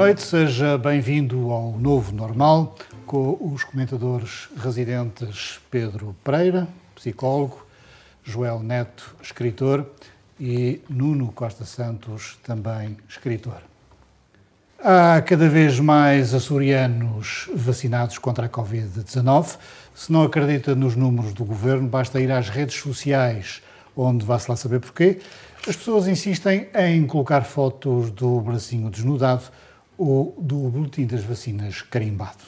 Noite, 0.00 0.22
seja 0.22 0.78
bem-vindo 0.78 1.50
ao 1.50 1.72
Novo 1.72 2.10
Normal, 2.10 2.74
com 3.04 3.36
os 3.52 3.64
comentadores 3.64 4.48
residentes 4.56 5.60
Pedro 5.70 6.16
Pereira, 6.24 6.66
psicólogo, 6.94 7.66
Joel 8.24 8.60
Neto, 8.60 9.14
escritor, 9.22 9.84
e 10.40 10.80
Nuno 10.88 11.30
Costa 11.32 11.66
Santos, 11.66 12.38
também 12.42 12.96
escritor. 13.10 13.58
Há 14.82 15.20
cada 15.20 15.50
vez 15.50 15.78
mais 15.78 16.32
açorianos 16.32 17.50
vacinados 17.54 18.16
contra 18.16 18.46
a 18.46 18.48
Covid-19. 18.48 19.58
Se 19.94 20.10
não 20.10 20.22
acredita 20.22 20.74
nos 20.74 20.96
números 20.96 21.34
do 21.34 21.44
governo, 21.44 21.86
basta 21.86 22.18
ir 22.18 22.32
às 22.32 22.48
redes 22.48 22.76
sociais, 22.76 23.60
onde 23.94 24.24
vá-se 24.24 24.50
lá 24.50 24.56
saber 24.56 24.80
porquê. 24.80 25.18
As 25.68 25.76
pessoas 25.76 26.08
insistem 26.08 26.68
em 26.74 27.06
colocar 27.06 27.42
fotos 27.42 28.10
do 28.10 28.40
bracinho 28.40 28.88
desnudado 28.88 29.42
ou 30.00 30.34
do 30.38 30.56
boletim 30.70 31.06
das 31.06 31.22
vacinas 31.22 31.82
carimbado? 31.82 32.38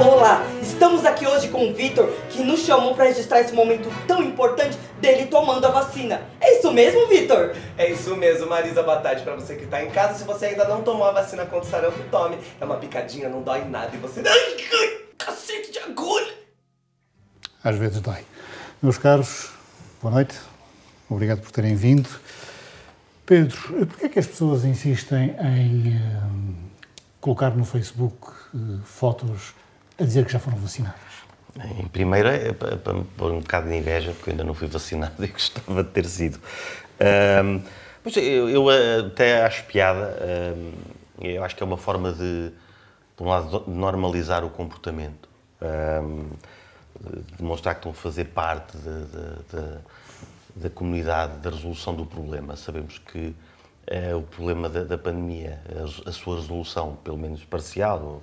Olá, 0.00 0.44
estamos 0.62 1.04
aqui 1.04 1.26
hoje 1.26 1.48
com 1.48 1.68
o 1.68 1.74
Vitor, 1.74 2.08
que 2.30 2.44
nos 2.44 2.60
chamou 2.60 2.94
para 2.94 3.06
registrar 3.06 3.40
esse 3.40 3.52
momento 3.52 3.90
tão 4.06 4.22
importante 4.22 4.78
dele 5.00 5.26
tomando 5.26 5.64
a 5.64 5.70
vacina. 5.70 6.22
É 6.40 6.56
isso 6.56 6.70
mesmo, 6.70 7.08
Vitor? 7.08 7.56
É 7.76 7.90
isso 7.90 8.14
mesmo, 8.14 8.48
Marisa. 8.48 8.80
Boa 8.84 9.00
tarde 9.00 9.24
para 9.24 9.34
você 9.34 9.56
que 9.56 9.64
está 9.64 9.82
em 9.82 9.90
casa. 9.90 10.16
Se 10.16 10.24
você 10.24 10.46
ainda 10.46 10.68
não 10.68 10.82
tomou 10.82 11.08
a 11.08 11.12
vacina 11.12 11.44
contra 11.44 11.66
o 11.66 11.70
sarampo, 11.70 11.98
tome. 12.08 12.38
É 12.60 12.64
uma 12.64 12.76
picadinha, 12.76 13.28
não 13.28 13.42
dói 13.42 13.64
nada 13.64 13.90
e 13.92 13.98
você... 13.98 14.22
Ai, 14.24 14.98
cacete 15.18 15.72
de 15.72 15.80
agulha! 15.80 16.32
Às 17.64 17.74
vezes 17.74 18.00
dói. 18.00 18.24
Meus 18.80 18.98
caros, 18.98 19.50
boa 20.00 20.14
noite. 20.14 20.38
Obrigado 21.10 21.40
por 21.40 21.50
terem 21.50 21.74
vindo. 21.74 22.08
Pedro, 23.28 23.86
porquê 23.86 24.06
é 24.06 24.08
que 24.08 24.18
as 24.18 24.26
pessoas 24.26 24.64
insistem 24.64 25.36
em 25.38 25.94
uh, 25.98 26.54
colocar 27.20 27.50
no 27.50 27.62
Facebook 27.62 28.26
uh, 28.54 28.80
fotos 28.82 29.54
a 30.00 30.04
dizer 30.04 30.24
que 30.24 30.32
já 30.32 30.38
foram 30.38 30.56
vacinadas? 30.56 30.98
Em 31.78 31.86
primeiro 31.88 32.26
é 32.26 32.54
para, 32.54 32.78
para 32.78 32.94
pôr 33.18 33.32
um 33.32 33.40
bocado 33.40 33.68
de 33.68 33.76
inveja, 33.76 34.12
porque 34.12 34.30
eu 34.30 34.32
ainda 34.32 34.44
não 34.44 34.54
fui 34.54 34.66
vacinado 34.66 35.12
e 35.22 35.26
gostava 35.26 35.84
de 35.84 35.90
ter 35.90 36.06
sido. 36.06 36.40
Um, 37.44 37.62
mas 38.02 38.16
eu, 38.16 38.48
eu, 38.48 38.66
até 39.06 39.44
acho 39.44 39.64
piada, 39.64 40.16
um, 40.56 40.72
eu 41.20 41.44
acho 41.44 41.54
que 41.54 41.62
é 41.62 41.66
uma 41.66 41.76
forma 41.76 42.12
de, 42.12 42.48
de 42.48 43.22
um 43.22 43.26
lado, 43.26 43.62
normalizar 43.66 44.42
o 44.42 44.48
comportamento, 44.48 45.28
um, 46.02 46.30
de 46.98 47.36
demonstrar 47.36 47.74
que 47.74 47.80
estão 47.80 47.92
a 47.92 47.94
fazer 47.94 48.24
parte 48.24 48.74
de, 48.78 48.84
de, 48.84 49.36
de 49.50 49.78
da 50.60 50.68
comunidade 50.68 51.38
da 51.38 51.50
resolução 51.50 51.94
do 51.94 52.04
problema. 52.04 52.56
Sabemos 52.56 52.98
que 52.98 53.34
é 53.86 54.14
o 54.14 54.22
problema 54.22 54.68
da, 54.68 54.84
da 54.84 54.98
pandemia, 54.98 55.60
a, 55.74 56.08
a, 56.08 56.12
sua 56.12 56.36
resolução, 56.36 56.96
pelo 57.02 57.16
menos 57.16 57.44
parcial, 57.44 58.02
ou, 58.02 58.22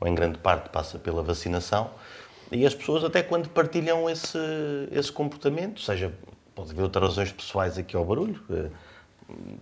ou, 0.00 0.08
em 0.08 0.14
grande 0.14 0.38
parte, 0.38 0.70
passa 0.70 0.98
pela 0.98 1.22
vacinação. 1.22 1.90
E 2.50 2.66
as 2.66 2.74
pessoas, 2.74 3.04
até 3.04 3.22
quando 3.22 3.48
partilham 3.48 4.08
esse, 4.08 4.38
esse 4.90 5.10
comportamento, 5.10 5.80
seja, 5.80 6.12
pode 6.54 6.70
haver 6.70 6.82
outras 6.82 7.04
razões 7.04 7.32
pessoais 7.32 7.78
aqui 7.78 7.96
ao 7.96 8.04
barulho, 8.04 8.40
eh, 8.50 8.68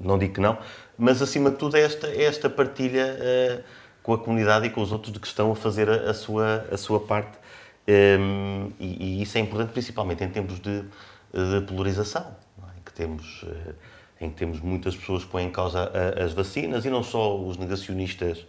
não 0.00 0.19
digo 0.19 0.34
que 0.34 0.41
não, 0.41 0.59
mas 0.98 1.22
acima 1.22 1.50
de 1.50 1.56
tudo 1.56 1.76
é 1.76 1.82
esta, 1.82 2.09
é 2.09 2.25
esta 2.25 2.50
partilha 2.50 3.16
uh, 3.16 3.62
com 4.03 4.12
a 4.12 4.19
comunidade 4.19 4.66
e 4.66 4.70
com 4.70 4.80
os 4.80 4.91
outros 4.91 5.12
de 5.12 5.20
que 5.20 5.26
estão 5.26 5.53
a 5.53 5.56
fazer 5.56 5.88
a, 5.88 6.10
a 6.10 6.14
sua, 6.14 6.66
a 6.70 6.76
sua 6.76 6.98
parte. 7.00 7.38
Ehm, 7.86 8.72
e, 8.78 9.19
e, 9.19 9.22
isso 9.22 9.38
é 9.38 9.41
importante, 9.41 9.72
principalmente 9.72 10.25
em 10.25 10.28
tempos 10.28 10.59
de, 10.60 10.84
de 11.32 11.60
polarização, 11.66 12.26
é? 12.62 12.78
em, 12.78 12.82
que 12.84 12.92
temos, 12.92 13.44
eh, 13.46 13.74
em 14.20 14.30
que 14.30 14.36
temos 14.36 14.60
muitas 14.60 14.96
pessoas 14.96 15.24
que 15.24 15.30
põem 15.30 15.46
em 15.46 15.50
causa 15.50 15.91
as 16.22 16.32
vacinas 16.32 16.84
e 16.84 16.91
não 16.91 17.02
só 17.02 17.36
os 17.36 17.56
negacionistas 17.56 18.44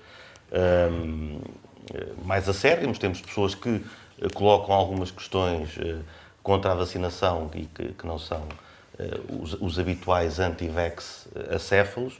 um, 0.51 1.39
mais 2.25 2.47
acérrimos, 2.49 2.97
temos 2.97 3.21
pessoas 3.21 3.55
que 3.55 3.83
eh, 4.21 4.27
colocam 4.33 4.73
algumas 4.73 5.11
questões 5.11 5.77
eh, 5.77 5.99
contra 6.43 6.71
a 6.71 6.75
vacinação 6.75 7.49
e 7.53 7.65
que, 7.65 7.93
que 7.93 8.07
não 8.07 8.17
são 8.17 8.43
os, 9.29 9.53
os, 9.59 9.79
habituais 9.79 10.39
anti-vax 10.39 11.27
acéfalos, 11.49 12.19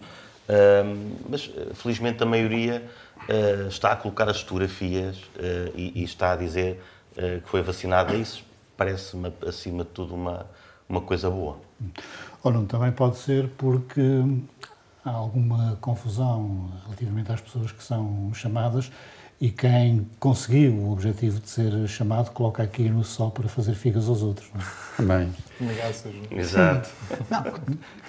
um, 0.50 1.16
mas 1.30 1.50
felizmente 1.76 2.24
a 2.24 2.26
maioria 2.26 2.84
uh, 3.30 3.68
está 3.68 3.92
a 3.92 3.96
colocar 3.96 4.30
as 4.30 4.42
fotografias 4.42 5.18
uh, 5.18 5.72
e, 5.76 6.02
e, 6.02 6.04
está 6.04 6.34
a 6.34 6.36
dizer 6.36 6.82
uh, 7.14 7.42
que 7.42 7.50
foi 7.50 7.62
vacinada. 7.62 8.16
Isso 8.16 8.44
parece-me, 8.82 9.32
acima 9.48 9.84
de 9.84 9.92
tudo, 9.92 10.16
uma, 10.16 10.48
uma 10.90 11.02
coisa 11.02 11.30
boa. 11.30 11.58
Ou 12.44 12.52
não, 12.52 12.66
também 12.66 12.92
pode 12.92 13.18
ser 13.18 13.48
porque 13.50 14.02
há 15.06 15.12
alguma 15.12 15.78
confusão 15.80 16.72
relativamente 16.86 17.32
às 17.32 17.40
pessoas 17.40 17.72
que 17.72 17.84
são 17.84 18.32
chamadas 18.34 18.92
e 19.40 19.52
quem 19.52 20.08
conseguiu 20.20 20.74
o 20.74 20.92
objetivo 20.92 21.40
de 21.40 21.48
ser 21.48 21.88
chamado 21.88 22.32
coloca 22.32 22.64
aqui 22.64 22.90
no 22.90 23.04
sol 23.04 23.30
para 23.30 23.48
fazer 23.48 23.76
figas 23.76 24.10
aos 24.10 24.24
outros. 24.24 24.50
Também. 24.98 25.32
Exato. 26.32 26.90
Não, 27.30 27.44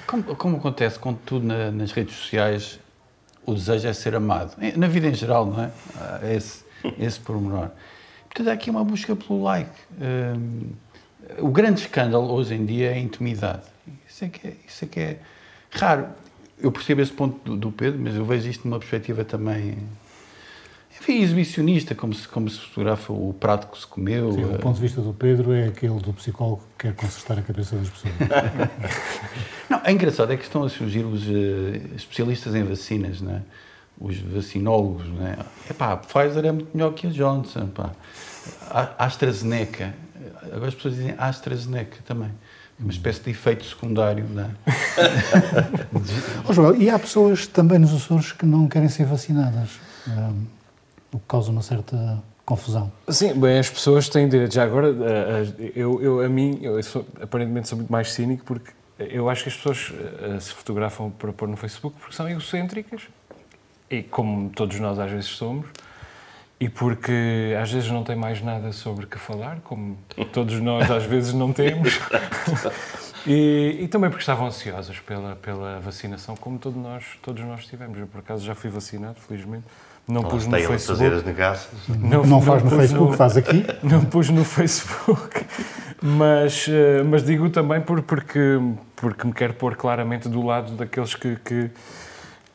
como, 0.06 0.37
como, 0.37 0.56
acontece 0.56 0.99
com 0.99 1.12
tudo 1.12 1.47
na, 1.47 1.71
nas 1.71 1.93
redes 1.93 2.16
sociais, 2.16 2.81
o 3.44 3.53
desejo 3.53 3.88
é 3.88 3.93
ser 3.93 4.15
amado. 4.15 4.56
Na 4.75 4.88
vida 4.88 5.09
em 5.09 5.15
geral, 5.15 5.44
não 5.44 5.65
é? 5.65 5.71
Esse, 6.34 6.65
esse 6.99 7.21
pormenor. 7.21 7.69
Portanto, 8.32 8.48
há 8.48 8.53
aqui 8.53 8.70
uma 8.70 8.82
busca 8.82 9.15
pelo 9.15 9.43
like. 9.43 9.70
Um, 10.00 10.70
o 11.38 11.48
grande 11.48 11.81
escândalo 11.81 12.32
hoje 12.32 12.54
em 12.54 12.65
dia 12.65 12.91
é 12.91 12.94
a 12.94 12.98
intimidade. 12.98 13.62
Isso 14.09 14.25
é 14.25 14.28
que 14.28 14.48
é, 14.48 14.56
isso 14.66 14.84
é, 14.84 14.88
que 14.88 15.00
é 15.00 15.19
raro. 15.70 16.06
Eu 16.59 16.72
percebo 16.72 17.03
esse 17.03 17.12
ponto 17.12 17.38
do, 17.44 17.56
do 17.56 17.72
Pedro, 17.72 18.00
mas 18.00 18.15
eu 18.15 18.25
vejo 18.25 18.48
isto 18.48 18.66
numa 18.66 18.78
perspectiva 18.78 19.25
também 19.25 19.76
enfim, 21.00 21.20
exibicionista, 21.20 21.94
como 21.94 22.15
se, 22.15 22.28
como 22.28 22.48
se 22.48 22.60
fotografa 22.60 23.12
o 23.12 23.34
prato 23.34 23.66
que 23.66 23.78
se 23.78 23.87
comeu. 23.87 24.32
Sim, 24.32 24.44
o 24.44 24.59
ponto 24.59 24.76
de 24.76 24.82
vista 24.82 25.00
do 25.00 25.12
Pedro 25.12 25.53
é 25.53 25.66
aquele 25.66 25.99
do 25.99 26.12
psicólogo 26.12 26.62
que 26.78 26.87
quer 26.87 26.94
consertar 26.94 27.38
a 27.38 27.43
cabeça 27.43 27.75
das 27.75 27.88
pessoas. 27.91 28.14
não, 29.69 29.81
é 29.84 29.91
engraçado 29.91 30.32
é 30.32 30.37
que 30.37 30.44
estão 30.44 30.62
a 30.62 30.69
surgir 30.69 31.04
os 31.04 31.26
uh, 31.26 31.97
especialistas 31.97 32.54
em 32.54 32.62
vacinas, 32.62 33.20
não 33.20 33.32
é? 33.32 33.43
Os 34.02 34.18
vacinólogos, 34.18 35.06
não 35.08 35.26
é? 35.26 35.38
Epá, 35.70 35.92
a 35.92 35.96
Pfizer 35.96 36.44
é 36.44 36.52
muito 36.52 36.70
melhor 36.74 36.92
que 36.92 37.06
a 37.06 37.10
Johnson, 37.10 37.68
pá. 37.68 37.90
A 38.68 39.04
AstraZeneca, 39.04 39.94
agora 40.44 40.68
as 40.68 40.74
pessoas 40.74 40.96
dizem 40.96 41.14
AstraZeneca 41.16 41.98
também. 42.04 42.30
Uma 42.80 42.90
espécie 42.90 43.20
de 43.20 43.30
efeito 43.30 43.64
secundário, 43.64 44.26
não 44.28 44.42
é? 44.42 44.50
oh, 46.48 46.52
Joel, 46.52 46.74
e 46.82 46.90
há 46.90 46.98
pessoas 46.98 47.46
também 47.46 47.78
nos 47.78 47.94
Açores 47.94 48.32
que 48.32 48.44
não 48.44 48.66
querem 48.66 48.88
ser 48.88 49.04
vacinadas, 49.04 49.78
um, 50.08 50.44
o 51.12 51.19
que 51.19 51.26
causa 51.28 51.52
uma 51.52 51.62
certa 51.62 52.20
confusão. 52.44 52.90
Sim, 53.08 53.38
bem, 53.38 53.58
as 53.58 53.70
pessoas 53.70 54.08
têm 54.08 54.28
direito. 54.28 54.55
Já 54.55 54.64
agora, 54.64 54.88
eu, 55.76 56.02
eu 56.02 56.20
a 56.25 56.28
mim, 56.28 56.58
eu 56.60 56.82
sou, 56.82 57.06
aparentemente 57.20 57.69
sou 57.69 57.78
muito 57.78 57.93
mais 57.93 58.10
cínico 58.10 58.44
porque 58.44 58.72
eu 58.98 59.28
acho 59.28 59.44
que 59.44 59.48
as 59.48 59.56
pessoas 59.56 59.93
eh, 60.20 60.40
se 60.40 60.52
fotografam 60.52 61.10
para 61.10 61.32
pôr 61.32 61.48
no 61.48 61.56
Facebook 61.56 61.96
porque 61.98 62.14
são 62.14 62.28
egocêntricas 62.28 63.02
e 63.93 64.03
como 64.03 64.49
todos 64.49 64.81
nós 64.81 64.99
às 64.99 65.11
vezes 65.11 65.27
somos, 65.27 65.67
e 66.59 66.69
porque 66.69 67.55
às 67.61 67.71
vezes 67.71 67.91
não 67.91 68.03
tem 68.03 68.17
mais 68.17 68.41
nada 68.41 68.73
sobre 68.73 69.06
que 69.06 69.19
falar, 69.19 69.59
como 69.65 69.99
todos 70.33 70.61
nós 70.61 70.91
às 70.91 71.05
vezes 71.05 71.35
não 71.35 71.53
temos. 71.53 72.00
e, 73.27 73.79
e, 73.81 73.89
também 73.89 74.09
porque 74.09 74.23
estavam 74.23 74.47
ansiosas 74.47 74.99
pela, 75.00 75.37
pela 75.37 75.79
vacinação, 75.81 76.37
como 76.37 76.59
todos 76.59 76.81
nós, 76.81 77.05
todos 77.21 77.44
nós 77.44 77.67
tivemos. 77.67 77.99
Eu, 77.99 78.06
por 78.06 78.21
acaso, 78.21 78.47
já 78.47 78.55
fui 78.55 78.71
vacinado, 78.71 79.17
felizmente. 79.27 79.65
Não 80.09 80.23
pus 80.23 80.47
no 80.47 80.56
Facebook. 80.56 80.87
fazer 80.87 81.12
as 81.12 81.25
negaças. 81.25 81.89
Não, 81.89 82.25
não 82.25 82.41
faz 82.41 82.62
no 82.62 82.71
Facebook, 82.71 83.11
no, 83.11 83.17
faz 83.17 83.37
aqui. 83.37 83.65
Não 83.85 84.05
pus 84.05 84.31
no 84.31 84.44
Facebook. 84.44 85.47
Mas, 86.03 86.67
eh, 86.69 87.05
mas 87.05 87.25
digo 87.25 87.49
também 87.50 87.81
por, 87.81 88.03
porque, 88.03 88.59
porque 88.97 89.25
me 89.25 89.33
quero 89.33 89.55
pôr 89.55 89.77
claramente 89.77 90.29
do 90.29 90.44
lado 90.44 90.73
daqueles 90.73 91.15
que, 91.15 91.37
que 91.37 91.71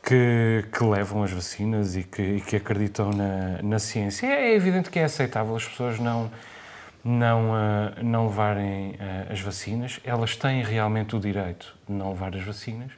que, 0.08 0.64
que 0.72 0.82
levam 0.82 1.22
as 1.22 1.30
vacinas 1.30 1.94
e 1.94 2.02
que, 2.02 2.22
e 2.22 2.40
que 2.40 2.56
acreditam 2.56 3.10
na, 3.10 3.60
na 3.62 3.78
ciência. 3.78 4.26
É, 4.26 4.52
é 4.52 4.54
evidente 4.54 4.88
que 4.88 4.98
é 4.98 5.04
aceitável 5.04 5.54
as 5.54 5.68
pessoas 5.68 5.98
não, 5.98 6.30
não, 7.04 7.50
uh, 7.50 8.02
não 8.02 8.26
levarem 8.28 8.92
uh, 8.92 9.30
as 9.30 9.38
vacinas. 9.42 10.00
Elas 10.02 10.34
têm 10.34 10.62
realmente 10.62 11.14
o 11.14 11.20
direito 11.20 11.76
de 11.86 11.94
não 11.94 12.08
levar 12.08 12.34
as 12.34 12.42
vacinas. 12.42 12.90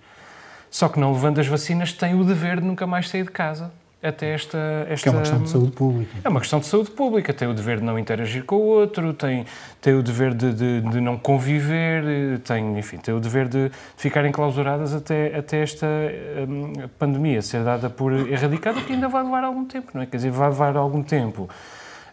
Só 0.70 0.88
que 0.88 1.00
não 1.00 1.12
levando 1.12 1.40
as 1.40 1.48
vacinas 1.48 1.92
têm 1.92 2.14
o 2.14 2.22
dever 2.22 2.60
de 2.60 2.66
nunca 2.66 2.86
mais 2.86 3.08
sair 3.08 3.24
de 3.24 3.32
casa 3.32 3.72
até 4.02 4.32
esta, 4.32 4.58
esta... 4.88 5.08
É 5.08 5.12
uma 5.12 5.20
questão 5.20 5.42
de 5.42 5.50
saúde 5.50 5.72
pública. 5.72 6.16
É 6.24 6.28
uma 6.28 6.40
questão 6.40 6.58
de 6.58 6.66
saúde 6.66 6.90
pública. 6.90 7.34
Tem 7.34 7.46
o 7.48 7.54
dever 7.54 7.78
de 7.78 7.84
não 7.84 7.98
interagir 7.98 8.44
com 8.44 8.56
o 8.56 8.66
outro, 8.66 9.12
tem, 9.12 9.44
tem 9.80 9.94
o 9.94 10.02
dever 10.02 10.32
de, 10.34 10.52
de, 10.52 10.80
de 10.80 11.00
não 11.00 11.18
conviver, 11.18 12.38
tem, 12.40 12.78
enfim, 12.78 12.96
tem 12.96 13.14
o 13.14 13.20
dever 13.20 13.48
de 13.48 13.70
ficarem 13.96 14.32
clausuradas 14.32 14.94
até, 14.94 15.36
até 15.36 15.62
esta 15.62 15.86
um, 16.48 16.88
pandemia 16.98 17.42
ser 17.42 17.62
dada 17.62 17.90
por 17.90 18.12
erradicada, 18.12 18.80
que 18.80 18.92
ainda 18.92 19.08
vai 19.08 19.22
levar 19.22 19.44
algum 19.44 19.64
tempo, 19.64 19.90
não 19.92 20.02
é? 20.02 20.06
Quer 20.06 20.16
dizer, 20.16 20.30
vai 20.30 20.48
levar 20.48 20.76
algum 20.76 21.02
tempo 21.02 21.48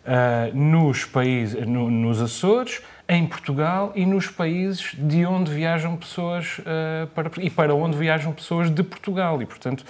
uh, 0.05 0.57
nos 0.57 1.05
países, 1.05 1.65
no, 1.65 1.89
nos 1.89 2.21
Açores, 2.21 2.81
em 3.09 3.25
Portugal 3.25 3.93
e 3.95 4.05
nos 4.05 4.27
países 4.27 4.93
de 4.97 5.25
onde 5.25 5.49
viajam 5.49 5.95
pessoas 5.95 6.59
uh, 6.59 7.07
para, 7.15 7.31
e 7.37 7.49
para 7.49 7.73
onde 7.73 7.97
viajam 7.97 8.33
pessoas 8.33 8.69
de 8.69 8.83
Portugal. 8.83 9.41
E, 9.41 9.45
portanto, 9.45 9.85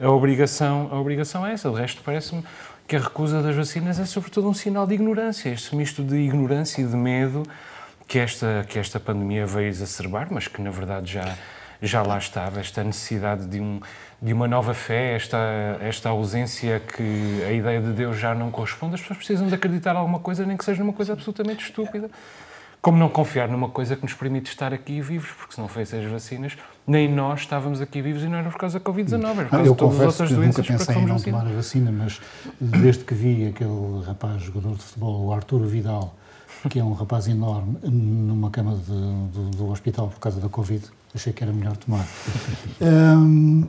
a 0.00 0.08
obrigação, 0.08 0.88
a 0.92 1.00
obrigação 1.00 1.46
é 1.46 1.52
essa. 1.52 1.70
De 1.70 1.76
resto, 1.76 2.02
parece-me 2.04 2.44
que 2.86 2.96
a 2.96 3.00
recusa 3.00 3.42
das 3.42 3.54
vacinas 3.54 3.98
é 3.98 4.06
sobretudo 4.06 4.48
um 4.48 4.54
sinal 4.54 4.86
de 4.86 4.94
ignorância, 4.94 5.50
este 5.50 5.76
misto 5.76 6.02
de 6.02 6.16
ignorância 6.16 6.80
e 6.80 6.86
de 6.86 6.96
medo 6.96 7.42
que 8.06 8.18
esta, 8.18 8.64
que 8.66 8.78
esta 8.78 8.98
pandemia 8.98 9.46
veio 9.46 9.68
exacerbar, 9.68 10.28
mas 10.30 10.48
que 10.48 10.62
na 10.62 10.70
verdade 10.70 11.12
já, 11.12 11.36
já 11.82 12.02
lá 12.02 12.16
estava, 12.16 12.58
esta 12.60 12.82
necessidade 12.82 13.46
de, 13.46 13.60
um, 13.60 13.80
de 14.22 14.32
uma 14.32 14.48
nova 14.48 14.72
fé, 14.72 15.14
esta, 15.14 15.38
esta 15.82 16.08
ausência 16.08 16.80
que 16.80 17.42
a 17.46 17.52
ideia 17.52 17.80
de 17.80 17.92
Deus 17.92 18.16
já 18.16 18.34
não 18.34 18.50
corresponde, 18.50 18.94
as 18.94 19.00
pessoas 19.02 19.18
precisam 19.18 19.46
de 19.46 19.54
acreditar 19.54 19.94
alguma 19.94 20.20
coisa, 20.20 20.46
nem 20.46 20.56
que 20.56 20.64
seja 20.64 20.82
numa 20.82 20.94
coisa 20.94 21.12
absolutamente 21.12 21.66
estúpida. 21.66 22.08
Como 22.80 22.96
não 22.96 23.08
confiar 23.08 23.48
numa 23.48 23.68
coisa 23.68 23.96
que 23.96 24.02
nos 24.02 24.14
permite 24.14 24.50
estar 24.50 24.72
aqui 24.72 25.00
vivos, 25.00 25.30
porque 25.30 25.54
se 25.54 25.60
não 25.60 25.66
fossem 25.66 26.04
as 26.04 26.10
vacinas, 26.10 26.56
nem 26.86 27.12
nós 27.12 27.40
estávamos 27.40 27.80
aqui 27.80 28.00
vivos 28.00 28.22
e 28.22 28.28
não 28.28 28.38
era 28.38 28.50
por 28.50 28.58
causa 28.58 28.78
da 28.78 28.84
Covid-19, 28.84 29.24
era 29.24 29.44
por 29.44 29.50
causa 29.50 29.66
eu 29.66 29.72
de 29.72 29.78
todas 29.78 30.00
as 30.00 30.06
outras 30.06 30.28
que 30.28 30.34
doenças 30.34 30.68
nunca 30.68 30.78
pensei 30.78 31.02
em 31.02 31.06
não 31.06 31.20
tomar 31.20 31.46
a 31.46 31.50
vacina, 31.50 31.92
mas 31.92 32.20
desde 32.60 33.04
que 33.04 33.14
vi 33.14 33.48
aquele 33.48 34.04
rapaz 34.06 34.42
jogador 34.42 34.74
de 34.74 34.82
futebol, 34.82 35.26
o 35.26 35.32
Arturo 35.32 35.66
Vidal, 35.66 36.14
que 36.70 36.78
é 36.78 36.84
um 36.84 36.92
rapaz 36.92 37.28
enorme, 37.28 37.78
numa 37.82 38.50
cama 38.50 38.76
de, 38.76 38.86
do, 38.86 39.50
do, 39.50 39.70
hospital 39.70 40.08
por 40.08 40.18
causa 40.18 40.40
da 40.40 40.48
Covid, 40.48 40.84
achei 41.14 41.32
que 41.32 41.42
era 41.42 41.52
melhor 41.52 41.76
tomar. 41.76 42.06
um, 42.80 43.66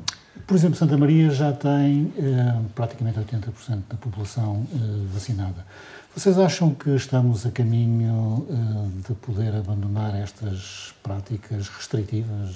por 0.48 0.56
exemplo, 0.56 0.78
Santa 0.78 0.98
Maria 0.98 1.30
já 1.30 1.52
tem 1.52 2.06
uh, 2.18 2.64
praticamente 2.74 3.20
80% 3.20 3.82
da 3.90 3.98
população 3.98 4.66
uh, 4.74 5.08
vacinada. 5.14 5.66
Vocês 6.16 6.40
acham 6.40 6.74
que 6.74 6.90
estamos 6.96 7.46
a 7.46 7.52
caminho 7.52 8.46
uh, 8.50 8.92
de 9.08 9.14
poder 9.14 9.56
abandonar 9.56 10.16
estas 10.16 10.94
práticas 11.04 11.70
restritivas? 11.70 12.56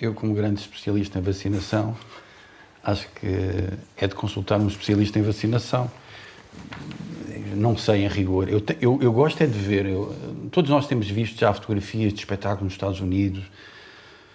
Eu, 0.00 0.12
como 0.12 0.34
grande 0.34 0.60
especialista 0.60 1.20
em 1.20 1.22
vacinação, 1.22 1.96
acho 2.82 3.08
que 3.12 3.28
é 3.96 4.08
de 4.08 4.16
consultar 4.16 4.60
um 4.60 4.66
especialista 4.66 5.20
em 5.20 5.22
vacinação. 5.22 5.88
Não 7.54 7.76
sei 7.76 8.04
em 8.04 8.08
rigor. 8.08 8.48
Eu, 8.48 8.60
te, 8.60 8.76
eu, 8.80 8.98
eu 9.00 9.12
gosto 9.12 9.40
é 9.40 9.46
de 9.46 9.58
ver. 9.58 9.86
Eu, 9.86 10.12
todos 10.50 10.70
nós 10.70 10.88
temos 10.88 11.08
visto 11.08 11.38
já 11.38 11.54
fotografias 11.54 12.12
de 12.12 12.18
espetáculos 12.18 12.64
nos 12.64 12.72
Estados 12.72 13.00
Unidos, 13.00 13.44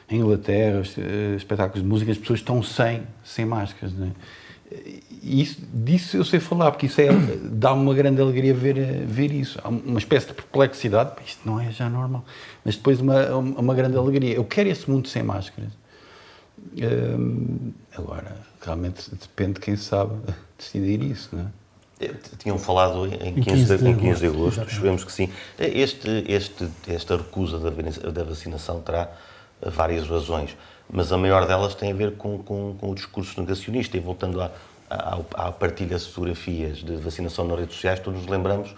em 0.10 0.20
Inglaterra, 0.20 0.84
eh, 0.98 1.36
espetáculos 1.36 1.84
de 1.84 1.88
música, 1.88 2.12
as 2.14 2.18
pessoas 2.18 2.40
estão 2.40 2.64
sem, 2.64 3.04
sem 3.26 3.46
máscaras. 3.46 3.94
Não 3.94 4.08
é? 4.08 4.12
E 4.70 5.42
isso, 5.42 5.62
disso 5.74 6.18
eu 6.18 6.26
sei 6.26 6.40
falar, 6.40 6.72
porque 6.72 6.88
isso 6.88 7.00
é, 7.00 7.08
dá-me 7.44 7.82
uma 7.82 7.94
grande 7.94 8.22
alegria 8.22 8.54
ver, 8.54 9.06
ver 9.06 9.32
isso. 9.32 9.60
Há 9.64 9.70
uma 9.70 9.98
espécie 9.98 10.28
de 10.28 10.34
perplexidade, 10.34 11.12
isto 11.26 11.42
não 11.46 11.60
é 11.60 11.72
já 11.72 11.90
normal, 11.90 12.26
mas 12.66 12.76
depois 12.76 13.00
uma, 13.00 13.36
uma 13.36 13.74
grande 13.74 13.98
alegria. 13.98 14.36
Eu 14.36 14.44
quero 14.44 14.70
esse 14.70 14.90
mundo 14.90 15.08
sem 15.08 15.24
máscaras. 15.24 15.72
Hum, 16.76 17.72
agora, 17.96 18.36
realmente 18.62 19.10
depende 19.16 19.54
de 19.54 19.60
quem 19.62 19.76
sabe 19.76 20.14
decidir 20.58 21.02
isso, 21.02 21.30
não 21.32 21.44
é? 21.44 21.46
Tinham 22.38 22.60
falado 22.60 23.08
em 23.08 23.34
15 23.42 23.78
de, 23.78 23.90
em 23.90 23.98
15 23.98 24.20
de 24.20 24.28
agosto, 24.28 24.64
esperemos 24.64 25.04
que 25.04 25.12
sim. 25.12 25.30
Este, 25.58 26.26
este, 26.28 26.70
esta 26.88 27.18
recusa 27.18 27.58
da, 27.58 27.72
da 28.12 28.24
vacinação 28.24 28.82
terá 28.82 29.12
várias 29.62 30.08
razões 30.08 30.56
mas 30.90 31.12
a 31.12 31.18
maior 31.18 31.46
delas 31.46 31.76
tem 31.76 31.92
a 31.92 31.96
ver 31.96 32.14
com, 32.14 32.38
com, 32.40 32.76
com 32.80 32.92
o 32.92 32.96
discurso 32.96 33.40
negacionista. 33.40 33.98
E 33.98 34.00
voltando 34.00 34.42
à, 34.42 34.52
à, 34.90 35.20
à, 35.34 35.52
partilha 35.52 35.98
de 35.98 36.06
fotografias 36.06 36.78
de 36.78 36.96
vacinação 36.96 37.46
nas 37.46 37.60
redes 37.60 37.76
sociais, 37.76 38.00
todos 38.00 38.22
nos 38.22 38.30
lembramos 38.30 38.74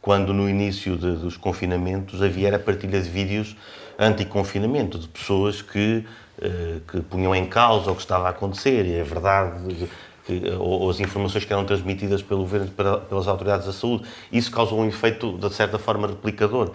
quando 0.00 0.32
no 0.32 0.48
início 0.48 0.96
de, 0.96 1.16
dos 1.16 1.36
confinamentos 1.36 2.22
havia 2.22 2.54
a 2.54 2.58
partilha 2.58 3.00
de 3.02 3.08
vídeos 3.08 3.54
anti-confinamento, 3.98 4.98
de 4.98 5.06
pessoas 5.06 5.60
que, 5.60 6.06
eh, 6.40 6.78
que 6.90 7.02
punham 7.02 7.36
em 7.36 7.44
causa 7.44 7.90
o 7.90 7.94
que 7.94 8.00
estava 8.00 8.28
a 8.28 8.30
acontecer, 8.30 8.86
e 8.86 8.94
é 8.94 9.02
verdade, 9.02 9.90
que, 10.24 10.42
ou, 10.58 10.80
ou, 10.80 10.90
as 10.90 11.00
informações 11.00 11.44
que 11.44 11.52
eram 11.52 11.66
transmitidas 11.66 12.22
pelo 12.22 12.40
governo 12.40 12.70
para, 12.70 12.96
pelas 12.96 13.28
autoridades 13.28 13.66
da 13.66 13.74
saúde. 13.74 14.04
Isso 14.32 14.50
causou 14.50 14.80
um 14.80 14.86
efeito, 14.86 15.36
de 15.36 15.54
certa 15.54 15.78
forma, 15.78 16.06
replicador 16.06 16.72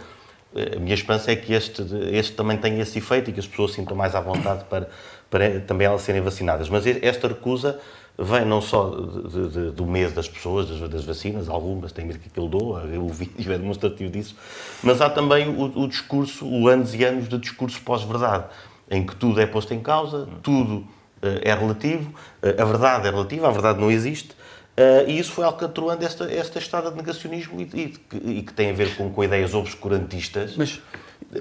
a 0.76 0.80
minha 0.80 0.94
esperança 0.94 1.32
é 1.32 1.36
que 1.36 1.54
este, 1.54 1.84
este 2.12 2.34
também 2.34 2.58
tenha 2.58 2.82
esse 2.82 2.98
efeito 2.98 3.30
e 3.30 3.34
que 3.34 3.40
as 3.40 3.48
pessoas 3.48 3.74
sintam 3.74 3.96
mais 3.96 4.16
à 4.16 4.22
vontade 4.22 4.64
para, 4.66 4.90
para 5.30 5.60
também 5.62 5.86
elas 5.86 6.02
serem 6.02 6.22
vacinadas. 6.22 6.70
Mas 6.70 6.86
esta 6.88 7.28
recusa 7.28 7.80
vem 8.18 8.46
não 8.46 8.62
só 8.62 8.90
de, 8.90 9.50
de, 9.50 9.72
do 9.72 9.86
medo 9.86 10.14
das 10.14 10.30
pessoas, 10.30 10.70
das, 10.70 10.90
das, 10.90 11.04
vacinas, 11.04 11.50
algumas 11.50 11.92
têm 11.92 12.06
medo 12.06 12.20
que 12.20 12.30
aquilo 12.30 12.48
doa, 12.48 12.84
o 12.98 13.10
vídeo 13.10 13.52
é 13.52 13.58
demonstrativo 13.58 14.10
disso, 14.10 14.36
mas 14.82 15.02
há 15.02 15.10
também 15.10 15.50
o, 15.50 15.84
o 15.84 15.88
discurso, 15.88 16.46
o 16.48 16.68
anos 16.68 16.96
e 16.96 17.04
anos 17.04 17.28
de 17.28 17.38
discurso 17.38 17.82
pós-verdade, 17.82 18.46
em 18.90 19.06
que 19.06 19.16
tudo 19.16 19.42
é 19.42 19.46
posto 19.46 19.74
em 19.74 19.82
causa, 19.82 20.28
tudo 20.42 20.76
uh, 20.78 20.88
é 21.42 21.54
relativo, 21.54 22.10
uh, 22.42 22.62
a 22.62 22.66
verdade 22.66 23.08
é 23.08 23.12
relativa, 23.12 23.48
a 23.50 23.52
verdade 23.52 23.80
não 23.80 23.92
existe, 23.92 24.30
Uh, 24.78 25.10
e 25.10 25.18
isso 25.18 25.32
foi 25.32 25.46
alcatroando 25.46 26.04
esta, 26.04 26.26
esta 26.30 26.60
estada 26.60 26.92
de 26.92 26.98
negacionismo 26.98 27.62
e, 27.62 27.70
e, 27.74 28.40
e, 28.40 28.42
que 28.42 28.52
tem 28.54 28.72
a 28.72 28.74
ver 28.74 28.94
com, 28.98 29.10
com 29.10 29.24
ideias 29.24 29.54
obscurantistas. 29.54 30.56
Mas 30.58 30.82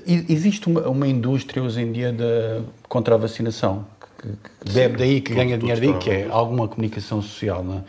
existe 0.06 0.68
uma, 0.68 0.82
uma 0.88 1.08
indústria 1.08 1.60
hoje 1.60 1.80
em 1.80 1.90
dia 1.90 2.12
de, 2.12 2.62
contra 2.88 3.16
a 3.16 3.18
vacinação, 3.18 3.86
que, 4.20 4.28
que 4.28 4.72
bebe 4.72 4.96
daí, 4.96 5.20
que 5.20 5.34
ganha 5.34 5.58
dinheiro 5.58 5.80
daí, 5.80 5.98
que 5.98 6.10
é 6.10 6.28
alguma 6.30 6.68
comunicação 6.68 7.20
social, 7.20 7.64
não 7.64 7.78
é? 7.78 7.82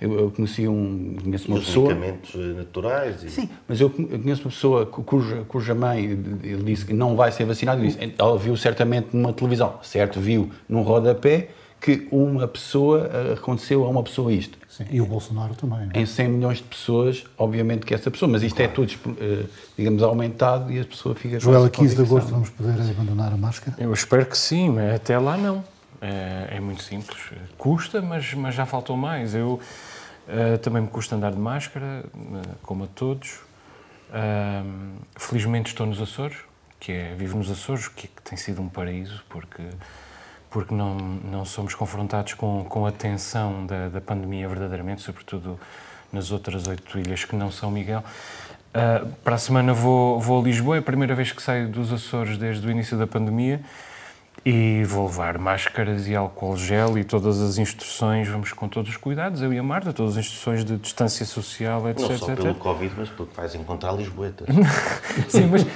Eu, 0.00 0.18
eu 0.18 0.30
conheci 0.30 0.68
um. 0.68 1.16
Conheço 1.22 1.48
uma 1.48 1.58
e 1.58 1.60
pessoa. 1.60 1.94
medicamentos 1.94 2.56
naturais. 2.56 3.24
E... 3.24 3.30
Sim, 3.30 3.48
mas 3.66 3.80
eu, 3.80 3.92
eu, 3.98 4.18
conheço 4.20 4.42
uma 4.42 4.50
pessoa 4.50 4.86
cuja, 4.86 5.44
cuja 5.48 5.74
mãe 5.74 6.04
ele 6.04 6.62
disse 6.64 6.84
que 6.84 6.92
não 6.92 7.16
vai 7.16 7.32
ser 7.32 7.44
vacinada. 7.44 7.80
Disse, 7.80 8.14
ela 8.18 8.38
viu 8.38 8.56
certamente 8.56 9.08
numa 9.16 9.32
televisão, 9.32 9.78
certo? 9.82 10.20
Viu 10.20 10.50
num 10.68 10.82
rodapé 10.82 11.48
que 11.80 12.06
uma 12.10 12.46
pessoa 12.46 13.10
eh, 13.12 13.32
aconteceu 13.34 13.84
a 13.84 13.88
uma 13.88 14.02
pessoa 14.02 14.32
isto. 14.32 14.58
Sim, 14.76 14.84
e 14.90 15.00
o 15.00 15.06
Bolsonaro 15.06 15.54
também. 15.54 15.88
É? 15.94 16.00
Em 16.00 16.04
100 16.04 16.28
milhões 16.28 16.58
de 16.58 16.64
pessoas, 16.64 17.24
obviamente 17.38 17.86
que 17.86 17.94
essa 17.94 18.10
pessoa, 18.10 18.30
mas 18.30 18.42
isto 18.42 18.60
é 18.60 18.68
claro. 18.68 18.82
é 18.82 18.86
tudo, 18.86 19.16
eh, 19.18 19.46
digamos, 19.74 20.02
aumentado 20.02 20.70
e 20.70 20.78
a 20.78 20.84
pessoa 20.84 21.14
fica. 21.14 21.40
Joel, 21.40 21.64
a 21.64 21.70
15 21.70 21.96
de 21.96 22.02
agosto 22.02 22.30
vamos 22.30 22.50
poder 22.50 22.78
abandonar 22.78 23.32
a 23.32 23.38
máscara? 23.38 23.74
Eu 23.80 23.90
espero 23.90 24.26
que 24.26 24.36
sim, 24.36 24.68
mas 24.68 24.96
até 24.96 25.18
lá 25.18 25.38
não. 25.38 25.64
É, 25.98 26.56
é 26.56 26.60
muito 26.60 26.82
simples. 26.82 27.18
Custa, 27.56 28.02
mas, 28.02 28.34
mas 28.34 28.54
já 28.54 28.66
faltou 28.66 28.98
mais. 28.98 29.34
Eu 29.34 29.58
uh, 30.28 30.58
também 30.58 30.82
me 30.82 30.88
custa 30.88 31.16
andar 31.16 31.32
de 31.32 31.38
máscara, 31.38 32.04
como 32.62 32.84
a 32.84 32.86
todos. 32.88 33.38
Uh, 34.10 34.92
felizmente 35.16 35.70
estou 35.70 35.86
nos 35.86 36.02
Açores, 36.02 36.36
que 36.78 36.92
é 36.92 37.14
vivo 37.14 37.38
nos 37.38 37.50
Açores, 37.50 37.88
que, 37.88 38.08
que 38.08 38.22
tem 38.22 38.36
sido 38.36 38.60
um 38.60 38.68
paraíso, 38.68 39.24
porque 39.30 39.62
porque 40.56 40.74
não, 40.74 40.96
não 40.96 41.44
somos 41.44 41.74
confrontados 41.74 42.32
com, 42.32 42.64
com 42.64 42.86
a 42.86 42.90
tensão 42.90 43.66
da, 43.66 43.90
da 43.90 44.00
pandemia 44.00 44.48
verdadeiramente, 44.48 45.02
sobretudo 45.02 45.60
nas 46.10 46.30
outras 46.30 46.66
oito 46.66 46.98
ilhas 46.98 47.26
que 47.26 47.36
não 47.36 47.50
São 47.50 47.70
Miguel. 47.70 48.02
Uh, 48.68 49.06
para 49.22 49.34
a 49.34 49.38
semana 49.38 49.74
vou, 49.74 50.18
vou 50.18 50.40
a 50.40 50.42
Lisboa, 50.42 50.76
é 50.76 50.78
a 50.78 50.82
primeira 50.82 51.14
vez 51.14 51.30
que 51.30 51.42
saio 51.42 51.68
dos 51.68 51.92
Açores 51.92 52.38
desde 52.38 52.66
o 52.66 52.70
início 52.70 52.96
da 52.96 53.06
pandemia 53.06 53.60
e 54.48 54.84
vou 54.84 55.08
levar 55.08 55.38
máscaras 55.38 56.06
e 56.06 56.14
álcool 56.14 56.56
gel 56.56 56.96
e 56.96 57.02
todas 57.02 57.40
as 57.40 57.58
instruções, 57.58 58.28
vamos 58.28 58.52
com 58.52 58.68
todos 58.68 58.92
os 58.92 58.96
cuidados, 58.96 59.42
eu 59.42 59.52
e 59.52 59.58
a 59.58 59.62
Marta, 59.62 59.92
todas 59.92 60.12
as 60.12 60.24
instruções 60.24 60.64
de 60.64 60.76
distância 60.76 61.26
social, 61.26 61.88
etc. 61.90 62.08
Não 62.08 62.16
só 62.16 62.26
etc. 62.26 62.42
pelo 62.44 62.54
Covid, 62.54 62.94
mas 62.96 63.08
porque 63.08 63.34
vais 63.34 63.56
encontrar 63.56 63.90
Lisboetas. 63.90 64.46
Sim, 65.26 65.48
mas, 65.48 65.66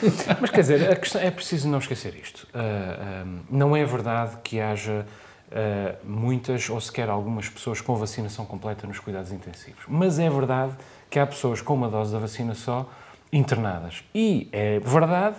mas 0.41 0.51
quer 0.51 0.61
dizer, 0.61 1.01
questão, 1.01 1.21
é 1.21 1.33
preciso 1.33 1.69
não 1.69 1.81
esquecer 1.81 2.15
isto. 2.15 2.47
Uh, 2.55 3.27
uh, 3.27 3.41
não 3.51 3.77
é 3.77 3.85
verdade 3.85 4.37
que 4.45 4.61
haja 4.61 5.05
uh, 5.51 6.07
muitas 6.09 6.71
ou 6.71 6.81
sequer 6.81 7.11
algumas 7.11 7.49
pessoas 7.49 7.81
com 7.81 7.97
vacinação 7.97 8.47
completa 8.47 8.87
nos 8.87 9.01
cuidados 9.01 9.33
intensivos, 9.33 9.83
mas 9.89 10.21
é 10.21 10.31
verdade 10.31 10.75
que 11.11 11.19
há 11.19 11.27
pessoas 11.27 11.61
com 11.61 11.75
uma 11.75 11.89
dose 11.89 12.13
da 12.13 12.21
vacina 12.21 12.55
só 12.55 12.89
internadas. 13.33 14.05
E 14.15 14.49
é 14.53 14.79
verdade 14.79 15.39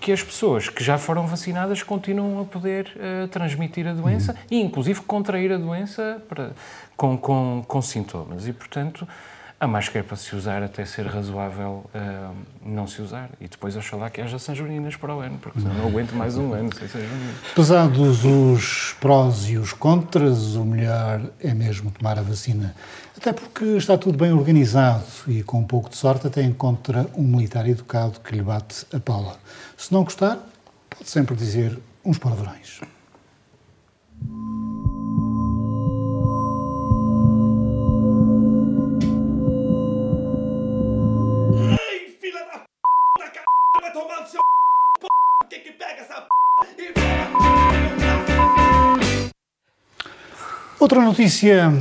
que 0.00 0.10
as 0.10 0.22
pessoas 0.22 0.68
que 0.68 0.82
já 0.82 0.96
foram 0.96 1.26
vacinadas 1.26 1.82
continuam 1.82 2.40
a 2.40 2.44
poder 2.44 2.90
uh, 2.96 3.28
transmitir 3.28 3.86
a 3.86 3.92
doença 3.92 4.34
e, 4.50 4.60
inclusive, 4.60 5.00
contrair 5.02 5.52
a 5.52 5.58
doença 5.58 6.22
para, 6.28 6.52
com, 6.96 7.16
com, 7.18 7.64
com 7.66 7.82
sintomas. 7.82 8.48
E, 8.48 8.52
portanto, 8.52 9.06
a 9.60 9.66
máscara 9.66 9.98
é 9.98 10.02
para 10.02 10.16
se 10.16 10.34
usar 10.34 10.62
até 10.62 10.86
ser 10.86 11.04
razoável 11.04 11.84
uh, 11.94 12.34
não 12.64 12.86
se 12.86 13.02
usar. 13.02 13.28
E 13.38 13.46
depois 13.46 13.76
oxalá 13.76 14.08
que 14.08 14.22
haja 14.22 14.38
São 14.38 14.54
Joaninas 14.54 14.96
para 14.96 15.14
o 15.14 15.20
ano, 15.20 15.36
porque 15.36 15.60
senão 15.60 15.74
não 15.74 15.88
aguento 15.88 16.12
mais 16.12 16.38
um 16.38 16.54
ano 16.54 16.74
sem 16.74 16.88
São 16.88 16.98
Joaninas. 16.98 17.36
Pesados 17.54 18.24
os 18.24 18.96
prós 18.98 19.50
e 19.50 19.58
os 19.58 19.74
contras, 19.74 20.54
o 20.54 20.64
melhor 20.64 21.20
é 21.38 21.52
mesmo 21.52 21.90
tomar 21.90 22.18
a 22.18 22.22
vacina. 22.22 22.74
Até 23.14 23.34
porque 23.34 23.64
está 23.76 23.98
tudo 23.98 24.16
bem 24.16 24.32
organizado 24.32 25.04
e, 25.28 25.42
com 25.42 25.58
um 25.58 25.64
pouco 25.64 25.90
de 25.90 25.96
sorte, 25.96 26.26
até 26.26 26.42
encontra 26.42 27.06
um 27.14 27.22
militar 27.22 27.68
educado 27.68 28.18
que 28.20 28.34
lhe 28.34 28.42
bate 28.42 28.86
a 28.94 28.98
pala. 28.98 29.36
Se 29.80 29.94
não 29.94 30.04
gostar, 30.04 30.38
pode 30.90 31.08
sempre 31.08 31.34
dizer 31.34 31.80
uns 32.04 32.18
palavrões. 32.18 32.82
Outra 50.78 51.00
notícia 51.00 51.72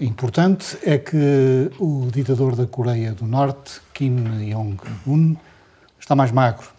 importante 0.00 0.78
é 0.82 0.96
que 0.96 1.70
o 1.78 2.08
ditador 2.10 2.56
da 2.56 2.66
Coreia 2.66 3.12
do 3.12 3.26
Norte, 3.26 3.82
Kim 3.92 4.24
Jong-un, 4.50 5.36
está 6.00 6.16
mais 6.16 6.32
magro. 6.32 6.73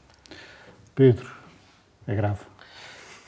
Pedro, 0.96 1.30
é 2.08 2.16
grave. 2.16 2.40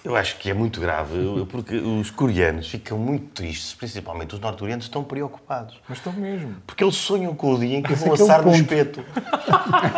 Eu 0.04 0.16
acho 0.16 0.38
que 0.38 0.50
é 0.50 0.54
muito 0.54 0.80
grave, 0.80 1.46
porque 1.50 1.76
os 1.76 2.10
coreanos 2.10 2.70
ficam 2.70 2.98
muito 2.98 3.26
tristes, 3.34 3.74
principalmente 3.74 4.34
os 4.36 4.40
norte-coreanos 4.40 4.86
estão 4.86 5.04
preocupados. 5.04 5.82
Mas 5.88 5.98
estão 5.98 6.14
mesmo. 6.14 6.56
Porque 6.66 6.82
eles 6.82 6.96
sonham 6.96 7.36
com 7.36 7.54
o 7.54 7.60
dia 7.60 7.78
em 7.78 7.84
que 7.84 7.94
vão 7.94 8.12
é 8.12 8.14
assar 8.14 8.40
é 8.40 8.46
no 8.46 8.56
espeto. 8.56 9.04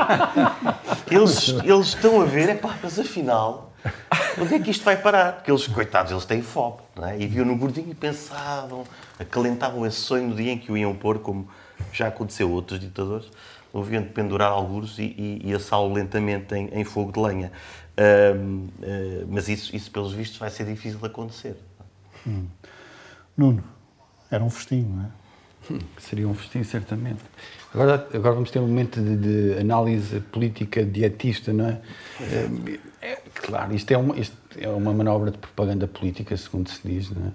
eles, 1.11 1.49
eles 1.63 1.87
estão 1.87 2.21
a 2.21 2.25
ver, 2.25 2.49
é 2.49 2.55
pá, 2.55 2.75
mas 2.81 2.97
afinal, 2.97 3.69
Onde 4.41 4.55
é 4.55 4.59
que 4.59 4.71
isto 4.71 4.83
vai 4.83 4.97
parar? 4.97 5.33
Porque 5.33 5.51
eles, 5.51 5.67
coitados, 5.67 6.11
eles 6.11 6.25
têm 6.25 6.41
fome, 6.41 6.77
não 6.95 7.07
é? 7.07 7.19
E 7.19 7.27
viam 7.27 7.45
no 7.45 7.57
gordinho 7.57 7.91
e 7.91 7.95
pensavam, 7.95 8.83
acalentavam 9.17 9.85
esse 9.85 9.97
sonho 9.97 10.29
no 10.29 10.35
dia 10.35 10.51
em 10.51 10.57
que 10.57 10.71
o 10.71 10.77
iam 10.77 10.93
pôr, 10.95 11.19
como 11.19 11.47
já 11.91 12.07
aconteceu 12.07 12.47
a 12.47 12.51
outros 12.51 12.79
ditadores, 12.79 13.29
ouviam 13.71 14.01
de 14.01 14.09
pendurar 14.09 14.51
alguns 14.51 14.97
e, 14.97 15.03
e, 15.03 15.41
e 15.45 15.53
assá-lo 15.53 15.93
lentamente 15.93 16.53
em, 16.55 16.69
em, 16.71 16.83
fogo 16.83 17.11
de 17.11 17.19
lenha. 17.19 17.51
uh, 17.97 19.27
mas 19.27 19.47
isso, 19.47 19.75
isso, 19.75 19.91
pelos 19.91 20.13
vistos, 20.13 20.37
vai 20.37 20.49
ser 20.49 20.65
difícil 20.65 20.99
de 20.99 21.05
acontecer. 21.05 21.55
Hum. 22.25 22.47
Nuno, 23.37 23.63
era 24.29 24.43
um 24.43 24.49
festim, 24.49 24.81
não 24.81 25.03
é? 25.03 25.09
Hum, 25.71 25.79
seria 25.97 26.27
um 26.27 26.33
festim, 26.33 26.63
certamente. 26.63 27.21
Agora, 27.73 28.07
agora 28.13 28.33
vamos 28.33 28.49
ter 28.49 28.59
um 28.59 28.67
momento 28.67 28.99
de, 28.99 29.15
de 29.15 29.59
análise 29.59 30.19
política 30.21 30.83
dietista, 30.83 31.53
não 31.53 31.67
é? 31.67 31.81
é? 32.21 32.79
é 33.01 33.21
claro, 33.35 33.75
isto 33.75 33.91
é, 33.91 33.97
uma, 33.97 34.17
isto 34.17 34.35
é 34.57 34.67
uma 34.69 34.91
manobra 34.91 35.29
de 35.29 35.37
propaganda 35.37 35.87
política, 35.87 36.35
segundo 36.35 36.69
se 36.69 36.79
diz, 36.83 37.11
não 37.11 37.27
é? 37.27 37.31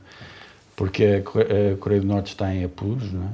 Porque 0.77 1.05
a 1.05 1.77
Coreia 1.79 2.01
do 2.01 2.07
Norte 2.09 2.31
está 2.33 2.53
em 2.53 2.65
apuros, 2.65 3.13
não 3.13 3.27
é? 3.27 3.31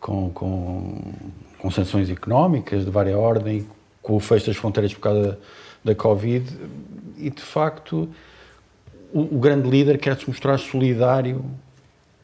Com, 0.00 0.30
com, 0.30 1.12
com 1.60 1.70
sanções 1.70 2.10
económicas 2.10 2.84
de 2.84 2.90
várias 2.90 3.16
ordem, 3.16 3.66
com 4.02 4.16
o 4.16 4.20
fecho 4.20 4.46
das 4.46 4.56
fronteiras 4.56 4.92
por 4.94 5.00
causa 5.00 5.22
da, 5.22 5.36
da 5.84 5.94
Covid, 5.94 6.46
e 7.16 7.30
de 7.30 7.42
facto 7.42 8.08
o, 9.12 9.36
o 9.36 9.38
grande 9.38 9.68
líder 9.68 9.98
quer 9.98 10.16
se 10.16 10.28
mostrar 10.28 10.58
solidário 10.58 11.44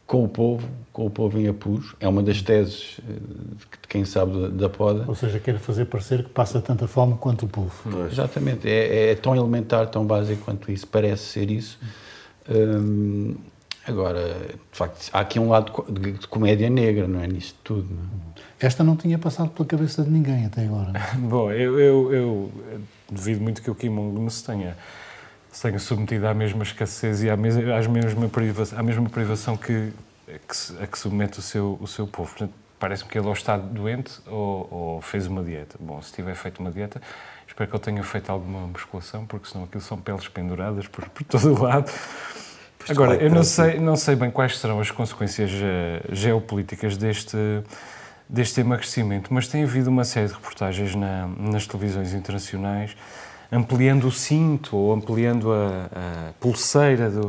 com 0.07 0.25
o 0.25 0.28
povo, 0.28 0.69
com 0.93 1.05
o 1.05 1.11
povo 1.11 1.38
em 1.38 1.49
apuros. 1.49 1.95
É 1.99 2.09
uma 2.09 2.23
das 2.23 2.40
teses 2.40 3.00
eh, 3.09 3.12
de 3.12 3.88
quem 3.88 4.05
sabe 4.05 4.50
da, 4.50 4.69
poda. 4.69 5.05
Ou 5.07 5.14
seja, 5.14 5.40
quer 5.40 5.59
fazer 5.59 5.87
parecer 5.87 6.23
que 6.23 6.31
passa 6.31 6.61
tanta 6.61 6.87
fome 6.87 7.16
quanto 7.19 7.45
o 7.45 7.49
povo. 7.49 7.73
Pois. 7.83 8.12
Exatamente. 8.12 8.69
É, 8.69 9.11
é, 9.11 9.14
tão 9.16 9.35
elementar, 9.35 9.88
tão 9.88 10.07
básico 10.07 10.45
quanto 10.45 10.71
isso. 10.71 10.87
Parece 10.87 11.25
ser 11.25 11.50
isso. 11.50 11.78
Hum, 12.49 13.35
agora, 13.87 14.49
de 14.49 14.78
facto, 14.78 15.11
há 15.12 15.21
aqui 15.21 15.38
um 15.38 15.49
lado 15.49 15.85
de, 15.88 16.26
comédia 16.28 16.69
negra, 16.69 17.07
não 17.07 17.21
é? 17.21 17.26
Nisto 17.26 17.59
tudo. 17.62 17.88
Não 17.95 18.02
é? 18.02 18.66
Esta 18.66 18.83
não 18.83 18.97
tinha 18.97 19.19
passado 19.19 19.50
pela 19.50 19.66
cabeça 19.66 20.02
de 20.02 20.11
ninguém 20.11 20.47
até 20.47 20.64
agora. 20.64 20.93
Bom, 21.19 21.52
eu, 21.52 21.78
eu, 21.78 22.12
eu 22.12 22.52
duvido 23.11 23.40
muito 23.40 23.62
que 23.62 23.71
o 23.71 23.75
Kim 23.75 23.95
Jong-un 23.95 24.28
se 24.31 24.45
tenha 24.45 24.76
se 25.57 25.62
tenha 25.62 25.78
submetido 25.78 26.26
à 26.26 26.35
mesma 26.35 26.62
escassez 26.62 27.23
e 27.23 27.31
à 27.31 27.37
mesma, 27.37 27.75
às 27.75 27.87
mesma 27.87 28.28
privação, 28.28 28.78
à 28.78 28.83
mesma 28.83 29.09
privação 29.09 29.57
que, 29.57 29.90
que, 30.26 30.83
a 30.83 30.87
que 30.87 30.99
submete 30.99 31.38
o 31.38 31.43
seu, 31.43 31.78
o 31.81 31.87
seu 31.87 32.07
povo. 32.07 32.28
Portanto, 32.28 32.52
parece-me 32.78 33.11
que 33.11 33.19
ele 33.19 33.26
ou 33.26 33.33
está 33.33 33.57
doente 33.57 34.21
ou, 34.26 34.69
ou, 34.71 35.00
fez 35.00 35.26
uma 35.26 35.43
dieta. 35.43 35.78
Bom, 35.81 36.02
se 36.02 36.12
tiver 36.12 36.35
feito 36.35 36.59
uma 36.59 36.71
dieta, 36.71 37.00
espero 37.49 37.71
que 37.71 37.75
ele 37.75 37.83
tenha 37.83 38.02
feito 38.02 38.31
alguma 38.31 38.66
musculação, 38.66 39.25
porque 39.25 39.49
senão 39.49 39.64
aquilo 39.64 39.83
são 39.83 39.97
peles 39.97 40.28
penduradas 40.28 40.87
por, 40.88 41.09
por 41.09 41.25
todo 41.25 41.55
o 41.55 41.62
lado. 41.62 41.90
Agora, 42.88 43.16
eu 43.16 43.31
não 43.31 43.43
sei, 43.43 43.81
não 43.81 43.97
sei 43.97 44.14
bem 44.14 44.31
quais 44.31 44.59
serão 44.59 44.81
as 44.81 44.90
consequências 44.90 45.50
uh, 45.50 46.14
geopolíticas 46.14 46.97
deste, 46.97 47.37
deste 48.28 48.61
emagrecimento, 48.61 49.33
mas 49.33 49.49
tem 49.49 49.64
havido 49.64 49.90
uma 49.90 50.05
série 50.05 50.28
de 50.28 50.35
reportagens 50.35 50.95
na, 50.95 51.28
nas 51.38 51.66
televisões 51.66 52.12
internacionais 52.12 52.97
ampliando 53.50 54.07
o 54.07 54.12
cinto 54.12 54.76
ou 54.76 54.93
ampliando 54.93 55.52
a, 55.52 55.88
a 56.31 56.33
pulseira 56.40 57.11
do, 57.11 57.28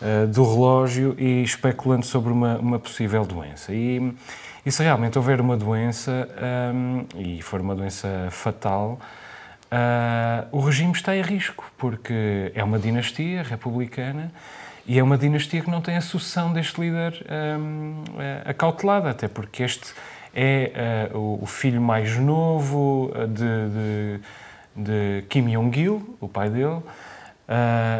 uh, 0.00 0.26
do 0.26 0.42
relógio 0.42 1.14
e 1.18 1.42
especulando 1.42 2.04
sobre 2.04 2.32
uma, 2.32 2.56
uma 2.58 2.78
possível 2.78 3.24
doença. 3.24 3.72
E, 3.72 4.14
e 4.64 4.72
se 4.72 4.82
realmente 4.82 5.18
houver 5.18 5.40
uma 5.40 5.56
doença, 5.56 6.28
um, 6.74 7.06
ehm, 7.18 7.36
e 7.36 7.42
for 7.42 7.60
uma 7.60 7.74
doença 7.74 8.28
fatal, 8.30 8.98
uh, 9.70 10.48
o 10.50 10.60
regime 10.60 10.92
está 10.92 11.16
em 11.16 11.22
risco, 11.22 11.70
porque 11.76 12.50
é 12.54 12.64
uma 12.64 12.78
dinastia 12.78 13.42
republicana 13.42 14.32
e 14.86 14.98
é 14.98 15.02
uma 15.02 15.16
dinastia 15.16 15.62
que 15.62 15.70
não 15.70 15.80
tem 15.80 15.96
a 15.96 16.00
sucessão 16.00 16.52
deste 16.52 16.80
líder 16.80 17.24
um, 17.58 18.02
eh, 18.18 18.42
acautelada, 18.44 19.10
até 19.10 19.28
porque 19.28 19.62
este 19.62 19.92
é 20.34 21.10
uh, 21.14 21.42
o, 21.42 21.46
filho 21.46 21.80
mais 21.80 22.18
novo 22.18 23.12
de, 23.28 24.18
de 24.18 24.20
de 24.74 25.24
Kim 25.28 25.50
Jong-il, 25.50 26.16
o 26.20 26.28
pai 26.28 26.50
dele, 26.50 26.66
uh, 26.66 26.84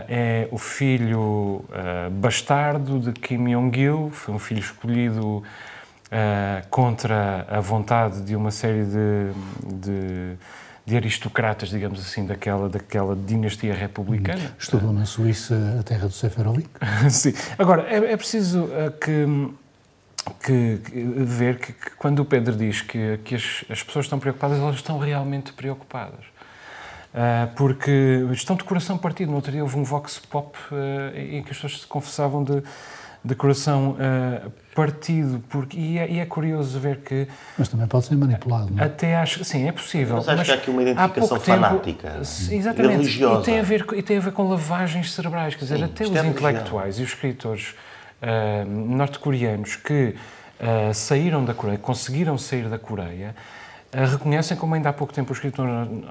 é 0.09 0.49
o 0.51 0.59
filho 0.59 1.65
uh, 1.69 2.11
bastardo 2.11 2.99
de 2.99 3.13
Kim 3.13 3.53
Jong-il, 3.53 4.11
foi 4.11 4.35
um 4.35 4.39
filho 4.39 4.61
escolhido 4.61 5.39
uh, 5.39 5.43
contra 6.71 7.47
a 7.49 7.61
vontade 7.61 8.23
de 8.23 8.35
uma 8.35 8.51
série 8.51 8.85
de, 8.85 9.33
de, 9.77 10.37
de, 10.87 10.97
aristocratas, 10.97 11.69
digamos 11.69 12.01
assim, 12.01 12.27
daquela, 12.27 12.69
daquela 12.69 13.17
dinastia 13.17 13.75
republicana. 13.75 14.55
Estudou 14.59 14.93
na 14.93 15.05
Suíça 15.05 15.79
a 15.81 15.83
terra 15.83 16.07
do 16.07 16.13
Seferovic. 16.13 16.69
Sim. 17.11 17.33
Agora, 17.59 17.83
é, 17.89 18.13
é 18.13 18.17
preciso 18.17 18.69
que... 19.01 19.55
Que, 20.43 20.79
que, 20.79 21.05
ver 21.23 21.59
que, 21.59 21.75
que, 21.75 21.91
quando 21.99 22.21
o 22.21 22.25
Pedro 22.25 22.57
diz 22.57 22.81
que, 22.81 23.19
que 23.19 23.35
as, 23.35 23.63
as 23.69 23.83
pessoas 23.83 24.07
estão 24.07 24.19
preocupadas, 24.19 24.59
elas 24.59 24.77
estão 24.77 24.99
realmente 24.99 25.53
preocupadas. 25.53 26.25
Uh, 27.15 27.47
porque 27.55 28.27
estão 28.33 28.57
de 28.57 28.65
coração 28.65 28.99
partido. 28.99 29.29
No 29.29 29.37
outro 29.37 29.53
dia 29.53 29.63
houve 29.63 29.79
um 29.79 29.85
vox 29.85 30.19
pop 30.19 30.59
uh, 30.73 31.17
em 31.17 31.45
que 31.45 31.51
as 31.51 31.57
pessoas 31.59 31.83
se 31.83 31.87
confessavam 31.87 32.43
de, 32.43 32.61
de 33.25 33.35
coração 33.35 33.93
uh, 33.93 34.53
partido, 34.75 35.43
porque, 35.49 35.79
e 35.79 35.99
é, 35.99 36.11
e, 36.11 36.19
é, 36.19 36.27
curioso 36.27 36.79
ver 36.79 36.99
que... 36.99 37.27
Mas 37.57 37.69
também 37.69 37.87
pode 37.87 38.05
ser 38.05 38.17
manipulado, 38.17 38.71
não 38.71 38.83
é? 38.83 38.87
Até 38.87 39.17
acho, 39.17 39.43
sim, 39.45 39.67
é 39.67 39.73
possível. 39.73 40.17
Mas 40.17 40.29
acho 40.29 40.37
mas 40.37 40.47
que 40.47 40.53
há 40.53 40.57
aqui 40.57 40.71
uma 40.71 40.83
identificação 40.83 41.41
fanática, 41.41 42.11
tempo, 42.11 42.23
exatamente, 42.53 42.97
religiosa. 42.97 43.41
E 43.41 43.45
tem, 43.45 43.59
a 43.59 43.63
ver, 43.63 43.87
e 43.97 44.03
tem 44.03 44.19
a 44.19 44.21
ver 44.21 44.33
com 44.33 44.47
lavagens 44.47 45.13
cerebrais, 45.13 45.55
quer 45.55 45.65
dizer, 45.65 45.79
sim, 45.79 45.85
até 45.85 46.05
os 46.05 46.15
é 46.15 46.27
intelectuais 46.27 46.99
e 46.99 47.03
os 47.03 47.09
escritores 47.09 47.75
norte-coreanos 48.67 49.77
que 49.77 50.15
saíram 50.95 51.45
da 51.45 51.53
Coreia, 51.53 51.79
conseguiram 51.79 52.39
sair 52.39 52.69
da 52.69 52.79
Coreia, 52.79 53.35
reconhecem, 53.93 54.57
como 54.57 54.75
ainda 54.75 54.89
há 54.89 54.93
pouco 54.93 55.13
tempo 55.13 55.31
o 55.31 55.35
escritor, 55.35 55.67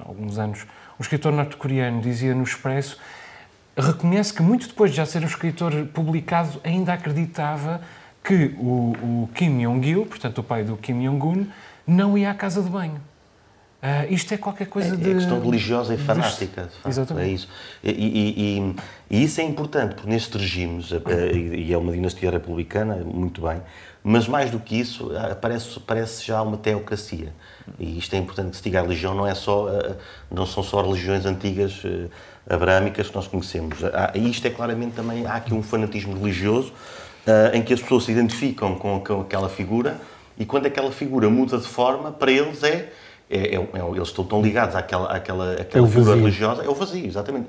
alguns 0.06 0.38
anos, 0.38 0.64
um 0.98 1.02
escritor 1.02 1.32
norte-coreano 1.32 2.00
dizia 2.00 2.34
no 2.34 2.44
Expresso, 2.44 2.98
reconhece 3.76 4.32
que 4.32 4.42
muito 4.42 4.68
depois 4.68 4.90
de 4.90 4.96
já 4.96 5.06
ser 5.06 5.22
um 5.22 5.26
escritor 5.26 5.72
publicado, 5.92 6.60
ainda 6.62 6.92
acreditava 6.92 7.80
que 8.22 8.54
o, 8.58 8.92
o 9.02 9.30
Kim 9.34 9.58
Jong-il, 9.62 10.06
portanto 10.06 10.38
o 10.38 10.42
pai 10.42 10.64
do 10.64 10.76
Kim 10.76 11.04
Jong-un, 11.04 11.46
não 11.86 12.16
ia 12.16 12.30
à 12.30 12.34
casa 12.34 12.62
de 12.62 12.70
banho. 12.70 13.00
Uh, 13.84 14.10
isto 14.10 14.32
é 14.32 14.38
qualquer 14.38 14.66
coisa 14.66 14.94
é, 14.94 14.96
de. 14.96 15.10
É 15.10 15.14
questão 15.14 15.38
religiosa 15.38 15.92
e 15.92 15.98
fanática. 15.98 16.62
De 16.62 16.68
facto, 16.68 16.88
Exatamente. 16.88 17.28
É 17.28 17.32
isso. 17.34 17.48
E, 17.82 17.90
e, 17.90 18.58
e, 18.58 18.76
e, 19.10 19.24
isso 19.24 19.42
é 19.42 19.44
importante, 19.44 19.94
porque 19.94 20.08
nestes 20.08 20.40
regimes, 20.40 20.88
e 21.54 21.70
é 21.70 21.76
uma 21.76 21.92
dinastia 21.92 22.30
republicana, 22.30 22.96
muito 23.04 23.42
bem, 23.42 23.60
mas 24.02 24.26
mais 24.26 24.50
do 24.50 24.58
que 24.58 24.80
isso, 24.80 25.10
parece, 25.38 25.78
parece 25.80 26.26
já 26.26 26.40
uma 26.40 26.56
teocracia. 26.56 27.34
E 27.78 27.98
isto 27.98 28.14
é 28.14 28.18
importante 28.18 28.52
que 28.52 28.56
se 28.56 28.62
diga. 28.62 28.78
A 28.78 28.82
religião 28.82 29.14
não, 29.14 29.26
é 29.26 29.34
só, 29.34 29.68
não 30.30 30.46
são 30.46 30.62
só 30.62 30.80
religiões 30.80 31.26
antigas 31.26 31.82
abrâmicas 32.48 33.08
que 33.10 33.14
nós 33.14 33.26
conhecemos. 33.26 33.80
E 34.14 34.30
isto 34.30 34.46
é 34.46 34.50
claramente 34.50 34.94
também. 34.94 35.26
Há 35.26 35.34
aqui 35.34 35.52
um 35.52 35.62
fanatismo 35.62 36.18
religioso 36.18 36.72
em 37.52 37.62
que 37.62 37.74
as 37.74 37.82
pessoas 37.82 38.04
se 38.04 38.12
identificam 38.12 38.76
com 38.76 39.20
aquela 39.20 39.50
figura 39.50 40.00
e 40.38 40.44
quando 40.44 40.66
aquela 40.66 40.90
figura 40.90 41.30
muda 41.30 41.58
de 41.58 41.66
forma, 41.66 42.10
para 42.10 42.30
eles 42.30 42.62
é 42.62 42.92
é, 43.28 43.54
é, 43.54 43.56
é, 43.56 43.88
eles 43.96 44.08
estão 44.08 44.24
tão 44.24 44.42
ligados 44.42 44.76
àquela, 44.76 45.10
àquela, 45.10 45.54
àquela 45.54 45.86
é 45.86 45.90
figura 45.90 46.14
religiosa, 46.14 46.62
é 46.62 46.68
o 46.68 46.74
vazio, 46.74 47.06
exatamente. 47.06 47.48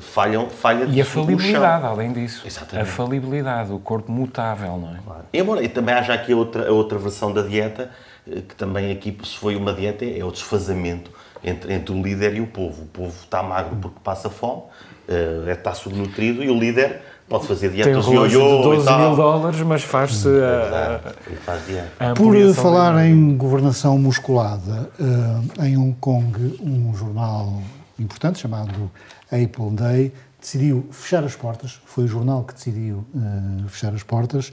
Falham, 0.00 0.48
falha 0.48 0.84
E 0.84 1.00
a 1.00 1.04
falibilidade, 1.04 1.84
além 1.84 2.12
disso. 2.12 2.46
Exatamente. 2.46 2.88
A 2.88 2.92
falibilidade, 2.92 3.72
o 3.72 3.80
corpo 3.80 4.12
mutável, 4.12 4.78
não 4.78 4.94
é? 4.94 4.98
Claro. 5.04 5.24
E, 5.32 5.38
embora, 5.38 5.62
e 5.62 5.68
também 5.68 5.94
haja 5.94 6.14
aqui 6.14 6.32
outra, 6.32 6.72
outra 6.72 6.98
versão 6.98 7.32
da 7.32 7.42
dieta, 7.42 7.90
eh, 8.30 8.42
que 8.46 8.54
também 8.54 8.92
aqui, 8.92 9.16
se 9.24 9.36
foi 9.36 9.56
uma 9.56 9.72
dieta, 9.72 10.04
é 10.04 10.24
o 10.24 10.30
desfazamento 10.30 11.10
entre, 11.42 11.72
entre 11.72 11.92
o 11.92 12.00
líder 12.00 12.36
e 12.36 12.40
o 12.40 12.46
povo. 12.46 12.82
O 12.82 12.86
povo 12.86 13.14
está 13.20 13.42
magro 13.42 13.76
porque 13.76 13.98
passa 14.04 14.30
fome, 14.30 14.62
eh, 15.08 15.52
está 15.52 15.74
subnutrido, 15.74 16.44
e 16.44 16.48
o 16.48 16.56
líder 16.56 17.02
pode 17.28 17.46
fazer 17.46 17.70
dietas 17.70 18.04
de 18.06 18.14
12 18.14 18.36
mil 18.36 19.16
dólares, 19.16 19.60
mas 19.60 19.82
faz-se 19.82 20.28
a, 20.28 21.00
faz 21.44 21.62
a 22.00 22.14
Por 22.14 22.34
falar 22.54 23.04
em 23.06 23.36
governação 23.36 23.98
musculada, 23.98 24.90
uh, 24.98 25.64
em 25.64 25.76
Hong 25.76 25.96
Kong, 26.00 26.58
um 26.62 26.94
jornal 26.94 27.62
importante 27.98 28.38
chamado 28.38 28.90
Apple 29.26 29.70
Day 29.72 30.12
decidiu 30.40 30.86
fechar 30.90 31.22
as 31.24 31.36
portas. 31.36 31.80
Foi 31.84 32.04
o 32.04 32.08
jornal 32.08 32.44
que 32.44 32.54
decidiu 32.54 33.04
uh, 33.14 33.68
fechar 33.68 33.92
as 33.92 34.02
portas 34.02 34.52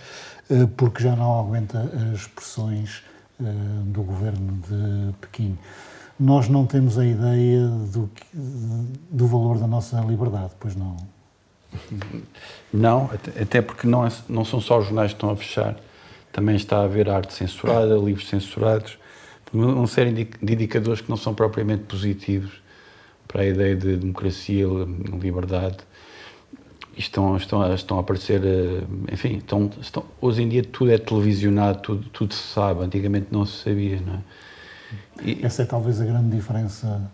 uh, 0.50 0.68
porque 0.76 1.02
já 1.02 1.16
não 1.16 1.40
aguenta 1.40 1.90
as 2.14 2.28
pressões 2.28 3.04
do 3.88 4.02
governo 4.02 4.62
de 4.66 5.14
Pequim. 5.20 5.58
Nós 6.18 6.48
não 6.48 6.66
temos 6.66 6.98
a 6.98 7.06
ideia 7.06 7.68
do, 7.68 8.10
do 9.12 9.28
valor 9.28 9.58
da 9.60 9.68
nossa 9.68 10.00
liberdade, 10.00 10.52
pois 10.58 10.74
não. 10.74 10.96
Não, 12.74 13.10
até 13.42 13.62
porque 13.62 13.88
não, 13.88 14.06
é, 14.06 14.12
não 14.28 14.44
são 14.44 14.60
só 14.60 14.80
os 14.80 14.86
jornais 14.86 15.12
que 15.12 15.18
estão 15.18 15.30
a 15.30 15.36
fechar, 15.36 15.76
também 16.32 16.56
está 16.56 16.80
a 16.80 16.84
haver 16.84 17.10
arte 17.10 17.34
censurada, 17.34 17.96
livros 17.96 18.28
censurados, 18.28 18.98
uma 19.54 19.88
série 19.88 20.12
de 20.12 20.54
indicadores 20.54 21.02
que 21.02 21.10
não 21.10 21.16
são 21.16 21.34
propriamente 21.34 21.84
positivos 21.84 22.62
para 23.28 23.42
a 23.42 23.46
ideia 23.46 23.76
de 23.76 23.96
democracia, 23.98 24.66
liberdade. 25.22 25.78
Estão, 26.98 27.36
estão, 27.36 27.74
estão 27.74 27.98
a 27.98 28.00
aparecer, 28.02 28.42
eh, 28.46 28.84
enfim, 29.12 29.38
estão, 29.38 29.70
estão, 29.82 30.06
hoje 30.22 30.42
em 30.42 30.48
dia 30.48 30.64
tudo 30.64 30.92
é 30.92 30.98
televisionado, 30.98 31.80
tudo, 31.82 32.10
tudo 32.10 32.34
se 32.34 32.54
sabe, 32.54 32.84
antigamente 32.84 33.28
não 33.32 33.46
se 33.46 33.64
sabia, 33.64 34.00
não 34.00 34.14
é? 34.14 34.20
E, 35.22 35.46
Essa 35.46 35.64
é 35.64 35.66
talvez 35.66 36.00
a 36.00 36.06
grande 36.06 36.34
diferença 36.36 37.12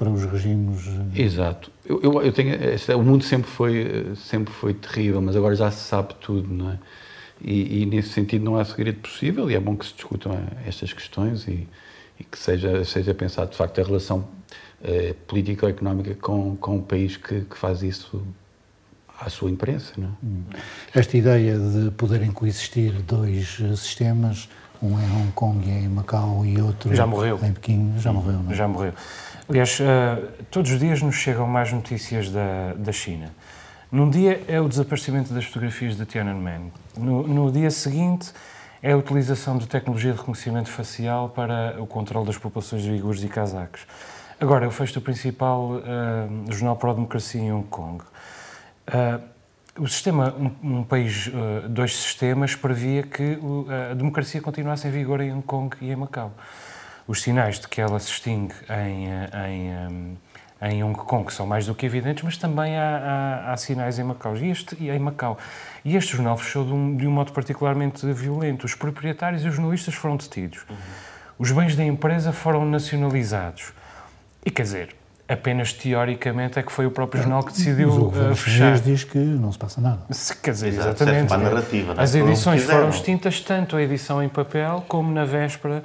para 0.00 0.08
os 0.08 0.24
regimes. 0.24 0.88
Eh, 1.14 1.22
Exato. 1.22 1.70
Eu, 1.84 2.00
eu, 2.02 2.22
eu 2.22 2.32
tenho, 2.32 2.56
o 2.98 3.02
mundo 3.02 3.22
sempre 3.22 3.50
foi, 3.50 4.14
sempre 4.16 4.50
foi 4.50 4.72
terrível, 4.72 5.20
mas 5.20 5.36
agora 5.36 5.54
já 5.54 5.70
se 5.70 5.86
sabe 5.86 6.14
tudo, 6.18 6.48
não 6.48 6.70
é? 6.70 6.78
E, 7.42 7.82
e, 7.82 7.86
nesse 7.86 8.08
sentido 8.08 8.44
não 8.44 8.56
há 8.56 8.64
segredo 8.64 9.00
possível 9.00 9.50
e 9.50 9.54
é 9.54 9.60
bom 9.60 9.76
que 9.76 9.84
se 9.84 9.94
discutam 9.94 10.32
eh, 10.32 10.68
estas 10.68 10.92
questões 10.94 11.46
e, 11.46 11.68
e 12.18 12.24
que 12.24 12.38
seja, 12.38 12.82
seja 12.84 13.14
pensado 13.14 13.50
de 13.50 13.56
facto 13.56 13.78
a 13.80 13.84
relação 13.84 14.26
eh, 14.82 15.14
política 15.26 15.66
ou 15.66 15.70
económica 15.70 16.14
com, 16.14 16.56
com 16.56 16.76
o 16.78 16.82
país 16.82 17.16
que, 17.18 17.42
que 17.42 17.56
faz 17.56 17.82
isso 17.82 18.22
à 19.18 19.28
sua 19.28 19.50
imprensa. 19.50 19.92
Não 19.98 20.08
é? 20.08 20.10
Hum. 20.22 20.42
Esta 20.94 21.16
ideia 21.16 21.58
de 21.58 21.90
poderem 21.92 22.30
coexistir 22.30 22.92
dois 23.02 23.58
eh, 23.60 23.76
sistemas, 23.76 24.48
um 24.82 24.98
em 24.98 25.10
Hong 25.12 25.32
Kong 25.32 25.68
e 25.68 25.72
em 25.72 25.88
Macau 25.88 26.44
e 26.44 26.60
outro 26.60 26.94
já 26.94 27.06
morreu. 27.06 27.38
em 27.42 27.52
Pequim, 27.52 27.94
já 27.98 28.12
morreu. 28.12 28.42
Não 28.42 28.52
é? 28.52 28.54
Já 28.54 28.66
morreu. 28.66 28.92
Aliás, 29.50 29.80
uh, 29.80 30.44
todos 30.48 30.70
os 30.70 30.78
dias 30.78 31.02
nos 31.02 31.16
chegam 31.16 31.44
mais 31.44 31.72
notícias 31.72 32.30
da, 32.30 32.72
da 32.76 32.92
China. 32.92 33.32
Num 33.90 34.08
dia 34.08 34.44
é 34.46 34.60
o 34.60 34.68
desaparecimento 34.68 35.34
das 35.34 35.44
fotografias 35.44 35.96
de 35.96 36.06
Tiananmen. 36.06 36.72
No, 36.96 37.26
no 37.26 37.50
dia 37.50 37.68
seguinte 37.68 38.32
é 38.80 38.92
a 38.92 38.96
utilização 38.96 39.58
de 39.58 39.66
tecnologia 39.66 40.12
de 40.12 40.18
reconhecimento 40.18 40.68
facial 40.68 41.30
para 41.30 41.82
o 41.82 41.86
controle 41.88 42.26
das 42.26 42.38
populações 42.38 42.84
de 42.84 42.90
uigures 42.92 43.24
e 43.24 43.28
cazaques. 43.28 43.88
Agora, 44.38 44.66
eu 44.66 44.70
fecho 44.70 44.96
o 45.00 45.02
principal 45.02 45.72
uh, 45.72 46.52
jornal 46.52 46.76
pró-democracia 46.76 47.40
em 47.40 47.52
Hong 47.52 47.66
Kong. 47.66 48.04
Uh, 48.86 49.82
o 49.82 49.88
sistema, 49.88 50.32
um, 50.62 50.78
um 50.78 50.84
país, 50.84 51.26
uh, 51.26 51.68
dois 51.68 51.96
sistemas, 51.96 52.54
previa 52.54 53.02
que 53.02 53.36
a 53.90 53.94
democracia 53.94 54.40
continuasse 54.40 54.86
em 54.86 54.92
vigor 54.92 55.20
em 55.20 55.32
Hong 55.32 55.42
Kong 55.42 55.76
e 55.80 55.90
em 55.90 55.96
Macau 55.96 56.32
os 57.10 57.22
sinais 57.22 57.58
de 57.58 57.66
que 57.66 57.80
ela 57.80 57.98
se 57.98 58.08
extingue 58.08 58.54
em, 58.70 59.08
em, 59.48 60.18
em 60.62 60.84
Hong 60.84 60.96
Kong 60.96 61.32
são 61.34 61.44
mais 61.44 61.66
do 61.66 61.74
que 61.74 61.84
evidentes, 61.84 62.22
mas 62.22 62.36
também 62.36 62.76
há, 62.76 63.42
há, 63.48 63.52
há 63.52 63.56
sinais 63.56 63.98
em 63.98 64.04
Macau. 64.04 64.36
E 64.36 64.48
este, 64.48 64.76
em 64.84 64.98
Macau. 65.00 65.36
E 65.84 65.96
este 65.96 66.12
jornal 66.12 66.36
fechou 66.36 66.64
de 66.64 66.72
um, 66.72 66.96
de 66.96 67.08
um 67.08 67.10
modo 67.10 67.32
particularmente 67.32 68.06
violento. 68.12 68.64
Os 68.64 68.76
proprietários 68.76 69.44
e 69.44 69.48
os 69.48 69.56
jornalistas 69.56 69.92
foram 69.92 70.16
detidos. 70.16 70.60
Uhum. 70.70 70.76
Os 71.40 71.50
bens 71.50 71.74
da 71.74 71.82
empresa 71.82 72.30
foram 72.30 72.64
nacionalizados. 72.64 73.72
E 74.46 74.50
quer 74.52 74.62
dizer, 74.62 74.96
apenas 75.28 75.72
teoricamente 75.72 76.60
é 76.60 76.62
que 76.62 76.70
foi 76.70 76.86
o 76.86 76.92
próprio 76.92 77.22
jornal 77.22 77.42
que 77.42 77.52
decidiu 77.52 77.88
Mas 77.88 77.98
o 77.98 78.30
uh, 78.30 78.36
fechar. 78.36 78.78
diz 78.78 79.02
que 79.02 79.18
não 79.18 79.50
se 79.50 79.58
passa 79.58 79.80
nada. 79.80 80.02
Quer 80.40 80.52
dizer, 80.52 80.68
Exato, 80.68 81.02
exatamente. 81.02 81.36
narrativa, 81.36 81.94
As 81.96 82.14
edições 82.14 82.62
foram 82.62 82.88
extintas, 82.88 83.40
tanto 83.40 83.74
a 83.74 83.82
edição 83.82 84.22
em 84.22 84.28
papel 84.28 84.84
como 84.86 85.10
na 85.10 85.24
véspera 85.24 85.82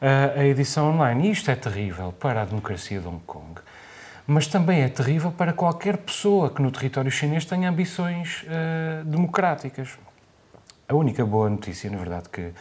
a 0.00 0.44
edição 0.44 0.92
online. 0.92 1.28
E 1.28 1.30
isto 1.30 1.50
é 1.50 1.54
terrível 1.54 2.12
para 2.12 2.42
a 2.42 2.44
democracia 2.44 3.00
de 3.00 3.06
Hong 3.06 3.20
Kong, 3.26 3.60
mas 4.26 4.46
também 4.46 4.82
é 4.82 4.88
terrível 4.88 5.30
para 5.30 5.52
qualquer 5.52 5.96
pessoa 5.98 6.50
que 6.50 6.62
no 6.62 6.70
território 6.70 7.10
chinês 7.10 7.44
tenha 7.44 7.68
ambições 7.68 8.44
uh, 8.44 9.04
democráticas. 9.04 9.98
A 10.88 10.94
única 10.94 11.24
boa 11.24 11.48
notícia, 11.50 11.90
na 11.90 11.98
verdade, 11.98 12.28
que, 12.28 12.52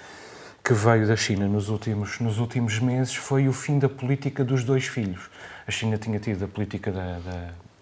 que 0.64 0.74
veio 0.74 1.08
da 1.08 1.16
China 1.16 1.48
nos 1.48 1.70
últimos, 1.70 2.20
nos 2.20 2.40
últimos 2.40 2.80
meses 2.80 3.16
foi 3.16 3.48
o 3.48 3.54
fim 3.54 3.80
da 3.80 3.90
política 3.90 4.44
dos 4.44 4.64
dois 4.64 4.86
filhos. 4.88 5.30
A 5.68 5.72
China 5.72 5.98
tinha 5.98 6.20
tido 6.20 6.46
a 6.46 6.48
política 6.48 6.92
da 6.92 7.20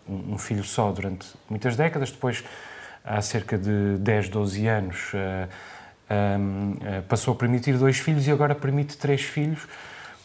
um 0.10 0.38
filho 0.38 0.64
só 0.64 0.92
durante 0.92 1.28
muitas 1.50 1.76
décadas, 1.76 2.12
depois, 2.12 2.44
há 3.04 3.22
cerca 3.22 3.58
de 3.58 3.98
10, 4.00 4.30
12 4.30 4.68
anos, 4.68 5.14
uh, 5.14 5.50
passou 7.08 7.34
a 7.34 7.38
permitir 7.38 7.78
dois 7.78 7.98
filhos 7.98 8.28
e 8.28 8.32
agora 8.32 8.56
permite 8.56 8.98
três 8.98 9.22
filhos. 9.22 9.68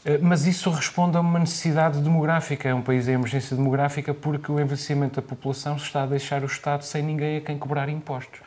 Eh, 0.04 0.18
mas 0.20 0.46
isso 0.46 0.70
responde 0.70 1.16
a 1.16 1.20
uma 1.20 1.38
necessidade 1.38 2.00
demográfica. 2.00 2.68
É 2.68 2.74
um 2.74 2.82
país 2.82 3.08
em 3.08 3.12
emergência 3.12 3.56
demográfica 3.56 4.12
porque 4.12 4.50
o 4.50 4.60
envelhecimento 4.60 5.20
da 5.20 5.26
população 5.26 5.76
está 5.76 6.02
a 6.02 6.06
deixar 6.06 6.42
o 6.42 6.46
Estado 6.46 6.84
sem 6.84 7.02
ninguém 7.02 7.38
a 7.38 7.40
quem 7.40 7.58
cobrar 7.58 7.88
impostos. 7.88 8.40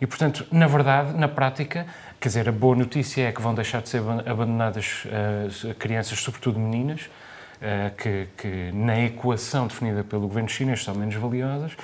E, 0.00 0.06
portanto, 0.06 0.46
na 0.50 0.66
verdade, 0.66 1.16
na 1.16 1.28
prática, 1.28 1.86
quer 2.20 2.28
dizer, 2.28 2.48
a 2.48 2.52
boa 2.52 2.76
notícia 2.76 3.28
é 3.28 3.32
que 3.32 3.40
vão 3.40 3.54
deixar 3.54 3.80
de 3.80 3.88
ser 3.88 4.02
abandonadas 4.26 5.04
uh, 5.04 5.74
crianças, 5.76 6.18
sobretudo 6.18 6.58
meninas, 6.58 7.02
uh, 7.02 7.94
que, 7.96 8.28
que, 8.36 8.72
na 8.72 9.00
equação 9.00 9.68
definida 9.68 10.02
pelo 10.02 10.22
governo 10.22 10.48
chinês 10.48 10.82
são 10.82 10.94
menos 10.94 11.14
valiosas 11.14 11.76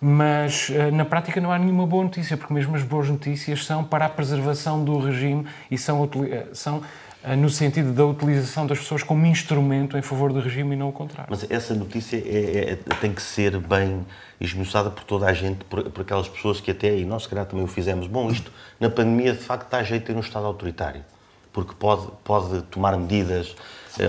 mas 0.00 0.70
eh, 0.70 0.90
na 0.90 1.04
prática 1.04 1.40
não 1.40 1.52
há 1.52 1.58
nenhuma 1.58 1.86
boa 1.86 2.04
notícia, 2.04 2.36
porque 2.36 2.54
mesmo 2.54 2.74
as 2.74 2.82
boas 2.82 3.08
notícias 3.08 3.66
são 3.66 3.84
para 3.84 4.06
a 4.06 4.08
preservação 4.08 4.82
do 4.82 4.98
regime 4.98 5.46
e 5.70 5.76
são, 5.76 6.08
eh, 6.30 6.46
são 6.54 6.82
eh, 7.22 7.36
no 7.36 7.50
sentido 7.50 7.92
da 7.92 8.06
utilização 8.06 8.66
das 8.66 8.78
pessoas 8.78 9.02
como 9.02 9.26
instrumento 9.26 9.98
em 9.98 10.02
favor 10.02 10.32
do 10.32 10.40
regime 10.40 10.74
e 10.74 10.78
não 10.78 10.88
o 10.88 10.92
contrário. 10.92 11.28
Mas 11.28 11.48
essa 11.50 11.74
notícia 11.74 12.16
é, 12.16 12.72
é, 12.72 12.76
tem 12.98 13.12
que 13.12 13.20
ser 13.20 13.58
bem 13.58 14.06
esmiuçada 14.40 14.90
por 14.90 15.04
toda 15.04 15.26
a 15.26 15.34
gente, 15.34 15.64
por, 15.66 15.82
por, 15.90 16.00
aquelas 16.00 16.28
pessoas 16.28 16.62
que 16.62 16.70
até, 16.70 16.96
e 16.96 17.04
nós 17.04 17.24
se 17.24 17.28
calhar 17.28 17.44
também 17.44 17.64
o 17.64 17.68
fizemos, 17.68 18.06
bom, 18.06 18.30
isto 18.30 18.50
na 18.80 18.88
pandemia 18.88 19.34
de 19.34 19.40
facto 19.40 19.64
está 19.64 19.78
a 19.78 19.82
jeito 19.82 20.06
ter 20.06 20.16
um 20.16 20.20
Estado 20.20 20.46
autoritário, 20.46 21.04
porque 21.52 21.74
pode, 21.78 22.08
pode 22.24 22.62
tomar 22.62 22.96
medidas 22.96 23.54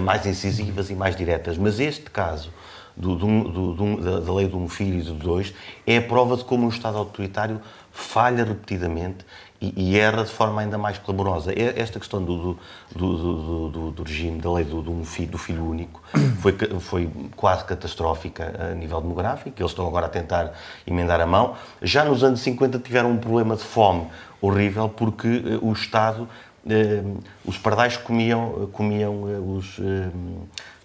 mais 0.04 0.26
incisivas 0.26 0.90
e 0.90 0.96
mais 0.96 1.18
diretas, 1.18 1.58
mas 1.58 1.82
este 1.82 2.10
caso 2.10 2.50
do, 2.96 3.16
do, 3.16 3.74
do, 3.74 4.22
da 4.22 4.34
lei 4.34 4.48
de 4.48 4.56
um 4.56 4.68
filho 4.68 5.00
e 5.00 5.02
de 5.02 5.14
dois, 5.14 5.54
é 5.86 5.98
a 5.98 6.02
prova 6.02 6.38
de 6.38 6.44
como 6.44 6.66
um 6.66 6.70
Estado 6.70 6.98
autoritário 6.98 7.62
falha 7.92 8.44
repetidamente 8.44 9.26
e, 9.62 9.74
e 9.76 10.00
erra 10.00 10.24
de 10.24 10.32
forma 10.32 10.62
ainda 10.62 10.78
mais 10.78 10.98
clamorosa. 10.98 11.54
Esta 11.56 12.00
questão 12.00 12.24
do, 12.24 12.58
do, 12.96 13.70
do, 13.70 13.92
do 13.92 14.04
regime, 14.04 14.42
da 14.42 14.52
lei 14.52 14.66
do, 14.66 14.82
do, 14.82 15.04
filho, 15.06 15.32
do 15.32 15.38
filho 15.38 15.64
único, 15.64 16.02
foi, 16.42 16.54
foi 16.80 17.10
quase 17.36 17.64
catastrófica 17.66 18.72
a 18.72 18.74
nível 18.74 19.00
demográfico. 19.00 19.62
Eles 19.62 19.72
estão 19.72 19.88
agora 19.88 20.08
a 20.08 20.10
tentar 20.10 20.54
emendar 20.88 21.22
a 21.22 21.26
mão. 21.28 21.56
Já 21.82 22.04
nos 22.04 22.24
anos 22.24 22.40
50 22.40 22.80
tiveram 22.80 23.12
um 23.12 23.18
problema 23.18 23.56
de 23.56 23.64
fome 23.64 24.08
horrível 24.42 24.90
porque 24.90 25.28
eh, 25.28 25.60
o 25.62 25.72
Estado, 25.72 26.28
eh, 26.68 27.04
os 27.46 27.60
pardais 27.60 27.96
comiam, 27.96 28.68
comiam 28.74 29.30
eh, 29.30 29.40
os 29.40 29.80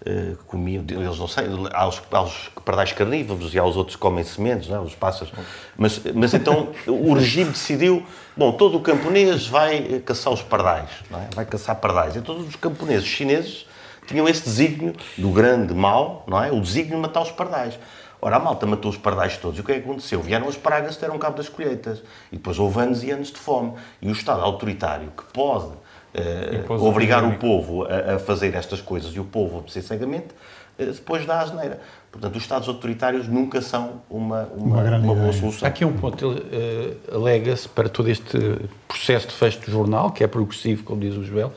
que 0.07 0.43
comiam, 0.45 0.83
eles 0.89 1.17
não 1.17 1.27
sei, 1.27 1.45
há 1.73 1.87
os, 1.87 2.01
há 2.11 2.21
os 2.21 2.49
pardais 2.63 2.91
carnívoros 2.91 3.53
e 3.53 3.59
há 3.59 3.65
os 3.65 3.75
outros 3.75 3.95
que 3.95 4.01
comem 4.01 4.23
sementes, 4.23 4.69
não 4.69 4.77
é? 4.77 4.79
os 4.79 4.95
pássaros. 4.95 5.33
Mas, 5.77 6.01
mas 6.13 6.33
então 6.33 6.69
o 6.87 7.13
regime 7.13 7.51
decidiu, 7.51 8.05
bom, 8.35 8.51
todo 8.51 8.77
o 8.77 8.81
camponês 8.81 9.47
vai 9.47 10.01
caçar 10.05 10.31
os 10.31 10.41
pardais, 10.41 10.89
não 11.09 11.19
é? 11.19 11.27
vai 11.35 11.45
caçar 11.45 11.75
pardais. 11.75 12.15
E 12.15 12.21
todos 12.21 12.47
os 12.47 12.55
camponeses 12.55 13.05
chineses 13.05 13.65
tinham 14.07 14.27
esse 14.27 14.43
desígnio 14.43 14.93
do 15.17 15.29
grande 15.29 15.73
mal, 15.73 16.23
não 16.27 16.41
é? 16.41 16.51
O 16.51 16.61
desígnio 16.61 16.95
de 16.95 17.01
matar 17.01 17.21
os 17.21 17.31
pardais. 17.31 17.77
Ora, 18.19 18.37
a 18.37 18.39
malta 18.39 18.65
matou 18.65 18.89
os 18.89 18.97
pardais 18.97 19.37
todos. 19.37 19.59
E 19.59 19.61
o 19.61 19.63
que 19.63 19.73
é 19.73 19.75
que 19.75 19.81
aconteceu? 19.81 20.21
Vieram 20.21 20.47
as 20.47 20.55
pragas 20.55 20.97
deram 20.97 21.19
cabo 21.19 21.37
das 21.37 21.49
colheitas. 21.49 22.01
E 22.31 22.37
depois 22.37 22.57
houve 22.57 22.79
anos 22.79 23.03
e 23.03 23.11
anos 23.11 23.31
de 23.31 23.37
fome. 23.37 23.73
E 24.01 24.07
o 24.07 24.11
Estado 24.11 24.41
autoritário, 24.41 25.11
que 25.15 25.23
pode 25.31 25.71
eh, 26.13 26.63
obrigar 26.69 27.23
o 27.23 27.37
povo 27.37 27.83
a, 27.83 28.15
a, 28.15 28.19
fazer 28.19 28.55
estas 28.55 28.81
coisas 28.81 29.13
e 29.13 29.19
o 29.19 29.25
povo 29.25 29.55
a 29.55 29.57
obedecer 29.59 29.81
cegamente, 29.81 30.27
eh, 30.77 30.85
depois 30.85 31.25
dá 31.25 31.39
a 31.39 31.41
asneira. 31.41 31.79
Portanto, 32.11 32.35
os 32.35 32.41
Estados 32.41 32.67
autoritários 32.67 33.27
nunca 33.27 33.61
são 33.61 34.01
uma, 34.09 34.43
uma, 34.55 34.81
uma, 34.81 34.97
uma 34.97 35.15
boa 35.15 35.33
solução. 35.33 35.67
Há 35.67 35.69
aqui 35.69 35.85
um 35.85 35.93
ponto, 35.93 36.25
ele 36.25 36.39
uh, 36.39 37.15
alega-se 37.15 37.67
para 37.69 37.89
todo 37.89 38.09
este 38.09 38.39
processo 38.87 39.27
de 39.27 39.33
fecho 39.33 39.59
do 39.59 39.71
jornal, 39.71 40.11
que 40.11 40.23
é 40.23 40.27
progressivo, 40.27 40.83
como 40.83 41.01
diz 41.01 41.15
o 41.15 41.23
Joel, 41.23 41.53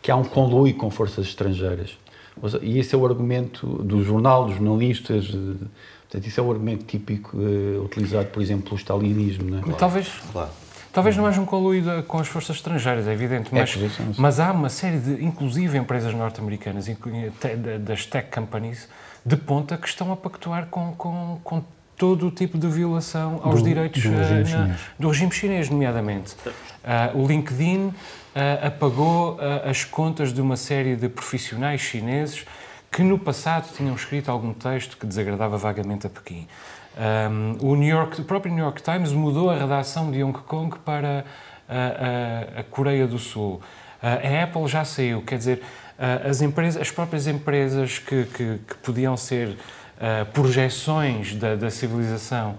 que 0.00 0.10
há 0.10 0.16
um 0.16 0.24
conluio 0.24 0.74
com 0.74 0.90
forças 0.90 1.26
estrangeiras. 1.26 1.96
E 2.62 2.78
esse 2.78 2.94
é 2.94 2.98
o 2.98 3.06
argumento 3.06 3.66
do 3.66 4.02
jornal, 4.02 4.46
dos 4.46 4.54
jornalistas. 4.56 5.26
Portanto, 5.28 6.26
isso 6.26 6.40
é 6.40 6.42
o 6.42 6.50
argumento 6.50 6.84
típico 6.84 7.36
uh, 7.36 7.84
utilizado, 7.84 8.28
por 8.28 8.42
exemplo, 8.42 8.64
pelo 8.64 8.76
stalinismo. 8.76 9.50
Não 9.50 9.58
é? 9.58 9.62
Claro. 9.62 9.78
Talvez, 9.78 10.08
claro. 10.32 10.50
Talvez 10.92 11.16
não 11.16 11.26
haja 11.26 11.40
um 11.40 11.46
conluio 11.46 12.02
com 12.04 12.18
as 12.18 12.28
forças 12.28 12.56
estrangeiras, 12.56 13.08
é 13.08 13.12
evidente, 13.12 13.48
é 13.54 13.60
mas, 13.60 13.76
é 13.76 14.04
mas 14.18 14.40
há 14.40 14.52
uma 14.52 14.68
série 14.68 14.98
de, 14.98 15.24
inclusive, 15.24 15.78
empresas 15.78 16.14
norte-americanas, 16.14 16.86
das 17.80 18.06
tech 18.06 18.28
companies, 18.30 18.88
de 19.24 19.36
ponta, 19.36 19.76
que 19.76 19.88
estão 19.88 20.12
a 20.12 20.16
pactuar 20.16 20.66
com, 20.66 20.92
com, 20.92 21.40
com 21.42 21.64
todo 21.96 22.26
o 22.26 22.30
tipo 22.30 22.58
de 22.58 22.66
violação 22.66 23.40
aos 23.44 23.62
do, 23.62 23.68
direitos 23.68 24.02
do 24.02 24.10
regime, 24.10 24.42
uh, 24.42 24.68
na, 24.68 24.76
do 24.98 25.08
regime 25.08 25.30
chinês, 25.30 25.70
nomeadamente. 25.70 26.34
Uh, 26.34 27.22
o 27.22 27.26
LinkedIn 27.26 27.86
uh, 27.86 27.94
apagou 28.66 29.38
as 29.64 29.84
contas 29.84 30.32
de 30.32 30.40
uma 30.40 30.56
série 30.56 30.96
de 30.96 31.08
profissionais 31.08 31.80
chineses 31.80 32.44
que 32.90 33.02
no 33.02 33.18
passado 33.18 33.72
tinham 33.74 33.94
escrito 33.94 34.30
algum 34.30 34.52
texto 34.52 34.96
que 34.98 35.06
desagradava 35.06 35.56
vagamente 35.56 36.06
a 36.06 36.10
Pequim. 36.10 36.46
Um, 36.98 37.56
o, 37.70 37.74
New 37.74 37.88
York, 37.88 38.20
o 38.20 38.24
próprio 38.24 38.52
New 38.52 38.64
York 38.64 38.82
Times 38.82 39.12
mudou 39.12 39.50
a 39.50 39.56
redação 39.56 40.10
de 40.10 40.22
Hong 40.22 40.38
Kong 40.40 40.78
para 40.80 41.24
a, 41.68 42.56
a, 42.56 42.60
a 42.60 42.64
Coreia 42.64 43.06
do 43.06 43.18
Sul. 43.18 43.60
a 44.02 44.44
Apple 44.44 44.66
já 44.66 44.84
saiu, 44.84 45.22
quer 45.22 45.38
dizer, 45.38 45.62
as, 46.28 46.42
empresas, 46.42 46.80
as 46.80 46.90
próprias 46.90 47.26
empresas 47.26 47.98
que, 47.98 48.24
que, 48.24 48.58
que 48.66 48.74
podiam 48.82 49.16
ser 49.16 49.48
uh, 49.50 50.26
projeções 50.32 51.34
da, 51.34 51.54
da 51.54 51.70
civilização, 51.70 52.58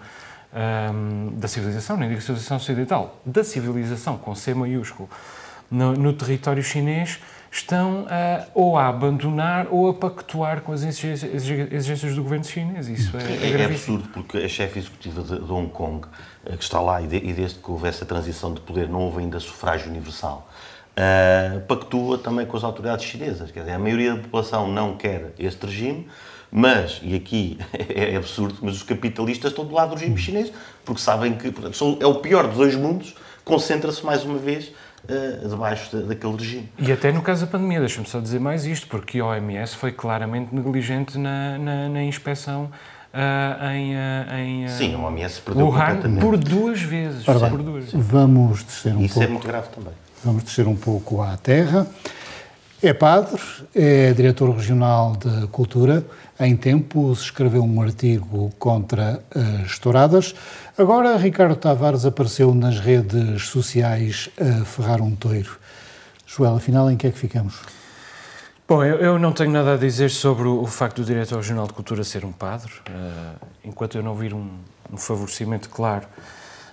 um, 0.53 1.33
da 1.37 1.47
civilização, 1.47 1.97
nem 1.97 2.09
digo 2.09 2.21
civilização 2.21 2.57
ocidental, 2.57 3.21
da 3.25 3.43
civilização 3.43 4.17
com 4.17 4.33
C 4.33 4.53
maiúsculo, 4.53 5.09
no, 5.69 5.93
no 5.93 6.13
território 6.13 6.63
chinês, 6.63 7.19
estão 7.53 8.01
uh, 8.01 8.45
ou 8.55 8.77
a 8.77 8.87
abandonar 8.87 9.67
ou 9.69 9.87
a 9.87 9.93
pactuar 9.93 10.61
com 10.61 10.71
as 10.71 10.83
exigências 10.83 12.15
do 12.15 12.23
governo 12.23 12.43
chinês. 12.43 12.87
Isso 12.87 13.15
é, 13.15 13.45
é, 13.45 13.61
é 13.61 13.65
absurdo, 13.65 14.09
porque 14.09 14.37
a 14.39 14.49
chefe 14.49 14.79
executiva 14.79 15.21
de, 15.21 15.39
de 15.39 15.51
Hong 15.51 15.69
Kong, 15.69 16.07
uh, 16.07 16.57
que 16.57 16.63
está 16.63 16.81
lá 16.81 17.01
e, 17.01 17.07
de, 17.07 17.17
e, 17.17 17.31
desde 17.31 17.59
que 17.59 17.69
houve 17.69 17.87
essa 17.87 18.05
transição 18.05 18.53
de 18.53 18.59
poder 18.61 18.89
não 18.89 19.01
houve 19.01 19.19
ainda 19.19 19.39
sufrágio 19.39 19.89
universal, 19.89 20.49
uh, 20.97 21.61
pactua 21.61 22.17
também 22.17 22.45
com 22.45 22.57
as 22.57 22.63
autoridades 22.63 23.05
chinesas. 23.05 23.51
Quer 23.51 23.59
dizer, 23.59 23.73
a 23.73 23.79
maioria 23.79 24.15
da 24.15 24.21
população 24.21 24.67
não 24.67 24.97
quer 24.97 25.33
este 25.37 25.63
regime, 25.67 26.07
mas, 26.51 27.01
e 27.03 27.15
aqui 27.15 27.59
é 27.87 28.15
absurdo, 28.15 28.57
mas 28.63 28.77
os 28.77 28.83
capitalistas 28.83 29.51
estão 29.51 29.63
do 29.63 29.75
lado 29.75 29.89
do 29.89 29.95
regime 29.95 30.17
chinês, 30.17 30.51
porque 30.83 31.01
sabem 31.01 31.33
que 31.35 31.51
portanto, 31.51 31.99
é 32.01 32.07
o 32.07 32.15
pior 32.15 32.47
dos 32.47 32.57
dois 32.57 32.75
mundos, 32.75 33.15
concentra-se 33.45 34.03
mais 34.03 34.23
uma 34.23 34.39
vez 34.39 34.71
uh, 35.09 35.49
debaixo 35.49 35.95
de, 35.95 36.03
daquele 36.03 36.35
regime. 36.35 36.69
E 36.77 36.91
até 36.91 37.11
no 37.11 37.21
caso 37.21 37.45
da 37.45 37.51
pandemia, 37.51 37.79
deixa-me 37.79 38.07
só 38.07 38.19
dizer 38.19 38.39
mais 38.39 38.65
isto, 38.65 38.87
porque 38.87 39.19
a 39.19 39.25
OMS 39.25 39.75
foi 39.75 39.91
claramente 39.91 40.53
negligente 40.53 41.17
na, 41.17 41.57
na, 41.57 41.89
na 41.89 42.03
inspeção 42.03 42.69
Uh, 43.13 43.63
em, 43.67 43.93
uh, 43.93 44.35
em 44.39 44.65
uh, 44.65 44.69
Sim, 44.69 44.95
a 44.95 44.97
OMS 44.97 45.39
perdeu 45.41 45.67
Wuhan 45.67 46.19
por 46.19 46.35
duas 46.35 46.81
vezes. 46.81 47.27
Ora 47.27 47.47
por 47.47 47.61
duas. 47.61 47.91
Vamos 47.93 48.63
descer 48.63 48.95
um 48.95 49.01
Isso 49.01 49.13
pouco. 49.13 49.29
é 49.29 49.31
muito 49.31 49.47
grave 49.47 49.67
também. 49.69 49.93
Vamos 50.23 50.43
descer 50.43 50.67
um 50.67 50.75
pouco 50.75 51.21
à 51.21 51.37
terra. 51.37 51.85
É 52.85 52.93
padre, 52.93 53.41
é 53.73 54.11
diretor 54.11 54.53
regional 54.53 55.15
de 55.15 55.47
cultura. 55.47 56.05
Em 56.37 56.53
tempos 56.53 57.21
escreveu 57.21 57.63
um 57.63 57.81
artigo 57.81 58.51
contra 58.59 59.23
as 59.63 59.79
touradas. 59.79 60.35
Agora 60.77 61.15
Ricardo 61.15 61.55
Tavares 61.55 62.05
apareceu 62.05 62.53
nas 62.53 62.79
redes 62.81 63.43
sociais 63.43 64.29
a 64.37 64.65
ferrar 64.65 65.01
um 65.01 65.15
toiro. 65.15 65.57
Joel, 66.27 66.57
afinal, 66.57 66.91
em 66.91 66.97
que 66.97 67.07
é 67.07 67.11
que 67.11 67.17
ficamos? 67.17 67.55
Bom, 68.67 68.83
eu, 68.83 68.97
eu 68.97 69.17
não 69.17 69.31
tenho 69.31 69.51
nada 69.51 69.75
a 69.75 69.77
dizer 69.77 70.09
sobre 70.09 70.45
o, 70.45 70.61
o, 70.61 70.67
facto 70.67 70.97
do 70.97 71.05
diretor 71.05 71.37
regional 71.37 71.65
de 71.65 71.71
cultura 71.71 72.03
ser 72.03 72.25
um 72.25 72.33
padre. 72.33 72.73
Uh, 72.89 73.47
enquanto 73.63 73.97
eu 73.97 74.03
não 74.03 74.13
vir 74.13 74.33
um, 74.33 74.49
um 74.91 74.97
favorecimento 74.97 75.69
claro 75.69 76.05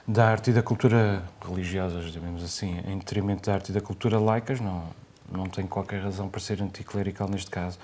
da 0.08 0.28
arte 0.28 0.50
e 0.50 0.52
da 0.52 0.62
cultura 0.62 1.22
religiosas, 1.48 2.10
digamos 2.10 2.42
assim, 2.42 2.80
em 2.84 2.98
detrimento 2.98 3.48
da 3.48 3.54
arte 3.54 3.68
e 3.68 3.72
da 3.72 3.80
cultura 3.80 4.18
laicas, 4.18 4.58
não, 4.58 4.82
não 5.30 5.46
tenho 5.46 5.68
qualquer 5.68 6.02
razão 6.02 6.28
para 6.28 6.40
ser 6.40 6.62
anticlerical 6.62 7.28
neste 7.28 7.50
caso. 7.50 7.78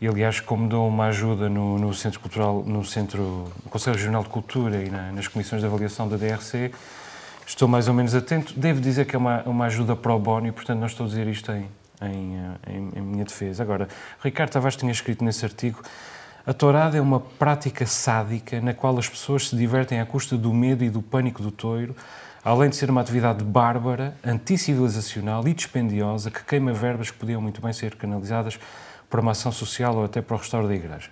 E, 0.00 0.08
aliás, 0.08 0.40
como 0.40 0.68
dou 0.68 0.88
uma 0.88 1.06
ajuda 1.06 1.48
no, 1.48 1.78
no 1.78 1.94
Centro 1.94 2.20
Cultural, 2.20 2.62
no 2.66 2.84
Centro, 2.84 3.50
no 3.64 3.70
Conselho 3.70 3.96
Regional 3.96 4.22
de 4.22 4.28
Cultura 4.28 4.82
e 4.82 4.90
na, 4.90 5.12
nas 5.12 5.28
comissões 5.28 5.62
de 5.62 5.66
avaliação 5.66 6.08
da 6.08 6.16
DRC, 6.16 6.72
estou 7.46 7.68
mais 7.68 7.88
ou 7.88 7.94
menos 7.94 8.14
atento. 8.14 8.58
Devo 8.58 8.80
dizer 8.80 9.06
que 9.06 9.14
é 9.14 9.18
uma, 9.18 9.42
uma 9.44 9.66
ajuda 9.66 9.94
pro 9.94 10.18
bono 10.18 10.46
e, 10.46 10.52
portanto, 10.52 10.80
não 10.80 10.86
estou 10.86 11.06
a 11.06 11.08
dizer 11.08 11.26
isto 11.28 11.52
em, 11.52 11.68
em, 12.02 12.36
em, 12.66 12.90
em 12.96 13.00
minha 13.00 13.24
defesa. 13.24 13.62
Agora, 13.62 13.88
Ricardo 14.22 14.50
Tavares 14.50 14.76
tinha 14.76 14.92
escrito 14.92 15.24
nesse 15.24 15.44
artigo 15.44 15.82
a 16.46 16.52
tourada 16.52 16.98
é 16.98 17.00
uma 17.00 17.20
prática 17.20 17.86
sádica 17.86 18.60
na 18.60 18.74
qual 18.74 18.98
as 18.98 19.08
pessoas 19.08 19.48
se 19.48 19.56
divertem 19.56 19.98
à 19.98 20.04
custa 20.04 20.36
do 20.36 20.52
medo 20.52 20.84
e 20.84 20.90
do 20.90 21.00
pânico 21.00 21.42
do 21.42 21.50
toiro, 21.50 21.96
além 22.44 22.68
de 22.68 22.76
ser 22.76 22.90
uma 22.90 23.00
atividade 23.00 23.42
bárbara, 23.42 24.14
anticivilizacional 24.22 25.48
e 25.48 25.54
dispendiosa 25.54 26.30
que 26.30 26.44
queima 26.44 26.74
verbas 26.74 27.10
que 27.10 27.16
podiam 27.16 27.40
muito 27.40 27.62
bem 27.62 27.72
ser 27.72 27.96
canalizadas 27.96 28.58
para 29.08 29.20
uma 29.20 29.32
ação 29.32 29.50
social 29.50 29.96
ou 29.96 30.04
até 30.04 30.20
para 30.20 30.36
o 30.36 30.38
restauro 30.38 30.68
da 30.68 30.74
igreja. 30.74 31.08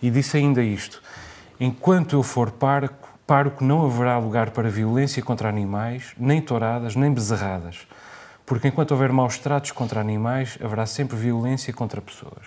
E 0.00 0.10
disse 0.10 0.38
ainda 0.38 0.62
isto: 0.62 1.02
enquanto 1.60 2.16
eu 2.16 2.22
for 2.22 2.50
parco, 2.50 3.08
parco 3.26 3.62
não 3.62 3.84
haverá 3.84 4.16
lugar 4.16 4.50
para 4.50 4.70
violência 4.70 5.22
contra 5.22 5.48
animais, 5.48 6.14
nem 6.16 6.40
touradas, 6.40 6.96
nem 6.96 7.12
bezerradas, 7.12 7.86
porque 8.46 8.68
enquanto 8.68 8.92
houver 8.92 9.12
maus 9.12 9.38
tratos 9.38 9.72
contra 9.72 10.00
animais, 10.00 10.58
haverá 10.62 10.86
sempre 10.86 11.16
violência 11.16 11.72
contra 11.72 12.00
pessoas. 12.00 12.46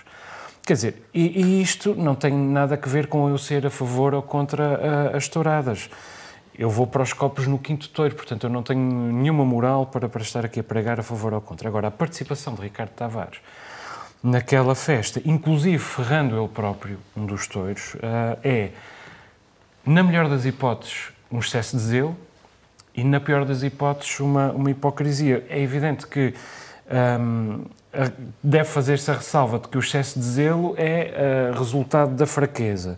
Quer 0.65 0.73
dizer, 0.73 1.09
e, 1.13 1.41
e 1.41 1.61
isto 1.61 1.93
não 1.93 2.15
tem 2.15 2.33
nada 2.33 2.79
a 2.81 2.88
ver 2.88 3.05
com 3.05 3.29
eu 3.29 3.38
ser 3.38 3.67
a 3.67 3.69
favor 3.69 4.15
ou 4.15 4.23
contra 4.23 5.11
uh, 5.13 5.15
as 5.15 5.27
touradas 5.27 5.91
eu 6.57 6.69
vou 6.69 6.87
para 6.87 7.03
os 7.03 7.13
copos 7.13 7.47
no 7.47 7.59
quinto 7.59 7.89
touro, 7.89 8.15
portanto 8.15 8.45
eu 8.45 8.49
não 8.49 8.63
tenho 8.63 8.79
nenhuma 8.79 9.43
moral 9.45 9.85
para, 9.85 10.07
para 10.07 10.21
estar 10.21 10.45
aqui 10.45 10.59
a 10.59 10.63
pregar 10.63 10.99
a 10.99 11.03
favor 11.03 11.33
ou 11.33 11.41
contra. 11.41 11.67
Agora, 11.67 11.87
a 11.87 11.91
participação 11.91 12.53
de 12.53 12.61
Ricardo 12.61 12.91
Tavares 12.91 13.39
naquela 14.23 14.73
festa, 14.73 15.21
inclusive 15.23 15.77
ferrando 15.77 16.37
ele 16.37 16.47
próprio 16.47 16.97
um 17.15 17.25
dos 17.25 17.47
touros, 17.47 17.93
uh, 17.95 18.39
é, 18.43 18.71
na 19.85 20.01
melhor 20.01 20.27
das 20.27 20.45
hipóteses, 20.45 21.09
um 21.31 21.39
excesso 21.39 21.77
de 21.77 21.83
zelo 21.83 22.15
e, 22.95 23.03
na 23.03 23.19
pior 23.19 23.45
das 23.45 23.61
hipóteses, 23.61 24.19
uma, 24.19 24.51
uma 24.51 24.71
hipocrisia. 24.71 25.45
É 25.47 25.61
evidente 25.61 26.07
que 26.07 26.33
um, 27.21 27.65
deve 28.41 28.65
fazer-se 28.65 29.11
a 29.11 29.13
ressalva 29.13 29.59
de 29.59 29.67
que 29.67 29.77
o 29.77 29.79
excesso 29.79 30.17
de 30.17 30.25
zelo 30.25 30.73
é 30.77 31.51
uh, 31.53 31.57
resultado 31.57 32.15
da 32.15 32.25
fraqueza 32.25 32.97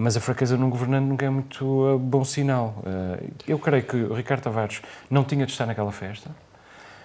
mas 0.00 0.16
a 0.16 0.20
fraqueza 0.20 0.56
num 0.56 0.70
governante 0.70 1.08
nunca 1.08 1.26
é 1.26 1.28
muito 1.28 1.64
uh, 1.64 1.98
bom 1.98 2.24
sinal. 2.24 2.84
Uh, 2.86 3.32
eu 3.48 3.58
creio 3.58 3.82
que 3.82 3.96
o 3.96 4.14
Ricardo 4.14 4.42
Tavares 4.42 4.80
não 5.10 5.24
tinha 5.24 5.44
de 5.44 5.50
estar 5.50 5.66
naquela 5.66 5.90
festa. 5.90 6.30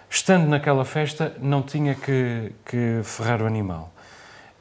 Estando 0.07 0.47
naquela 0.47 0.85
festa, 0.85 1.35
não 1.41 1.63
tinha 1.63 1.95
que, 1.95 2.51
que 2.63 3.01
ferrar 3.03 3.41
o 3.41 3.47
animal. 3.47 3.91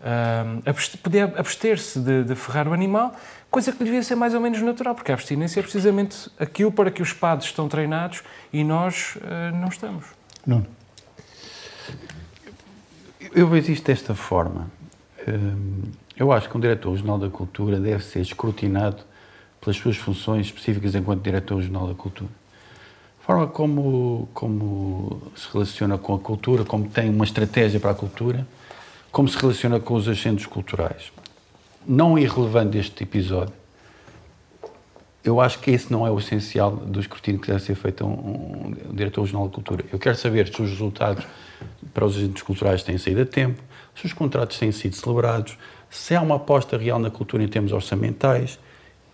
Uh, 0.00 0.98
podia 1.02 1.26
abster-se 1.36 2.00
de, 2.00 2.24
de, 2.24 2.34
ferrar 2.34 2.66
o 2.66 2.72
animal, 2.72 3.14
coisa 3.50 3.70
que 3.70 3.84
devia 3.84 4.02
ser 4.02 4.14
mais 4.14 4.32
ou 4.32 4.40
menos 4.40 4.62
natural, 4.62 4.94
porque 4.94 5.12
a 5.12 5.14
abstinência 5.14 5.60
é 5.60 5.62
precisamente 5.62 6.30
aquilo 6.40 6.72
para 6.72 6.90
que 6.90 7.02
os 7.02 7.12
padres 7.12 7.50
estão 7.50 7.68
treinados 7.68 8.22
e 8.50 8.64
nós 8.64 9.16
uh, 9.16 9.54
não 9.54 9.68
estamos. 9.68 10.06
Não. 10.46 10.66
Eu 13.34 13.46
vejo 13.46 13.72
isto 13.72 13.84
desta 13.84 14.14
forma. 14.14 14.70
Eu 16.16 16.30
acho 16.30 16.48
que 16.48 16.56
um 16.56 16.60
diretor 16.60 16.90
regional 16.90 17.18
da 17.18 17.30
cultura 17.30 17.80
deve 17.80 18.04
ser 18.04 18.20
escrutinado 18.20 19.02
pelas 19.60 19.76
suas 19.76 19.96
funções 19.96 20.46
específicas 20.46 20.94
enquanto 20.94 21.22
diretor 21.22 21.56
regional 21.56 21.86
da 21.86 21.94
cultura. 21.94 22.30
A 23.20 23.24
forma 23.24 23.46
como, 23.46 24.28
como 24.34 25.22
se 25.36 25.48
relaciona 25.52 25.96
com 25.96 26.14
a 26.14 26.18
cultura, 26.18 26.64
como 26.64 26.88
tem 26.88 27.08
uma 27.08 27.24
estratégia 27.24 27.78
para 27.78 27.92
a 27.92 27.94
cultura, 27.94 28.46
como 29.10 29.28
se 29.28 29.38
relaciona 29.38 29.78
com 29.78 29.94
os 29.94 30.08
agentes 30.08 30.46
culturais. 30.46 31.12
Não 31.86 32.18
irrelevante 32.18 32.78
este 32.78 33.04
episódio, 33.04 33.54
eu 35.24 35.40
acho 35.40 35.60
que 35.60 35.70
esse 35.70 35.90
não 35.92 36.04
é 36.04 36.10
o 36.10 36.18
essencial 36.18 36.72
do 36.72 36.98
escrutínio 36.98 37.40
que 37.40 37.46
deve 37.46 37.62
ser 37.62 37.76
feito 37.76 38.02
a 38.02 38.06
um, 38.06 38.74
um 38.88 38.94
diretor 38.94 39.22
regional 39.22 39.46
de 39.46 39.54
cultura. 39.54 39.84
Eu 39.92 39.98
quero 39.98 40.16
saber 40.16 40.48
se 40.48 40.60
os 40.60 40.70
resultados 40.70 41.24
para 41.94 42.04
os 42.04 42.16
agentes 42.16 42.42
culturais 42.42 42.82
têm 42.82 42.98
saído 42.98 43.22
a 43.22 43.26
tempo, 43.26 43.62
se 43.94 44.04
os 44.04 44.12
contratos 44.12 44.58
têm 44.58 44.72
sido 44.72 44.96
celebrados, 44.96 45.56
se 45.92 46.16
há 46.16 46.22
uma 46.22 46.36
aposta 46.36 46.78
real 46.78 46.98
na 46.98 47.10
cultura 47.10 47.44
em 47.44 47.48
termos 47.48 47.70
orçamentais. 47.70 48.58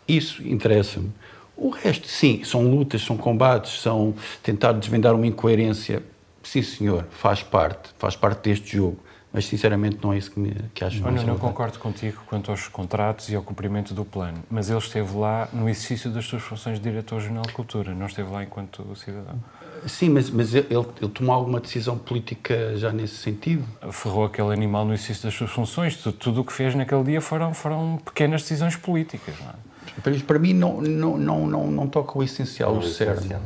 Isso 0.06 0.46
interessa-me. 0.46 1.12
O 1.56 1.70
resto, 1.70 2.06
sim, 2.06 2.44
são 2.44 2.62
lutas, 2.70 3.02
são 3.02 3.16
combates, 3.16 3.80
são 3.82 4.14
tentar 4.42 4.72
desvendar 4.72 5.12
uma 5.12 5.26
incoerência. 5.26 6.02
Sim, 6.40 6.62
senhor, 6.62 7.04
faz 7.10 7.42
parte, 7.42 7.90
faz 7.98 8.14
parte 8.14 8.44
deste 8.44 8.76
jogo 8.76 8.96
mas 9.32 9.46
sinceramente 9.46 9.98
não 10.02 10.12
é 10.12 10.18
isso 10.18 10.30
que, 10.30 10.40
me, 10.40 10.54
que 10.74 10.84
acho 10.84 11.04
Olha, 11.04 11.18
eu 11.18 11.26
não 11.26 11.38
concordo 11.38 11.78
contigo 11.78 12.22
quanto 12.26 12.50
aos 12.50 12.66
contratos 12.66 13.28
e 13.28 13.36
ao 13.36 13.42
cumprimento 13.42 13.92
do 13.92 14.04
plano, 14.04 14.42
mas 14.50 14.70
ele 14.70 14.78
esteve 14.78 15.14
lá 15.16 15.48
no 15.52 15.68
exercício 15.68 16.10
das 16.10 16.24
suas 16.24 16.42
funções 16.42 16.78
de 16.78 16.88
diretor-geral 16.90 17.42
de 17.42 17.52
cultura, 17.52 17.94
não 17.94 18.06
esteve 18.06 18.30
lá 18.30 18.42
enquanto 18.42 18.84
cidadão. 18.96 19.38
Sim, 19.86 20.10
mas, 20.10 20.30
mas 20.30 20.54
ele, 20.54 20.66
ele, 20.70 21.08
tomou 21.10 21.34
alguma 21.34 21.60
decisão 21.60 21.96
política 21.96 22.76
já 22.76 22.92
nesse 22.92 23.16
sentido? 23.16 23.64
Ferrou 23.92 24.24
aquele 24.24 24.52
animal 24.52 24.84
no 24.84 24.94
exercício 24.94 25.24
das 25.24 25.34
suas 25.34 25.50
funções, 25.50 25.96
tudo, 25.96 26.16
tudo 26.16 26.40
o 26.40 26.44
que 26.44 26.52
fez 26.52 26.74
naquele 26.74 27.04
dia 27.04 27.20
foram, 27.20 27.54
foram 27.54 27.98
pequenas 28.04 28.42
decisões 28.42 28.76
políticas. 28.76 29.34
Não 29.40 29.50
é? 29.50 30.18
Para 30.20 30.38
mim 30.38 30.52
não, 30.52 30.80
não, 30.80 31.16
não, 31.16 31.46
não, 31.46 31.70
não 31.70 31.88
toca 31.88 32.18
o 32.18 32.22
essencial, 32.22 32.76
o 32.76 32.82
cerne. 32.82 33.36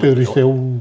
Pedro, 0.00 0.22
isto 0.22 0.38
é 0.38 0.44
o 0.44 0.80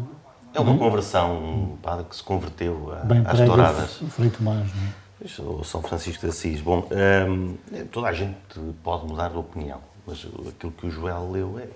é 0.56 0.60
uma 0.62 0.72
hum? 0.72 0.78
conversão, 0.78 1.38
um 1.38 1.78
padre 1.78 2.06
que 2.06 2.16
se 2.16 2.24
converteu 2.24 2.94
a, 2.94 3.04
Bem 3.04 3.22
às 3.26 3.40
touradas. 3.42 3.98
Frei 4.10 4.30
Tomás, 4.30 4.66
não 4.74 4.84
é? 4.84 5.52
O 5.60 5.64
São 5.64 5.82
Francisco 5.82 6.22
de 6.22 6.30
Assis. 6.30 6.62
Bom, 6.62 6.88
hum, 7.30 7.58
toda 7.92 8.08
a 8.08 8.14
gente 8.14 8.38
pode 8.82 9.06
mudar 9.06 9.30
de 9.30 9.38
opinião, 9.38 9.80
mas 10.08 10.26
aquilo 10.48 10.72
que 10.72 10.88
o 10.88 10.90
Joel 10.90 11.30
leu 11.30 11.60
é, 11.60 11.68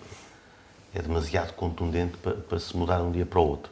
é 0.94 1.02
demasiado 1.02 1.54
contundente 1.54 2.18
para, 2.18 2.34
para, 2.34 2.60
se 2.60 2.76
mudar 2.76 2.98
de 2.98 3.04
um 3.04 3.12
dia 3.12 3.26
para 3.26 3.40
o 3.40 3.48
outro. 3.48 3.72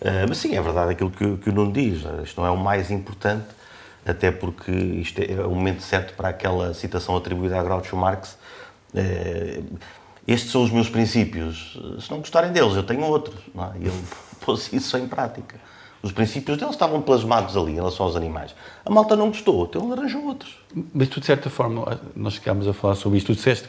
Uh, 0.00 0.28
mas 0.28 0.38
sim, 0.38 0.54
é 0.54 0.60
verdade 0.60 0.92
aquilo 0.92 1.10
que, 1.10 1.36
que 1.38 1.50
o 1.50 1.52
Nuno 1.52 1.72
diz, 1.72 2.02
isto 2.22 2.40
não 2.40 2.46
é 2.46 2.50
o 2.50 2.56
mais 2.56 2.90
importante, 2.90 3.46
até 4.04 4.30
porque 4.30 4.70
isto 4.70 5.20
é, 5.20 5.32
é 5.32 5.44
o 5.44 5.50
momento 5.50 5.82
certo 5.82 6.14
para 6.14 6.28
aquela 6.28 6.74
citação 6.74 7.16
atribuída 7.16 7.58
a 7.58 7.62
Groucho 7.62 7.96
Marx. 7.96 8.38
Uh, 8.94 9.78
estes 10.26 10.50
são 10.50 10.64
os 10.64 10.70
meus 10.70 10.88
princípios. 10.88 11.78
Se 12.00 12.10
não 12.10 12.18
gostarem 12.18 12.50
deles, 12.50 12.74
eu 12.74 12.82
tenho 12.82 13.02
outros. 13.02 13.38
É? 13.56 13.76
ele 13.76 14.04
pôs 14.44 14.72
isso 14.72 14.96
em 14.98 15.06
prática. 15.06 15.56
Os 16.02 16.12
princípios 16.12 16.56
deles 16.56 16.74
estavam 16.74 17.00
plasmados 17.00 17.56
ali 17.56 17.72
em 17.72 17.76
relação 17.76 18.06
aos 18.06 18.16
animais. 18.16 18.54
A 18.84 18.90
malta 18.90 19.16
não 19.16 19.28
gostou, 19.28 19.64
então 19.64 19.84
ele 19.84 20.00
arranjou 20.00 20.24
outros. 20.24 20.56
Mas 20.94 21.08
tu, 21.08 21.20
de 21.20 21.26
certa 21.26 21.48
forma, 21.50 22.00
nós 22.14 22.34
chegámos 22.34 22.68
a 22.68 22.72
falar 22.72 22.94
sobre 22.94 23.18
isto, 23.18 23.28
tu 23.28 23.34
disseste 23.34 23.68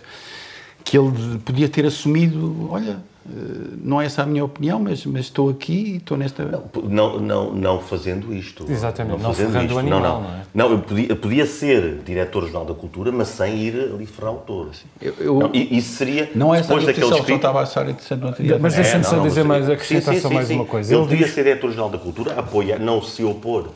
que 0.90 0.98
ele 0.98 1.40
podia 1.40 1.68
ter 1.68 1.86
assumido, 1.86 2.70
olha, 2.72 3.00
eh, 3.30 3.76
não 3.84 4.02
é 4.02 4.06
essa 4.06 4.24
a 4.24 4.26
minha 4.26 4.44
opinião, 4.44 4.80
mas, 4.80 5.06
mas 5.06 5.26
estou 5.26 5.50
aqui 5.50 5.74
e 5.74 5.98
estou 5.98 6.18
nesta... 6.18 6.44
Não, 6.84 7.20
não, 7.20 7.54
não 7.54 7.82
fazendo 7.82 8.34
isto. 8.34 8.66
Exatamente, 8.70 9.18
não, 9.18 9.28
não 9.28 9.34
fazendo 9.34 9.64
isto. 9.64 9.76
o 9.76 9.80
animal, 9.80 10.00
não, 10.00 10.22
não. 10.22 10.30
não, 10.30 10.38
é? 10.38 10.44
não 10.54 10.72
eu, 10.72 10.80
podia, 10.80 11.10
eu 11.10 11.16
podia 11.18 11.46
ser 11.46 12.00
diretor-geral 12.06 12.66
da 12.66 12.74
cultura, 12.74 13.12
mas 13.12 13.28
sem 13.28 13.58
ir 13.58 13.76
ali 13.94 14.06
ferrar 14.06 14.34
o 14.34 14.38
touro. 14.38 14.72
Eu, 15.02 15.14
eu, 15.20 15.40
não, 15.40 15.52
isso 15.54 15.96
seria... 15.96 16.32
Não 16.34 16.56
é 16.56 16.60
essa 16.60 16.74
a 16.74 16.78
escrito, 16.78 17.08
só 17.08 17.18
estava 17.18 17.60
a 17.60 17.64
achar 17.64 17.90
interessante 17.90 18.22
no 18.22 18.32
dia. 18.32 18.58
Mas 18.58 18.76
deixa-me 18.76 19.04
é, 19.04 19.08
só 19.08 19.20
dizer 19.20 19.44
mais, 19.44 19.70
acrescentar 19.70 20.14
sim, 20.14 20.22
sim, 20.22 20.28
só 20.28 20.34
mais 20.34 20.48
sim, 20.48 20.56
uma 20.56 20.66
coisa. 20.66 20.94
Ele, 20.94 21.02
ele 21.02 21.10
podia 21.10 21.26
diz... 21.26 21.36
ser 21.36 21.44
diretor-geral 21.44 21.90
da 21.90 21.98
cultura, 21.98 22.40
apoiar, 22.40 22.80
não 22.80 23.02
se 23.02 23.24
opor 23.24 23.68
uh, 23.68 23.74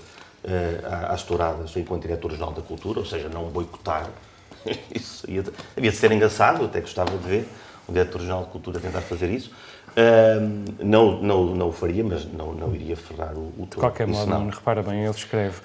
às 1.10 1.24
touradas 1.24 1.76
enquanto 1.76 2.04
diretor-geral 2.04 2.52
da 2.54 2.62
cultura, 2.62 3.00
ou 3.00 3.06
seja, 3.06 3.28
não 3.28 3.46
boicotar. 3.46 4.08
Isso 4.94 5.30
ia, 5.30 5.44
devia 5.76 5.92
ser 5.92 6.12
engraçado, 6.12 6.66
até 6.66 6.82
gostava 6.82 7.18
de 7.18 7.28
ver 7.28 7.48
o 7.88 7.92
diretor-geral 7.92 8.44
de 8.44 8.50
cultura 8.52 8.80
tentar 8.80 9.02
fazer 9.02 9.30
isso 9.30 9.52
não, 10.80 11.22
não, 11.22 11.46
não 11.48 11.68
o 11.70 11.72
faria, 11.72 12.04
mas 12.04 12.26
não, 12.32 12.54
não 12.54 12.74
iria 12.74 12.96
ferrar 12.96 13.34
o, 13.36 13.52
o 13.58 13.68
De 13.70 13.76
qualquer 13.76 14.08
modo, 14.08 14.30
não. 14.30 14.50
repara 14.50 14.82
bem, 14.82 15.02
ele 15.02 15.10
escreve: 15.10 15.60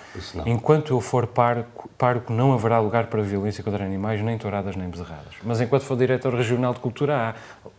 Enquanto 0.44 0.92
eu 0.92 1.00
for 1.00 1.26
parco, 1.26 1.88
parco, 1.96 2.32
não 2.32 2.52
haverá 2.52 2.80
lugar 2.80 3.06
para 3.06 3.22
violência 3.22 3.62
contra 3.62 3.84
animais, 3.84 4.20
nem 4.22 4.36
touradas 4.36 4.74
nem 4.74 4.88
bezerradas. 4.88 5.34
Mas 5.42 5.60
enquanto 5.60 5.82
for 5.82 5.96
diretor 5.96 6.34
regional 6.34 6.74
de 6.74 6.80
cultura, 6.80 7.16
há. 7.16 7.34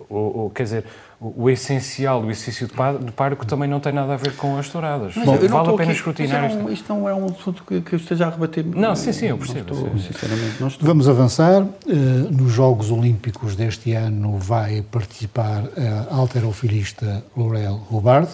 O, 0.09 0.45
o, 0.45 0.51
quer 0.51 0.63
dizer, 0.63 0.85
o, 1.19 1.43
o 1.43 1.49
essencial 1.49 2.21
do 2.21 2.29
exercício 2.29 2.67
de 2.67 3.11
parco 3.11 3.45
também 3.45 3.67
não 3.67 3.79
tem 3.79 3.91
nada 3.91 4.13
a 4.13 4.17
ver 4.17 4.35
com 4.35 4.57
as 4.57 4.69
touradas. 4.69 5.15
Bom, 5.15 5.37
vale 5.37 5.45
a 5.45 5.47
pena 5.49 5.83
aqui, 5.83 5.91
escrutinar 5.91 6.45
isto. 6.45 6.59
Não, 6.59 6.71
isto 6.71 6.93
não 6.93 7.09
é 7.09 7.13
um 7.13 7.25
assunto 7.25 7.63
que, 7.63 7.81
que 7.81 7.95
esteja 7.95 8.27
a 8.27 8.29
rebater. 8.29 8.65
Não, 8.65 8.95
sim, 8.95 9.11
sim, 9.11 9.27
eu 9.27 9.37
percebo. 9.37 9.73
Não 9.73 9.83
estou, 9.85 9.99
sinceramente, 9.99 10.55
não 10.59 10.67
estou. 10.67 10.87
Vamos 10.87 11.09
avançar. 11.09 11.63
Uh, 11.63 11.97
nos 12.31 12.51
Jogos 12.51 12.91
Olímpicos 12.91 13.55
deste 13.55 13.93
ano 13.93 14.37
vai 14.37 14.83
participar 14.83 15.63
a 16.09 16.15
alterofilista 16.15 17.23
Laurel 17.35 17.81
Hubbard, 17.89 18.29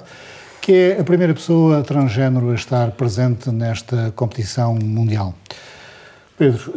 que 0.61 0.73
é 0.73 0.99
a 0.99 1.03
primeira 1.03 1.33
pessoa 1.33 1.83
transgênero 1.83 2.51
a 2.51 2.55
estar 2.55 2.91
presente 2.91 3.49
nesta 3.49 4.11
competição 4.15 4.75
mundial. 4.75 5.33
Pedro, 6.37 6.73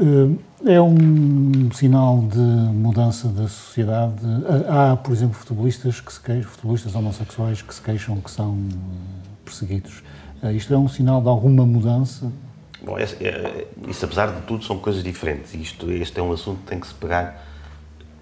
eh, 0.66 0.75
é 0.75 0.81
um 0.81 1.71
sinal 1.73 2.21
de 2.21 2.38
mudança 2.38 3.29
da 3.29 3.49
sociedade. 3.49 4.21
Há, 4.69 4.97
por 4.97 5.12
exemplo, 5.12 5.35
futebolistas 5.35 6.01
que 6.01 6.12
se 6.12 6.21
queixam, 6.21 6.51
futebolistas 6.51 6.95
homossexuais 6.95 7.62
que 7.62 7.75
se 7.75 7.81
queixam 7.81 8.21
que 8.21 8.31
são 8.31 8.55
eh, 8.55 9.29
perseguidos. 9.45 10.03
Eh, 10.42 10.53
isto 10.53 10.75
é 10.75 10.77
um 10.77 10.88
sinal 10.88 11.23
de 11.23 11.29
alguma 11.29 11.64
mudança? 11.64 12.31
Bom, 12.83 12.99
isso 12.99 14.05
apesar 14.05 14.31
de 14.31 14.42
tudo 14.42 14.62
são 14.62 14.79
coisas 14.79 15.03
diferentes. 15.03 15.55
Isto, 15.55 15.90
este 15.90 16.21
é 16.21 16.23
um 16.23 16.33
assunto 16.33 16.59
que 16.61 16.66
tem 16.66 16.79
que 16.79 16.87
se 16.87 16.95
pegar 16.95 17.42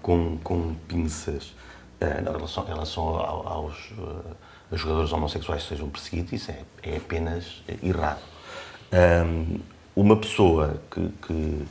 com, 0.01 0.37
com 0.41 0.73
pinças 0.87 1.53
em 2.01 2.23
relação, 2.23 2.63
em 2.63 2.67
relação 2.67 3.03
aos, 3.03 3.91
aos 4.71 4.79
jogadores 4.79 5.11
homossexuais 5.11 5.63
que 5.63 5.69
sejam 5.69 5.89
perseguidos. 5.89 6.31
Isso 6.31 6.51
é, 6.51 6.61
é 6.81 6.97
apenas 6.97 7.61
errado. 7.83 8.21
Um, 8.93 9.59
uma 9.95 10.15
pessoa 10.15 10.81
que, 10.91 11.09
que 11.25 11.65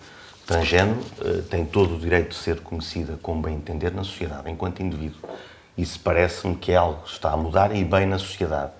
transgênero 0.46 0.98
uh, 1.20 1.42
tem 1.42 1.64
todo 1.64 1.96
o 1.96 1.98
direito 1.98 2.30
de 2.30 2.36
ser 2.36 2.60
conhecida 2.60 3.18
como 3.22 3.42
bem 3.42 3.54
entender 3.54 3.92
na 3.92 4.04
sociedade, 4.04 4.50
enquanto 4.50 4.82
indivíduo. 4.82 5.20
Isso 5.76 5.98
parece-me 6.00 6.54
que 6.56 6.72
é 6.72 6.76
algo 6.76 7.02
que 7.02 7.10
está 7.10 7.32
a 7.32 7.36
mudar 7.36 7.74
e 7.74 7.84
bem 7.84 8.06
na 8.06 8.18
sociedade. 8.18 8.72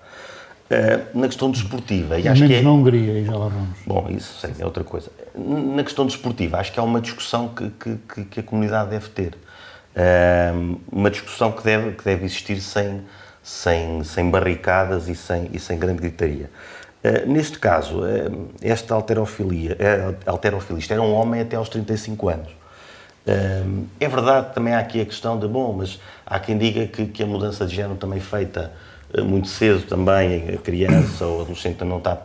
Uh, 0.65 1.19
na 1.19 1.27
questão 1.27 1.51
desportiva, 1.51 2.17
e 2.19 2.27
acho 2.27 2.47
que 2.47 2.55
é... 2.55 2.61
na 2.61 2.71
Hungria, 2.71 3.19
e 3.19 3.25
já 3.25 3.33
lá 3.33 3.49
vamos. 3.49 3.77
Bom, 3.85 4.07
isso 4.09 4.39
sim, 4.39 4.53
é 4.57 4.65
outra 4.65 4.83
coisa. 4.83 5.11
Na 5.37 5.83
questão 5.83 6.07
desportiva, 6.07 6.57
acho 6.57 6.71
que 6.71 6.79
há 6.79 6.83
uma 6.83 6.99
discussão 6.99 7.49
que, 7.49 7.69
que, 7.69 8.25
que 8.25 8.39
a 8.39 8.43
comunidade 8.43 8.89
deve 8.89 9.09
ter. 9.09 9.35
Uh, 9.95 10.79
uma 10.91 11.11
discussão 11.11 11.51
que 11.51 11.63
deve, 11.63 11.91
que 11.91 12.03
deve 12.03 12.25
existir 12.25 12.59
sem, 12.59 13.01
sem, 13.43 14.03
sem 14.03 14.29
barricadas 14.29 15.07
e 15.07 15.15
sem, 15.15 15.49
e 15.53 15.59
sem 15.59 15.77
grande 15.77 16.01
gritaria. 16.01 16.49
Eh, 17.05 17.23
neste 17.27 17.59
caso, 17.59 17.99
uh, 17.99 18.49
esta 18.63 18.95
alterofilia, 18.95 19.77
uh, 19.79 20.15
alterofilista 20.25 20.95
era 20.95 21.03
um 21.03 21.13
homem 21.13 21.39
até 21.39 21.55
aos 21.55 21.69
35 21.69 22.29
anos. 22.29 22.49
é 23.99 24.07
verdade, 24.07 24.53
também 24.55 24.73
há 24.73 24.79
aqui 24.79 25.01
a 25.01 25.05
questão 25.05 25.37
de, 25.37 25.47
bom, 25.47 25.73
mas 25.73 25.99
há 26.25 26.39
quem 26.39 26.57
diga 26.57 26.87
que, 26.87 27.05
que 27.05 27.21
a 27.21 27.25
mudança 27.27 27.65
de 27.65 27.75
género 27.75 27.95
também 27.95 28.19
feita 28.19 28.71
muito 29.23 29.47
cedo 29.47 29.83
também, 29.87 30.49
a 30.55 30.57
criança 30.57 31.25
ou 31.25 31.41
adolescente 31.41 31.83
não 31.83 31.97
está 31.97 32.19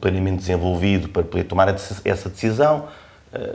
plenamente 0.00 0.38
desenvolvido 0.38 1.08
para 1.08 1.22
poder 1.22 1.44
tomar 1.44 1.68
essa 1.68 2.28
decisão, 2.28 2.88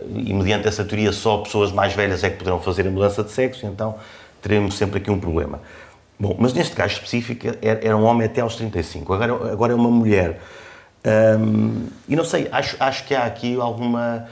e 0.10 0.34
mediante 0.34 0.68
essa 0.68 0.84
teoria 0.84 1.13
só 1.13 1.38
pessoas 1.38 1.72
mais 1.72 1.94
velhas 1.94 2.24
é 2.26 2.30
que 2.30 2.38
poderão 2.38 2.60
fazer 2.60 2.88
a 2.88 2.91
mudança 2.91 3.24
de 3.24 3.32
sexo, 3.32 3.65
então 3.65 3.96
teremos 4.41 4.78
sempre 4.78 5.00
aqui 5.00 5.10
um 5.10 5.20
problema. 5.20 5.62
Bom, 6.17 6.36
mas 6.39 6.54
neste 6.54 6.75
caso 6.75 6.93
específico 6.93 7.47
era 7.62 7.95
um 7.97 8.06
homem 8.06 8.25
até 8.25 8.39
aos 8.39 8.56
35, 8.56 9.13
agora, 9.13 9.51
agora 9.51 9.73
é 9.73 9.75
uma 9.75 9.91
mulher. 9.91 10.39
Um, 11.06 11.88
e 12.08 12.15
não 12.15 12.23
sei, 12.23 12.47
acho, 12.51 12.75
acho 12.80 13.06
que 13.06 13.13
há 13.13 13.25
aqui 13.25 13.60
alguma, 13.60 14.25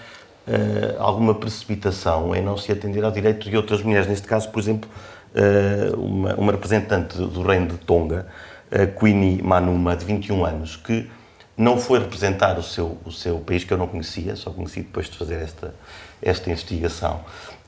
uh, 0.47 1.01
alguma 1.01 1.35
precipitação 1.35 2.35
em 2.35 2.41
não 2.41 2.57
se 2.57 2.71
atender 2.71 3.03
ao 3.03 3.11
direito 3.11 3.49
de 3.49 3.55
outras 3.55 3.83
mulheres. 3.83 4.07
Neste 4.07 4.27
caso, 4.27 4.49
por 4.49 4.59
exemplo, 4.59 4.89
uh, 5.35 5.99
uma, 5.99 6.33
uma, 6.35 6.51
representante 6.51 7.17
do 7.17 7.43
reino 7.43 7.67
de 7.67 7.77
Tonga, 7.77 8.25
uh, 8.71 8.99
Queenie 8.99 9.41
Manuma, 9.43 9.95
de 9.95 10.05
21 10.05 10.45
anos, 10.45 10.77
que 10.77 11.09
não 11.55 11.77
foi 11.77 11.99
representar 11.99 12.57
o 12.57 12.63
seu, 12.63 12.97
o 13.05 13.11
seu 13.11 13.39
país, 13.39 13.63
que 13.63 13.71
eu 13.71 13.77
não 13.77 13.87
conhecia, 13.87 14.35
só 14.35 14.49
conheci 14.49 14.81
depois 14.81 15.09
de 15.09 15.17
fazer 15.17 15.41
esta, 15.41 15.75
esta 16.21 16.49
investigação, 16.49 17.19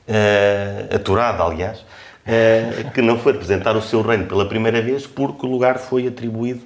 uh, 0.08 0.94
aturada, 0.94 1.44
aliás, 1.44 1.84
uh, 2.26 2.90
que 2.90 3.00
não 3.00 3.18
foi 3.18 3.32
representar 3.32 3.76
o 3.76 3.82
seu 3.82 4.02
reino 4.02 4.26
pela 4.26 4.46
primeira 4.46 4.82
vez 4.82 5.06
porque 5.06 5.46
o 5.46 5.48
lugar 5.48 5.78
foi 5.78 6.06
atribuído 6.06 6.62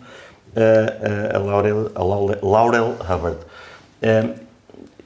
a, 0.57 1.37
a, 1.37 1.39
Laurel, 1.39 1.91
a 1.95 2.03
Laurel 2.03 2.97
Hubbard. 3.01 3.39
Uh, 4.03 4.35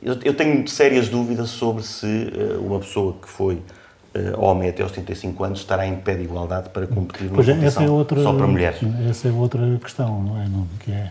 eu, 0.03 0.19
eu, 0.23 0.35
tenho 0.35 0.67
sérias 0.69 1.09
dúvidas 1.09 1.51
sobre 1.51 1.83
se 1.83 2.07
uh, 2.07 2.64
uma 2.64 2.79
pessoa 2.79 3.14
que 3.21 3.29
foi 3.29 3.61
homem 4.38 4.69
até 4.69 4.81
aos 4.81 4.93
35 4.93 5.43
anos 5.43 5.59
estará 5.59 5.85
em 5.88 5.97
pé 5.97 6.14
de 6.14 6.23
igualdade 6.23 6.69
para 6.69 6.87
competir 6.87 7.25
numa 7.25 7.35
pois 7.35 7.49
é, 7.49 7.55
competição 7.55 7.83
é 7.83 7.90
outra, 7.90 8.23
só 8.23 8.33
para 8.33 8.47
mulheres. 8.47 8.79
Essa 9.11 9.27
é 9.27 9.33
outra 9.33 9.61
questão, 9.83 10.23
não 10.23 10.40
é? 10.40 10.47
Não, 10.47 10.69
que 10.79 10.93
é 10.93 11.11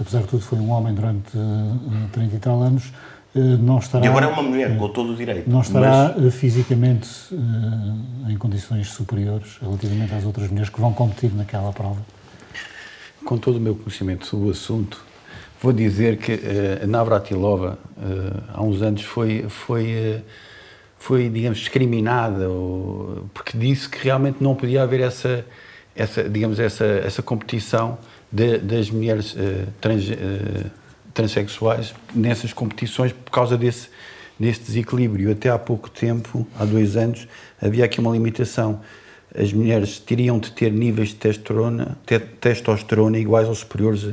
apesar 0.00 0.20
de 0.20 0.28
tudo 0.28 0.42
foi 0.42 0.58
um 0.58 0.70
homem 0.70 0.94
durante 0.94 1.36
uh, 1.36 2.08
30 2.12 2.34
e 2.34 2.38
tal 2.38 2.62
anos, 2.62 2.86
uh, 2.86 2.92
não 3.34 3.78
estará... 3.78 4.04
E 4.04 4.08
agora 4.08 4.26
é 4.26 4.28
uma 4.28 4.42
mulher, 4.42 4.76
com 4.76 4.88
todo 4.88 5.12
o 5.12 5.16
direito. 5.16 5.50
Não 5.50 5.60
estará 5.60 6.14
mas... 6.16 6.34
fisicamente 6.34 7.08
uh, 7.32 8.30
em 8.30 8.36
condições 8.36 8.88
superiores 8.88 9.58
relativamente 9.60 10.14
às 10.14 10.24
outras 10.24 10.48
mulheres 10.48 10.70
que 10.70 10.80
vão 10.80 10.92
competir 10.92 11.32
naquela 11.34 11.72
prova? 11.72 12.00
Com 13.24 13.36
todo 13.38 13.56
o 13.56 13.60
meu 13.60 13.74
conhecimento 13.74 14.26
sobre 14.26 14.48
o 14.48 14.50
assunto, 14.50 15.04
vou 15.60 15.72
dizer 15.72 16.18
que 16.18 16.40
a 16.82 16.86
Navratilova, 16.86 17.78
há 18.52 18.62
uns 18.62 18.82
anos, 18.82 19.02
foi... 19.02 19.46
foi 19.48 20.22
foi, 20.96 21.28
digamos, 21.28 21.58
discriminada, 21.58 22.48
ou, 22.48 23.26
porque 23.34 23.58
disse 23.58 23.86
que 23.86 24.02
realmente 24.02 24.38
não 24.40 24.54
podia 24.54 24.84
haver 24.84 25.00
essa, 25.00 25.44
essa 25.94 26.26
digamos, 26.26 26.58
essa, 26.58 26.82
essa 26.82 27.22
competição 27.22 27.98
de, 28.32 28.56
das 28.56 28.90
mulheres 28.90 29.34
uh, 29.34 29.66
trans, 29.82 30.08
uh, 30.08 30.70
transexuais 31.14 31.94
nessas 32.12 32.52
competições 32.52 33.12
por 33.12 33.30
causa 33.30 33.56
desse, 33.56 33.88
desse 34.38 34.60
desequilíbrio. 34.60 35.30
Até 35.30 35.48
há 35.48 35.58
pouco 35.58 35.88
tempo, 35.88 36.46
há 36.58 36.64
dois 36.64 36.96
anos, 36.96 37.26
havia 37.62 37.84
aqui 37.84 38.00
uma 38.00 38.10
limitação. 38.10 38.80
As 39.36 39.52
mulheres 39.52 39.98
teriam 39.98 40.38
de 40.38 40.52
ter 40.52 40.70
níveis 40.70 41.10
de 41.10 41.16
testosterona, 41.16 41.96
te, 42.04 42.18
testosterona 42.18 43.18
iguais 43.18 43.48
ou 43.48 43.54
superiores 43.54 44.10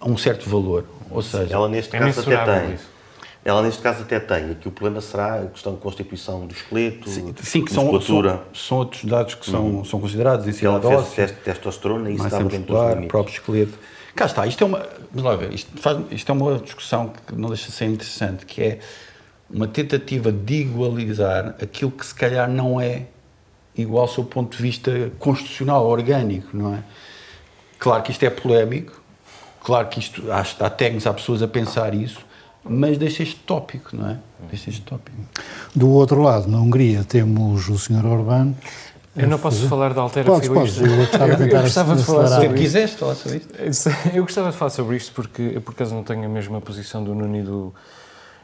a 0.00 0.08
um 0.08 0.16
certo 0.16 0.48
valor. 0.48 0.84
Ou 1.10 1.22
seja, 1.22 1.54
ela 1.54 1.68
neste 1.68 1.96
é 1.96 1.98
caso 1.98 2.20
até 2.20 2.60
tem. 2.60 2.74
Isso. 2.74 2.96
Ela, 3.44 3.62
neste 3.62 3.80
caso, 3.80 4.02
até 4.02 4.18
tem. 4.18 4.50
Aqui 4.50 4.66
o 4.66 4.72
problema 4.72 5.00
será 5.00 5.36
a 5.36 5.46
questão 5.46 5.74
de 5.74 5.78
constituição 5.78 6.46
do 6.46 6.52
esqueleto, 6.52 7.08
sim, 7.08 7.32
sim 7.40 7.64
que 7.64 7.72
são, 7.72 8.00
são, 8.00 8.40
são, 8.52 8.78
outros 8.78 9.04
dados 9.04 9.34
que 9.36 9.48
são, 9.48 9.66
uhum. 9.66 9.84
são 9.84 10.00
considerados. 10.00 10.52
Se 10.56 10.66
ela 10.66 10.80
fez 10.80 11.12
teste 11.12 11.36
de 11.36 11.42
testosterona, 11.42 12.10
isso 12.10 12.24
estava 12.24 12.42
dentro 12.42 12.74
muscular, 12.74 13.00
do 13.00 13.06
próprio 13.06 13.32
esqueleto. 13.32 13.78
Cá 14.16 14.24
está, 14.24 14.46
isto 14.46 14.64
é 14.64 14.66
uma, 14.66 14.78
vamos 15.12 15.22
lá 15.22 15.36
ver, 15.36 15.52
isto, 15.52 15.78
faz, 15.78 15.98
isto 16.10 16.32
é 16.32 16.34
uma 16.34 16.58
discussão 16.58 17.12
que 17.26 17.34
não 17.34 17.50
deixa 17.50 17.66
de 17.66 17.72
ser 17.72 17.84
interessante, 17.84 18.46
que 18.46 18.62
é 18.62 18.78
uma 19.50 19.68
tentativa 19.68 20.32
de 20.32 20.62
igualizar 20.62 21.54
aquilo 21.62 21.90
que 21.90 22.04
se 22.04 22.14
calhar 22.14 22.48
não 22.48 22.80
é 22.80 23.08
igual 23.76 24.06
do 24.06 24.24
ponto 24.24 24.56
de 24.56 24.62
vista 24.62 25.12
constitucional, 25.18 25.86
orgânico, 25.86 26.56
não 26.56 26.74
é? 26.74 26.82
Claro 27.78 28.02
que 28.02 28.10
isto 28.10 28.22
é 28.24 28.30
polémico, 28.30 28.98
claro 29.62 29.86
que 29.88 30.00
isto, 30.00 30.32
há, 30.32 30.40
há 30.40 30.70
técnicos, 30.70 31.06
há 31.06 31.12
pessoas 31.12 31.42
a 31.42 31.48
pensar 31.48 31.94
isso, 31.94 32.24
mas 32.64 32.96
deixa 32.96 33.22
este 33.22 33.36
tópico, 33.40 33.94
não 33.94 34.10
é? 34.10 34.18
Deixa 34.48 34.70
este 34.70 34.82
tópico. 34.82 35.18
Do 35.74 35.90
outro 35.90 36.22
lado, 36.22 36.48
na 36.48 36.58
Hungria, 36.58 37.04
temos 37.04 37.68
o 37.68 37.78
Sr. 37.78 38.04
Orbán. 38.06 38.54
Eu 39.16 39.28
não 39.28 39.38
posso 39.38 39.66
falar 39.68 39.94
da 39.94 40.02
altera 40.02 40.26
podes, 40.26 40.48
podes, 40.48 40.80
eu 40.80 40.96
gostava, 40.96 41.32
eu, 41.32 41.48
eu 41.48 41.62
gostava 41.62 41.96
de 41.96 42.04
falar 42.04 42.28
sobre 42.28 42.46
isto. 42.46 42.56
Quiseste 42.56 42.96
falar 42.98 43.14
sobre 43.14 43.38
isto? 43.38 43.88
Eu 44.12 44.22
gostava 44.22 44.50
de 44.50 44.56
falar 44.56 44.70
sobre 44.70 44.96
isto 44.96 45.12
porque, 45.12 45.60
por 45.64 45.72
acaso, 45.72 45.94
não 45.94 46.02
tenho 46.02 46.24
a 46.24 46.28
mesma 46.28 46.60
posição 46.60 47.02
do 47.02 47.14
Nuno 47.14 47.36
e 47.36 47.42
do, 47.42 47.74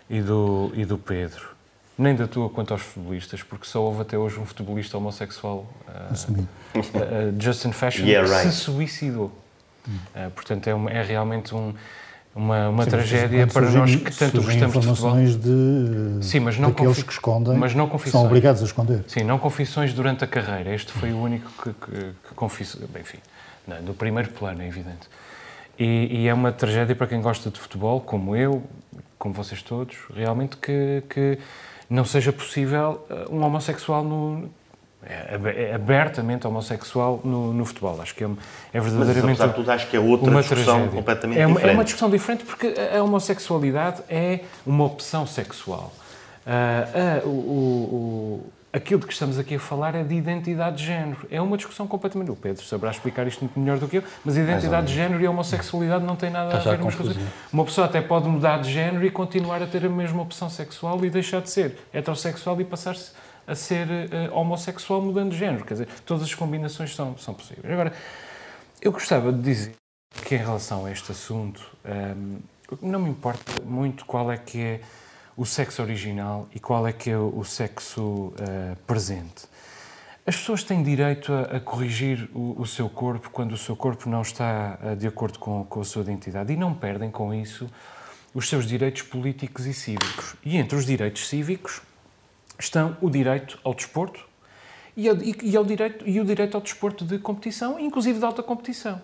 e 0.08 0.20
do, 0.20 0.72
e 0.74 0.84
do 0.84 0.96
Pedro. 0.96 1.50
Nem 1.98 2.14
da 2.16 2.26
tua 2.26 2.48
quanto 2.48 2.72
aos 2.72 2.82
futebolistas, 2.82 3.42
porque 3.42 3.66
só 3.66 3.82
houve 3.82 4.00
até 4.00 4.16
hoje 4.16 4.40
um 4.40 4.46
futebolista 4.46 4.96
homossexual, 4.96 5.66
uh, 5.86 6.38
uh, 6.38 6.80
uh, 6.80 7.34
Justin 7.38 7.72
Fashion, 7.72 8.06
yeah, 8.06 8.26
right. 8.26 8.48
que 8.48 8.54
se 8.54 8.60
suicidou. 8.60 9.30
Hum. 9.86 9.98
portanto, 10.36 10.68
é, 10.68 10.74
um, 10.74 10.88
é 10.88 11.02
realmente 11.02 11.52
um, 11.56 11.74
uma, 12.34 12.68
uma 12.68 12.84
Sim, 12.84 12.90
tragédia 12.90 13.46
para 13.46 13.70
surgem, 13.70 13.80
nós 13.80 13.96
que 13.96 14.18
tanto 14.18 14.42
gostamos 14.42 14.80
de 14.80 14.86
futebol. 14.86 15.16
de 16.18 16.24
Sim, 16.24 16.40
mas 16.40 16.58
não 16.58 16.70
daqueles 16.70 17.02
que 17.02 17.12
escondem, 17.12 17.56
mas 17.56 17.74
não 17.74 17.88
confissões. 17.88 18.12
são 18.12 18.26
obrigados 18.26 18.62
a 18.62 18.64
esconder. 18.64 19.04
Sim, 19.06 19.24
não 19.24 19.38
confissões 19.38 19.92
durante 19.92 20.24
a 20.24 20.26
carreira. 20.26 20.74
Este 20.74 20.92
foi 20.92 21.12
o 21.12 21.18
único 21.20 21.50
que, 21.62 21.72
que, 21.72 22.00
que 22.28 22.34
confessou, 22.34 22.82
enfim, 22.98 23.18
não, 23.66 23.82
do 23.82 23.94
primeiro 23.94 24.30
plano, 24.30 24.62
é 24.62 24.66
evidente. 24.66 25.08
E, 25.78 26.22
e, 26.22 26.28
é 26.28 26.34
uma 26.34 26.52
tragédia 26.52 26.94
para 26.94 27.06
quem 27.06 27.20
gosta 27.20 27.50
de 27.50 27.58
futebol, 27.58 28.00
como 28.00 28.36
eu, 28.36 28.62
como 29.18 29.34
vocês 29.34 29.62
todos, 29.62 29.96
realmente 30.14 30.56
que, 30.56 31.02
que 31.08 31.38
não 31.88 32.04
seja 32.04 32.32
possível 32.32 33.04
eh, 33.08 33.26
um 33.30 33.42
homossexual 33.42 34.04
no, 34.04 34.50
abertamente 35.74 36.46
homossexual 36.46 37.20
no, 37.24 37.52
no, 37.52 37.64
futebol. 37.64 38.00
Acho 38.00 38.14
que 38.14 38.24
é, 38.24 38.30
é 38.72 38.80
verdadeiramente. 38.80 39.38
Mas, 39.38 39.40
apesar 39.40 39.46
de 39.48 39.54
tudo, 39.54 39.70
acho 39.70 39.88
que 39.88 39.96
é 39.96 40.00
outra 40.00 40.30
uma 40.30 40.40
discussão 40.40 40.74
tragédia. 40.74 40.96
completamente 40.96 41.40
é 41.40 41.46
uma, 41.46 41.54
diferente. 41.54 41.72
É 41.72 41.76
uma 41.76 41.84
discussão 41.84 42.10
diferente 42.10 42.44
porque 42.44 42.74
a 42.96 43.02
homossexualidade 43.02 44.02
é 44.08 44.40
uma 44.64 44.84
opção 44.84 45.26
sexual. 45.26 45.92
Uh, 46.46 47.26
uh, 47.26 47.28
o, 47.28 47.32
o, 47.32 48.52
aquilo 48.72 49.00
de 49.00 49.06
que 49.06 49.12
estamos 49.12 49.38
aqui 49.38 49.56
a 49.56 49.60
falar 49.60 49.94
é 49.94 50.02
de 50.02 50.14
identidade 50.14 50.78
de 50.78 50.84
género. 50.84 51.26
É 51.30 51.40
uma 51.40 51.56
discussão 51.56 51.86
completamente. 51.86 52.30
O 52.30 52.36
Pedro 52.36 52.64
saberá 52.64 52.90
explicar 52.90 53.26
isto 53.26 53.40
muito 53.40 53.58
melhor 53.60 53.78
do 53.78 53.86
que 53.86 53.98
eu, 53.98 54.04
mas 54.24 54.36
identidade 54.36 54.86
de 54.86 54.94
género 54.94 55.22
e 55.22 55.28
homossexualidade 55.28 56.04
não 56.04 56.16
tem 56.16 56.30
nada 56.30 56.56
Está 56.56 56.70
a 56.70 56.76
ver 56.76 56.82
umas 56.82 56.94
coisas. 56.94 57.16
Uma 57.52 57.64
pessoa 57.64 57.86
até 57.86 58.00
pode 58.00 58.28
mudar 58.28 58.60
de 58.60 58.72
género 58.72 59.04
e 59.04 59.10
continuar 59.10 59.62
a 59.62 59.66
ter 59.66 59.84
a 59.84 59.88
mesma 59.88 60.22
opção 60.22 60.48
sexual 60.48 61.04
e 61.04 61.10
deixar 61.10 61.42
de 61.42 61.50
ser 61.50 61.76
heterossexual 61.92 62.60
e 62.60 62.64
passar-se 62.64 63.12
a 63.46 63.54
ser 63.54 63.86
uh, 63.88 64.34
homossexual 64.36 65.00
mudando 65.00 65.30
de 65.32 65.38
género. 65.38 65.64
Quer 65.64 65.74
dizer, 65.74 65.88
todas 66.06 66.24
as 66.24 66.34
combinações 66.34 66.94
são, 66.94 67.16
são 67.18 67.34
possíveis. 67.34 67.72
Agora, 67.72 67.92
eu 68.80 68.92
gostava 68.92 69.32
de 69.32 69.40
dizer 69.40 69.74
que 70.24 70.34
em 70.34 70.38
relação 70.38 70.86
a 70.86 70.90
este 70.90 71.12
assunto, 71.12 71.62
um, 71.84 71.90
ehm, 71.90 72.38
não 72.82 73.00
me 73.00 73.10
importa 73.10 73.62
muito 73.62 74.04
qual 74.04 74.30
é 74.30 74.36
que 74.36 74.60
é 74.60 74.80
o 75.36 75.46
sexo 75.46 75.82
original 75.82 76.48
e 76.54 76.60
qual 76.60 76.86
é 76.86 76.92
que 76.92 77.10
é 77.10 77.16
o 77.16 77.42
sexo 77.44 78.02
uh, 78.02 78.76
presente. 78.86 79.44
As 80.26 80.36
pessoas 80.36 80.62
têm 80.62 80.82
direito 80.82 81.32
a, 81.32 81.56
a 81.56 81.60
corrigir 81.60 82.30
o, 82.34 82.60
o, 82.60 82.66
seu 82.66 82.88
corpo 82.88 83.30
quando 83.30 83.52
o 83.52 83.56
seu 83.56 83.74
corpo 83.74 84.08
não 84.08 84.22
está 84.22 84.78
uh, 84.82 84.96
de 84.96 85.06
acordo 85.06 85.38
com, 85.38 85.64
com 85.64 85.80
a 85.80 85.84
sua 85.84 86.02
identidade 86.02 86.52
e 86.52 86.56
não 86.56 86.74
perdem 86.74 87.10
com 87.10 87.34
isso 87.34 87.68
os 88.34 88.48
seus 88.48 88.66
direitos 88.66 89.02
políticos 89.02 89.66
e 89.66 89.74
cívicos. 89.74 90.36
E 90.44 90.56
entre 90.56 90.76
os 90.76 90.86
direitos 90.86 91.28
cívicos 91.28 91.82
estão 92.62 92.96
o 93.00 93.10
direito 93.10 93.58
ao 93.64 93.74
desporto 93.74 94.24
e, 94.96 95.08
ao, 95.08 95.16
e, 95.16 95.36
e, 95.42 95.56
ao 95.56 95.64
direito, 95.64 96.08
e 96.08 96.20
o 96.20 96.24
direito 96.24 96.56
ao 96.56 96.60
desporto 96.60 97.04
de 97.04 97.18
competição, 97.18 97.78
inclusive 97.78 98.18
de 98.18 98.24
alta 98.24 98.42
competição. 98.42 99.00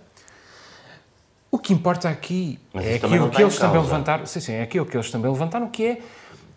O 1.51 1.59
que 1.59 1.73
importa 1.73 2.09
aqui 2.09 2.59
Mas 2.73 2.85
é 2.85 2.95
aquilo 2.97 3.31
que 3.31 3.43
eles 3.43 3.59
também 3.59 3.81
levantaram, 3.81 4.27
sim, 4.27 4.41
sim, 4.41 4.53
é 4.53 4.63
aquilo 4.63 4.85
que 4.85 4.97
eles 4.97 5.11
também 5.11 5.31
levantaram, 5.31 5.69
que 5.69 5.85
é 5.85 6.03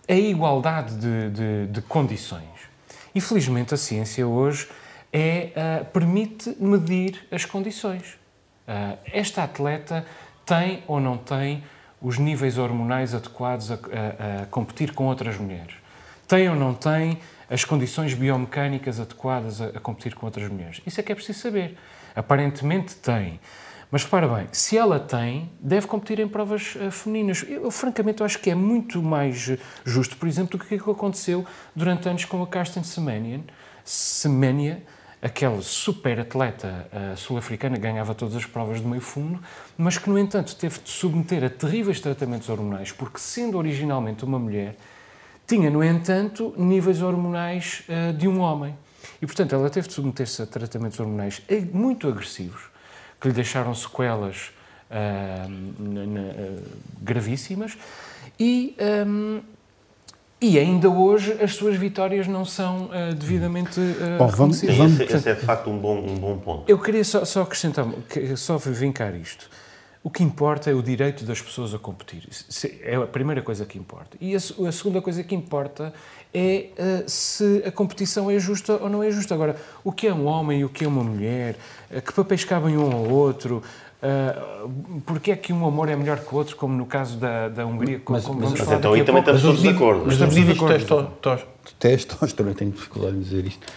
a 0.08 0.16
igualdade 0.16 0.96
de, 0.98 1.30
de, 1.30 1.68
de 1.68 1.82
condições. 1.84 2.44
Infelizmente, 3.16 3.74
a 3.74 3.78
ciência 3.78 4.28
hoje 4.28 4.68
é, 5.14 5.52
uh, 5.82 5.86
permite 5.86 6.56
medir 6.60 7.26
as 7.32 7.46
condições. 7.46 8.20
Uh, 8.68 8.98
esta 9.06 9.44
atleta 9.44 10.06
tem 10.46 10.84
ou 10.88 11.00
não 11.00 11.18
tem 11.18 11.64
os 12.02 12.18
níveis 12.18 12.58
hormonais 12.58 13.16
adequados 13.16 13.72
a, 13.72 13.76
a, 13.76 14.44
a 14.44 14.46
competir 14.48 14.94
com 14.94 15.06
outras 15.06 15.38
mulheres 15.38 15.81
tem 16.32 16.50
ou 16.50 16.56
não 16.56 16.74
tem 16.74 17.20
as 17.50 17.66
condições 17.66 18.14
biomecânicas 18.14 19.02
adequadas 19.02 19.60
a, 19.60 19.66
a, 19.66 19.80
competir 19.82 20.16
com 20.16 20.26
outras 20.26 20.50
mulheres? 20.50 20.82
Isso 20.88 20.98
é 21.02 21.04
que 21.04 21.12
é 21.12 21.16
preciso 21.16 21.40
saber. 21.40 21.78
Aparentemente 22.16 22.96
tem. 22.96 23.38
Mas 23.92 24.06
repara 24.06 24.26
bem, 24.30 24.48
se 24.54 24.78
ela 24.78 24.98
tem, 24.98 25.52
deve 25.60 25.88
competir 25.88 26.22
em 26.22 26.28
provas 26.30 26.76
uh, 26.76 26.90
femininas. 26.90 27.44
Eu, 27.46 27.70
francamente, 27.70 28.24
acho 28.24 28.40
que 28.40 28.50
é 28.50 28.56
muito 28.56 29.04
mais 29.04 29.58
justo, 29.84 30.16
por 30.16 30.30
exemplo, 30.30 30.58
do 30.58 30.64
que 30.64 30.74
o 30.76 30.82
que 30.82 30.90
aconteceu 30.90 31.46
durante 31.76 32.08
anos 32.08 32.24
com 32.24 32.42
a 32.42 32.48
Karsten 32.48 32.84
Semenya, 32.84 33.42
Semenya 33.84 34.82
aquela 35.22 35.62
super 35.62 36.18
atleta 36.22 36.88
uh, 36.94 37.18
sul-africana, 37.18 37.78
ganhava 37.78 38.16
todas 38.16 38.38
as 38.38 38.46
provas 38.46 38.80
de 38.80 38.88
meio 38.88 39.02
fundo, 39.02 39.44
mas 39.78 39.98
que, 39.98 40.10
no 40.10 40.18
entanto, 40.18 40.56
teve 40.56 40.80
de 40.80 40.90
submeter 40.90 41.44
a 41.44 41.50
terríveis 41.50 42.00
tratamentos 42.00 42.48
hormonais, 42.48 42.94
porque, 42.94 43.20
sendo 43.20 43.58
originalmente 43.58 44.24
uma 44.24 44.40
mulher, 44.40 44.78
tinha, 45.48 45.70
no 45.70 45.84
entanto, 45.84 46.54
níveis 46.58 47.02
hormonais 47.02 47.84
uh, 47.90 48.14
de 48.14 48.28
um 48.28 48.40
homem. 48.40 48.76
E, 49.22 49.26
portanto, 49.26 49.54
ela 49.54 49.70
teve 49.70 49.88
de 49.88 49.94
submeter-se 49.94 50.42
a 50.42 50.46
tratamentos 50.46 51.00
hormonais 51.00 51.42
muito 51.74 52.08
agressivos, 52.08 52.62
que 53.20 53.28
lhe 53.28 53.34
deixaram 53.34 53.74
sequelas 53.76 54.52
uh, 54.90 55.50
uh, 55.50 56.64
gravíssimas, 57.02 57.78
e, 58.40 58.76
um, 59.06 59.42
e 60.40 60.58
ainda 60.58 60.90
hoje 60.90 61.38
as 61.42 61.54
suas 61.56 61.76
vitórias 61.76 62.28
não 62.28 62.46
são 62.46 62.90
devidamente 63.16 63.80
Bom, 64.18 64.28
vamos, 64.28 64.62
vamos, 64.62 65.00
esse, 65.00 65.16
esse, 65.16 65.30
é, 65.30 65.36
de 65.36 65.42
facto, 65.42 65.70
um 65.70 65.78
bom, 65.78 66.00
um 66.00 66.16
bom 66.16 66.38
ponto. 66.40 66.64
Eu 66.68 66.80
queria 66.80 67.04
só, 67.04 67.24
só 67.26 67.44
acrescentar, 67.44 67.86
só 68.36 68.58
vincar 68.58 69.14
isto. 69.16 69.48
O 70.04 70.10
que 70.10 70.24
importa 70.24 70.72
é 70.72 70.74
o 70.74 70.82
direito 70.82 71.24
das 71.26 71.40
pessoas 71.40 71.76
a 71.76 71.78
competir. 71.78 72.28
É 72.82 72.96
a 72.96 73.06
primeira 73.06 73.42
coisa 73.44 73.66
que 73.66 73.78
importa. 73.78 74.18
E 74.20 74.36
a, 74.36 74.40
segunda 74.72 75.00
coisa 75.00 75.24
que 75.24 75.36
importa 75.36 75.94
é 76.34 76.70
uh, 76.72 77.10
se 77.10 77.62
a 77.66 77.72
competição 77.72 78.30
é 78.32 78.40
justa 78.40 78.74
ou 78.82 78.90
não 78.90 79.04
é 79.04 79.12
justa. 79.12 79.36
Agora, 79.36 79.56
o 79.84 79.92
que 79.92 80.08
é 80.08 80.14
um 80.14 80.26
homem 80.26 80.62
e 80.62 80.66
o 80.66 80.70
que 80.70 80.86
é 80.86 80.88
uma 80.88 81.04
mulher, 81.04 81.56
uh, 81.92 82.02
que 82.02 82.12
papéis 82.14 82.44
cabem 82.44 82.78
um 82.78 82.92
ao 82.92 83.10
outro, 83.10 83.62
uh, 84.02 85.02
porque 85.06 85.32
é 85.32 85.36
que 85.36 85.54
um 85.54 85.68
amor 85.68 85.88
é 85.88 85.96
melhor 85.96 86.18
que 86.18 86.34
o 86.34 86.38
outro, 86.38 86.56
como 86.56 86.76
no 86.76 86.88
caso 86.88 87.18
da, 87.18 87.50
da 87.50 87.64
Hungria, 87.64 87.98
mas, 87.98 88.04
como 88.04 88.40
mas, 88.40 88.50
vamos 88.50 88.60
mas 88.60 88.60
falar 88.60 88.80
então 88.80 88.94
aí 88.94 89.04
também 89.04 89.20
estamos 89.20 89.42
todos 89.44 89.62
de 89.62 89.70
acordo. 89.70 90.06
Mas 90.08 90.20
os 90.20 90.34
níveis 90.34 90.58
de 90.58 91.06
testosterona, 91.78 92.56
tenho 92.56 92.72
dificuldade 92.72 93.18
em 93.18 93.20
dizer 93.20 93.46
isto, 93.46 93.68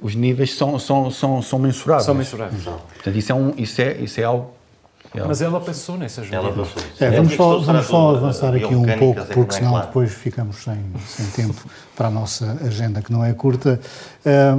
os 0.00 0.14
níveis 0.14 0.54
são, 0.54 0.78
são, 0.78 1.10
são, 1.10 1.42
são 1.42 1.58
mensuráveis. 1.58 2.06
São 2.06 2.14
mensuráveis. 2.14 2.62
Portanto, 2.62 3.16
isso 3.16 3.32
é, 3.32 3.34
um, 3.34 3.52
isso, 3.56 3.82
é, 3.82 3.94
isso 3.94 4.20
é 4.20 4.22
algo 4.22 4.57
Mas 5.26 5.40
ela 5.40 5.60
pensou 5.60 5.96
nessa 5.96 6.20
Ela 6.20 6.48
jogada. 6.50 6.62
passou. 6.62 6.82
É, 7.00 7.06
A 7.06 7.10
vamos 7.10 7.34
só, 7.34 7.58
vamos 7.58 7.86
só 7.86 8.16
avançar 8.16 8.54
aqui 8.54 8.74
um 8.74 8.84
pouco, 8.98 9.20
é 9.20 9.24
que 9.24 9.34
porque 9.34 9.54
é 9.54 9.58
senão 9.58 9.70
claro. 9.72 9.86
depois 9.86 10.12
ficamos 10.12 10.56
sem, 10.56 10.78
sem 11.06 11.26
tempo 11.30 11.64
para 11.96 12.08
a 12.08 12.10
nossa 12.10 12.58
agenda, 12.64 13.00
que 13.02 13.12
não 13.12 13.24
é 13.24 13.32
curta. 13.32 13.80
Ah, 14.24 14.58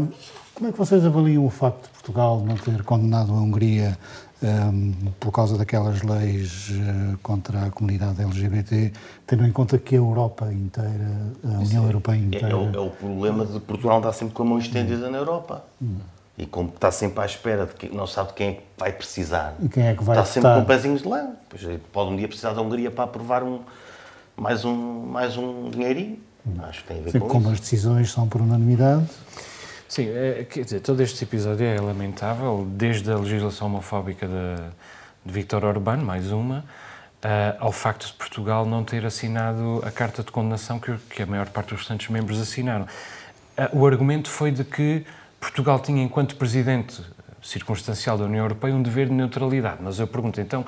como 0.55 0.69
é 0.69 0.71
que 0.73 0.77
vocês 0.77 1.05
avaliam 1.05 1.45
o 1.45 1.49
facto 1.49 1.83
de 1.83 1.89
Portugal 1.89 2.43
não 2.45 2.55
ter 2.55 2.83
condenado 2.83 3.31
a 3.31 3.35
Hungria 3.35 3.97
ah, 4.43 4.71
por 5.19 5.31
causa 5.31 5.57
daquelas 5.57 6.01
leis 6.01 6.71
ah, 6.73 7.17
contra 7.23 7.65
a 7.65 7.69
comunidade 7.69 8.21
LGBT, 8.21 8.91
tendo 9.25 9.45
em 9.45 9.51
conta 9.51 9.77
que 9.77 9.95
a 9.95 9.99
Europa 9.99 10.51
inteira, 10.51 11.11
a 11.45 11.59
União 11.59 11.85
Europeia 11.85 12.15
É, 12.17 12.19
inteira... 12.25 12.49
é 12.49 12.55
o, 12.55 12.75
é 12.75 12.79
o 12.79 12.89
problema 12.89 13.45
de 13.45 13.59
Portugal 13.61 13.99
estar 13.99 14.11
sempre 14.13 14.33
com 14.33 14.43
a 14.43 14.45
mão 14.47 14.57
estendida 14.59 15.09
na 15.09 15.17
Europa. 15.17 15.63
E 16.39 16.45
como 16.45 16.69
está 16.69 16.89
sempre 16.89 17.21
à 17.21 17.25
espera 17.25 17.65
de 17.65 17.73
que 17.73 17.93
não 17.93 18.07
sabe 18.07 18.29
de 18.29 18.33
quem 18.35 18.47
é 18.47 18.53
que 18.53 18.61
vai 18.77 18.93
precisar. 18.93 19.55
E 19.61 19.67
quem 19.67 19.85
é 19.87 19.93
que 19.93 20.01
vai 20.01 20.17
Está 20.17 20.25
sempre 20.25 20.49
votar? 20.49 20.61
com 20.61 20.67
pezinhos 20.67 21.01
de 21.01 21.07
lã. 21.09 21.31
Pois 21.49 21.63
é, 21.65 21.77
pode 21.91 22.11
um 22.11 22.15
dia 22.15 22.27
precisar 22.29 22.53
da 22.53 22.61
Hungria 22.61 22.89
para 22.89 23.03
aprovar 23.03 23.43
um, 23.43 23.59
mais, 24.37 24.63
um, 24.63 24.73
mais 25.05 25.35
um 25.37 25.69
dinheirinho. 25.69 26.17
Acho 26.63 26.81
que 26.81 26.87
tem 26.87 26.99
a 26.99 27.01
ver 27.01 27.11
Sim, 27.11 27.19
com 27.19 27.27
como 27.27 27.43
isso. 27.45 27.53
as 27.55 27.59
decisões 27.59 28.09
são 28.11 28.27
por 28.27 28.41
unanimidade, 28.41 29.05
Sim, 29.87 30.07
é, 30.07 30.45
quer 30.49 30.63
dizer, 30.63 30.79
todo 30.81 31.01
este 31.01 31.23
episódio 31.23 31.65
é 31.65 31.79
lamentável, 31.81 32.65
desde 32.71 33.11
a 33.11 33.17
legislação 33.17 33.67
homofóbica 33.67 34.27
de, 34.27 34.55
de 35.25 35.33
Vítor 35.33 35.65
Orbán, 35.65 35.97
mais 35.97 36.31
uma, 36.31 36.63
ah, 37.21 37.55
ao 37.59 37.71
facto 37.71 38.05
de 38.07 38.13
Portugal 38.13 38.65
não 38.65 38.83
ter 38.83 39.03
assinado 39.05 39.81
a 39.85 39.91
carta 39.91 40.23
de 40.23 40.31
condenação 40.31 40.79
que, 40.79 40.95
que 41.09 41.23
a 41.23 41.25
maior 41.25 41.49
parte 41.49 41.69
dos 41.69 41.79
restantes 41.79 42.07
membros 42.07 42.39
assinaram. 42.39 42.87
Ah, 43.57 43.69
o 43.73 43.85
argumento 43.85 44.29
foi 44.29 44.51
de 44.51 44.63
que 44.63 45.05
Portugal 45.39 45.79
tinha, 45.79 46.03
enquanto 46.03 46.35
presidente 46.35 47.01
circunstancial 47.41 48.17
da 48.17 48.25
União 48.25 48.43
Europeia, 48.43 48.73
um 48.75 48.81
dever 48.81 49.07
de 49.07 49.13
neutralidade. 49.13 49.77
Mas 49.81 49.99
eu 49.99 50.07
pergunto, 50.07 50.41
então, 50.41 50.65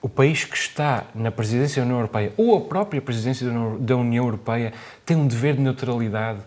o 0.00 0.08
país 0.08 0.44
que 0.44 0.56
está 0.56 1.04
na 1.14 1.30
presidência 1.30 1.80
da 1.82 1.86
União 1.86 1.98
Europeia 1.98 2.32
ou 2.36 2.56
a 2.56 2.60
própria 2.60 3.00
presidência 3.00 3.46
da 3.78 3.96
União- 3.96 4.24
Europeia 4.24 4.72
tem 5.04 5.16
um 5.16 5.26
dever 5.26 5.54
de 5.54 5.60
neutralidade 5.60 6.40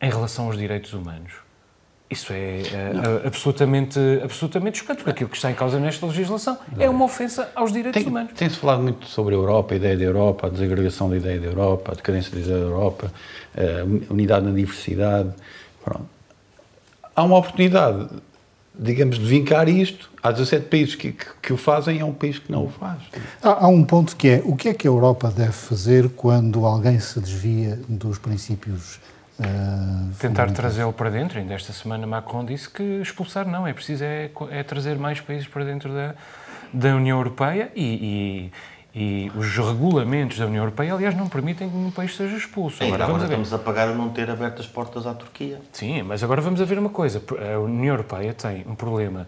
em 0.00 0.10
relação 0.10 0.46
aos 0.46 0.56
direitos 0.58 0.92
humanos? 0.92 1.32
Isso 2.10 2.30
é 2.30 2.60
eh, 2.60 3.26
absolutamente, 3.26 3.98
absolutamente 4.22 4.78
chocante, 4.78 4.98
porque 4.98 5.10
aquilo 5.12 5.30
que 5.30 5.36
está 5.36 5.50
em 5.50 5.54
causa 5.54 5.80
nesta 5.80 6.04
legislação 6.04 6.58
é 6.78 6.88
uma 6.90 7.06
ofensa 7.06 7.50
aos 7.54 7.72
direitos 7.72 8.02
Tem- 8.02 8.10
humanos. 8.10 8.32
Tem-se 8.34 8.56
falado 8.56 8.82
muito 8.82 9.06
sobre 9.06 9.34
a 9.34 9.38
Europa, 9.38 9.72
a 9.72 9.76
ideia 9.78 9.96
da 9.96 10.04
Europa, 10.04 10.46
a 10.46 10.50
desagregação 10.50 11.08
da 11.08 11.16
ideia 11.16 11.40
da 11.40 11.46
Europa, 11.46 11.92
a 11.92 11.94
decadência 11.94 12.30
da 12.32 12.40
ideia 12.40 12.58
da 12.58 12.64
Europa, 12.66 13.10
a 13.56 14.12
unidade 14.12 14.44
na 14.44 14.52
diversidade. 14.52 15.30
Pronto. 15.82 16.04
Há 17.14 17.22
uma 17.22 17.36
oportunidade, 17.36 18.08
digamos, 18.74 19.18
de 19.18 19.24
vincar 19.24 19.68
isto. 19.68 20.10
Há 20.22 20.30
17 20.30 20.66
países 20.66 20.94
que, 20.94 21.12
que, 21.12 21.26
que 21.42 21.52
o 21.52 21.56
fazem 21.56 21.96
e 21.96 22.00
é 22.00 22.04
um 22.04 22.12
país 22.12 22.38
que 22.38 22.50
não 22.50 22.64
o 22.64 22.68
faz. 22.68 22.98
Há, 23.42 23.64
há 23.64 23.68
um 23.68 23.84
ponto 23.84 24.16
que 24.16 24.28
é, 24.28 24.42
o 24.44 24.56
que 24.56 24.68
é 24.68 24.74
que 24.74 24.86
a 24.86 24.90
Europa 24.90 25.30
deve 25.30 25.52
fazer 25.52 26.08
quando 26.10 26.64
alguém 26.64 26.98
se 26.98 27.20
desvia 27.20 27.78
dos 27.88 28.18
princípios 28.18 29.00
ah, 29.40 30.08
Tentar 30.18 30.50
trazê-lo 30.52 30.92
para 30.92 31.10
dentro. 31.10 31.38
Ainda 31.38 31.54
esta 31.54 31.72
semana 31.72 32.06
Macron 32.06 32.44
disse 32.44 32.68
que 32.68 32.82
expulsar 33.00 33.46
não, 33.46 33.66
é 33.66 33.72
preciso 33.72 34.04
é, 34.04 34.30
é 34.50 34.62
trazer 34.62 34.96
mais 34.98 35.20
países 35.20 35.48
para 35.48 35.64
dentro 35.64 35.92
da, 35.92 36.14
da 36.72 36.94
União 36.94 37.18
Europeia 37.18 37.70
e, 37.74 37.82
e, 37.82 38.52
e 38.94 39.32
os 39.34 39.56
regulamentos 39.56 40.38
da 40.38 40.46
União 40.46 40.62
Europeia, 40.62 40.92
aliás, 40.92 41.16
não 41.16 41.26
permitem 41.26 41.68
que 41.68 41.74
nenhum 41.74 41.90
país 41.90 42.14
seja 42.14 42.36
expulso. 42.36 42.82
Agora, 42.84 43.04
agora 43.04 43.26
vamos 43.26 43.48
estamos 43.48 43.52
a 43.54 43.58
pagar 43.58 43.88
a 43.88 43.94
não 43.94 44.10
ter 44.10 44.28
aberto 44.28 44.60
as 44.60 44.66
portas 44.66 45.06
à 45.06 45.14
Turquia. 45.14 45.60
Sim, 45.72 46.02
mas 46.02 46.22
agora 46.22 46.42
vamos 46.42 46.60
a 46.60 46.64
ver 46.64 46.78
uma 46.78 46.90
coisa. 46.90 47.22
A 47.54 47.58
União 47.58 47.94
Europeia 47.94 48.34
tem 48.34 48.64
um 48.66 48.74
problema 48.74 49.26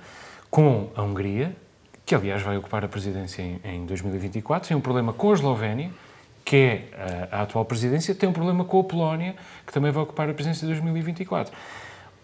com 0.50 0.90
a 0.94 1.02
Hungria, 1.02 1.56
que 2.04 2.14
aliás 2.14 2.42
vai 2.42 2.58
ocupar 2.58 2.84
a 2.84 2.88
presidência 2.88 3.40
em, 3.40 3.60
em 3.64 3.86
2024, 3.86 4.68
tem 4.68 4.76
um 4.76 4.80
problema 4.82 5.14
com 5.14 5.30
a 5.30 5.34
Eslovénia, 5.34 5.90
que 6.44 6.56
é 6.56 7.28
a, 7.32 7.38
a 7.38 7.42
atual 7.42 7.64
presidência, 7.64 8.14
tem 8.14 8.28
um 8.28 8.34
problema 8.34 8.64
com 8.64 8.80
a 8.80 8.84
Polónia, 8.84 9.34
que 9.66 9.72
também 9.72 9.90
vai 9.90 10.02
ocupar 10.02 10.28
a 10.28 10.34
presidência 10.34 10.66
em 10.66 10.68
2024. 10.68 11.54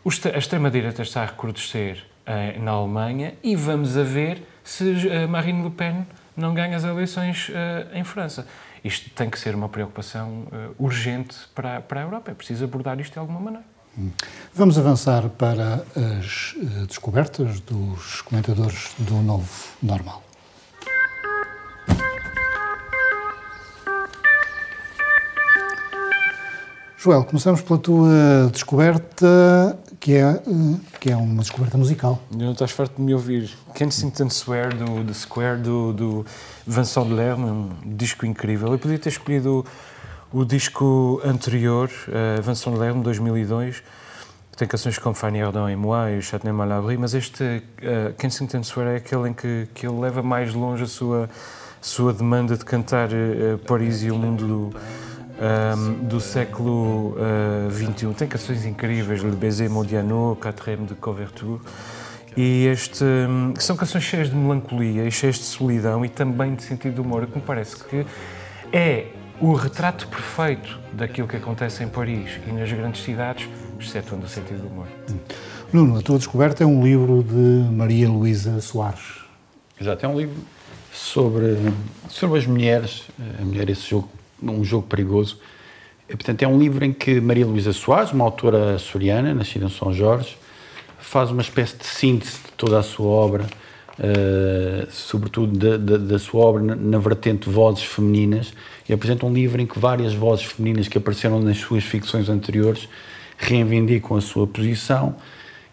O 0.04 0.10
a 0.10 0.38
extrema-direita 0.38 1.02
está 1.02 1.22
a 1.22 1.26
recrudescer 1.26 2.04
eh, 2.26 2.58
na 2.58 2.72
Alemanha 2.72 3.34
e 3.42 3.56
vamos 3.56 3.96
a 3.96 4.02
ver 4.02 4.42
se 4.70 5.08
eh, 5.08 5.26
Marine 5.26 5.64
Le 5.64 5.70
Pen 5.70 6.06
não 6.36 6.54
ganha 6.54 6.76
as 6.76 6.84
eleições 6.84 7.50
eh, 7.52 7.88
em 7.92 8.04
França. 8.04 8.46
Isto 8.84 9.10
tem 9.10 9.28
que 9.28 9.36
ser 9.38 9.52
uma 9.54 9.68
preocupação 9.68 10.46
eh, 10.52 10.68
urgente 10.78 11.36
para, 11.54 11.80
para 11.80 12.00
a 12.00 12.04
Europa. 12.04 12.30
É 12.30 12.34
preciso 12.34 12.64
abordar 12.64 13.00
isto 13.00 13.14
de 13.14 13.18
alguma 13.18 13.40
maneira. 13.40 13.64
Vamos 14.54 14.78
avançar 14.78 15.28
para 15.30 15.84
as 16.18 16.54
descobertas 16.86 17.58
dos 17.60 18.22
comentadores 18.22 18.94
do 18.96 19.16
novo 19.16 19.50
normal. 19.82 20.22
Joel, 26.96 27.24
começamos 27.24 27.62
pela 27.62 27.78
tua 27.78 28.50
descoberta, 28.52 29.76
que 30.00 30.14
é, 30.14 30.22
eh, 30.22 30.40
que 30.98 31.12
é 31.12 31.16
uma 31.16 31.42
descoberta 31.42 31.76
musical. 31.76 32.18
Não 32.34 32.52
estás 32.52 32.70
farto 32.70 32.96
de 32.96 33.02
me 33.02 33.12
ouvir. 33.12 33.50
Kensington 33.74 34.30
Square 34.30 34.74
do, 34.74 35.04
do 35.04 35.14
Square 35.14 35.60
do, 35.60 35.92
do 35.92 36.26
Vincent 36.66 37.06
Delerme, 37.06 37.44
um 37.44 37.70
disco 37.84 38.24
incrível. 38.24 38.72
Eu 38.72 38.78
podia 38.78 38.98
ter 38.98 39.10
escolhido 39.10 39.64
o, 40.32 40.40
o 40.40 40.44
disco 40.44 41.20
anterior, 41.22 41.90
uh, 42.08 42.40
Vincent 42.40 42.72
Delerme, 42.72 43.02
2002, 43.02 43.82
que 44.50 44.56
tem 44.56 44.66
canções 44.66 44.98
como 44.98 45.14
Fanny 45.14 45.42
Ardant 45.42 45.68
et 45.68 45.76
Moi 45.76 46.18
e 46.18 46.22
Châtenay 46.22 46.54
Malabry, 46.54 46.96
mas 46.96 47.12
este 47.12 47.44
uh, 47.44 48.14
Kensington 48.16 48.62
Square 48.64 48.90
é 48.90 48.96
aquele 48.96 49.28
em 49.28 49.34
que, 49.34 49.68
que 49.74 49.86
ele 49.86 50.00
leva 50.00 50.22
mais 50.22 50.54
longe 50.54 50.82
a 50.82 50.88
sua, 50.88 51.28
sua 51.78 52.14
demanda 52.14 52.56
de 52.56 52.64
cantar 52.64 53.10
uh, 53.10 53.58
Paris 53.66 54.02
e 54.02 54.10
o 54.10 54.16
mundo 54.16 54.46
do, 54.46 54.80
um, 55.40 56.06
do 56.06 56.20
século 56.20 57.16
XXI. 57.70 58.14
Tem 58.14 58.28
canções 58.28 58.66
incríveis, 58.66 59.22
Le 59.22 59.32
Baiser 59.32 59.70
Modiano, 59.70 60.36
Quatrième 60.40 60.86
de 60.86 60.94
Couverture. 60.94 61.60
E 62.36 62.66
este, 62.66 63.02
hum, 63.02 63.52
que 63.54 63.62
são 63.62 63.76
canções 63.76 64.04
cheias 64.04 64.30
de 64.30 64.36
melancolia 64.36 65.04
e 65.04 65.10
cheias 65.10 65.36
de 65.36 65.44
solidão 65.44 66.04
e 66.04 66.08
também 66.08 66.54
de 66.54 66.62
sentido 66.62 66.94
de 66.94 67.00
humor, 67.00 67.26
que 67.26 67.36
me 67.36 67.42
parece 67.42 67.82
que 67.82 68.06
é 68.72 69.06
o 69.40 69.54
retrato 69.54 70.06
perfeito 70.06 70.78
daquilo 70.92 71.26
que 71.26 71.36
acontece 71.36 71.82
em 71.82 71.88
Paris 71.88 72.38
e 72.46 72.52
nas 72.52 72.70
grandes 72.70 73.02
cidades, 73.02 73.48
excetuando 73.80 74.26
o 74.26 74.28
sentido 74.28 74.62
do 74.62 74.68
humor. 74.68 74.86
Nuno, 75.72 75.98
a 75.98 76.02
tua 76.02 76.18
descoberta 76.18 76.62
é 76.62 76.66
um 76.66 76.84
livro 76.84 77.22
de 77.22 77.72
Maria 77.72 78.08
Luísa 78.08 78.60
Soares. 78.60 79.20
Exato, 79.80 80.04
é 80.04 80.08
um 80.08 80.18
livro 80.18 80.36
sobre, 80.92 81.56
sobre 82.08 82.38
as 82.38 82.46
mulheres, 82.46 83.04
a 83.40 83.44
mulher, 83.44 83.70
esse 83.70 83.88
jogo, 83.88 84.10
um 84.42 84.64
jogo 84.64 84.86
perigoso. 84.86 85.38
E, 86.08 86.16
portanto, 86.16 86.42
é 86.42 86.48
um 86.48 86.58
livro 86.58 86.84
em 86.84 86.92
que 86.92 87.20
Maria 87.20 87.46
Luísa 87.46 87.72
Soares, 87.72 88.12
uma 88.12 88.24
autora 88.24 88.74
açoriana, 88.74 89.32
nascida 89.32 89.66
em 89.66 89.68
São 89.68 89.92
Jorge, 89.92 90.36
faz 90.98 91.30
uma 91.30 91.40
espécie 91.40 91.76
de 91.76 91.86
síntese 91.86 92.38
de 92.44 92.52
toda 92.56 92.78
a 92.78 92.82
sua 92.82 93.06
obra, 93.06 93.46
eh, 93.98 94.86
sobretudo 94.90 95.56
da, 95.56 95.96
da 95.96 96.18
sua 96.18 96.42
obra 96.42 96.62
na, 96.62 96.74
na 96.74 96.98
vertente 96.98 97.48
vozes 97.48 97.84
femininas, 97.84 98.52
e 98.88 98.92
apresenta 98.92 99.24
um 99.24 99.32
livro 99.32 99.60
em 99.60 99.66
que 99.66 99.78
várias 99.78 100.12
vozes 100.12 100.46
femininas 100.46 100.88
que 100.88 100.98
apareceram 100.98 101.40
nas 101.40 101.58
suas 101.58 101.84
ficções 101.84 102.28
anteriores 102.28 102.88
reivindicam 103.38 104.16
a 104.16 104.20
sua 104.20 104.46
posição 104.46 105.14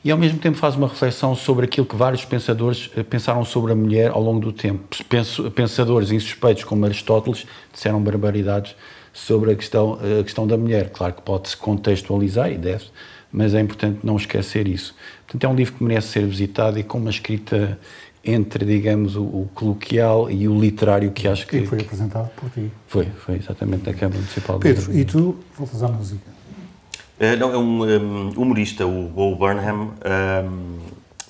e 0.03 0.11
ao 0.11 0.17
mesmo 0.17 0.39
tempo 0.39 0.57
faz 0.57 0.75
uma 0.75 0.87
reflexão 0.87 1.35
sobre 1.35 1.65
aquilo 1.65 1.85
que 1.85 1.95
vários 1.95 2.23
pensadores 2.23 2.89
eh, 2.95 3.03
pensaram 3.03 3.43
sobre 3.43 3.71
a 3.71 3.75
mulher 3.75 4.11
ao 4.11 4.21
longo 4.21 4.39
do 4.39 4.53
tempo. 4.53 4.83
Pensadores 5.55 6.11
insuspeitos 6.11 6.63
como 6.63 6.85
Aristóteles 6.85 7.45
disseram 7.73 8.01
barbaridades 8.01 8.75
sobre 9.11 9.51
a 9.51 9.55
questão, 9.55 9.97
a 10.19 10.23
questão 10.23 10.45
da 10.45 10.57
mulher. 10.57 10.91
Claro 10.91 11.13
que 11.13 11.21
pode-se 11.21 11.57
contextualizar 11.57 12.51
e 12.51 12.57
deve 12.57 12.85
mas 13.31 13.53
é 13.53 13.59
importante 13.59 13.99
não 14.03 14.15
esquecer 14.15 14.67
isso. 14.67 14.95
Portanto, 15.25 15.43
é 15.43 15.47
um 15.47 15.55
livro 15.55 15.73
que 15.73 15.83
merece 15.83 16.07
ser 16.07 16.25
visitado 16.25 16.79
e 16.79 16.83
com 16.83 16.97
uma 16.97 17.09
escrita 17.09 17.77
entre, 18.23 18.65
digamos, 18.65 19.15
o, 19.15 19.23
o 19.23 19.49
coloquial 19.53 20.29
e 20.29 20.47
o 20.47 20.59
literário 20.59 21.11
que 21.11 21.27
acho 21.27 21.47
que... 21.47 21.61
Que 21.61 21.67
foi 21.67 21.79
apresentado 21.79 22.29
por 22.35 22.49
ti. 22.49 22.71
Foi, 22.87 23.05
foi 23.05 23.35
exatamente 23.35 23.85
na 23.85 23.93
Câmara 23.93 24.19
Municipal 24.19 24.59
de 24.59 24.63
Pedro, 24.63 24.97
e 24.97 25.05
tu 25.05 25.37
voltas 25.57 25.83
à 25.83 25.87
música. 25.87 26.36
Eh, 27.19 27.35
não, 27.35 27.51
é 27.51 27.57
um, 27.57 27.83
um, 27.83 28.29
humorista, 28.37 28.85
o 28.85 29.03
Bo 29.07 29.35
Burnham, 29.35 29.93
um, 30.45 30.77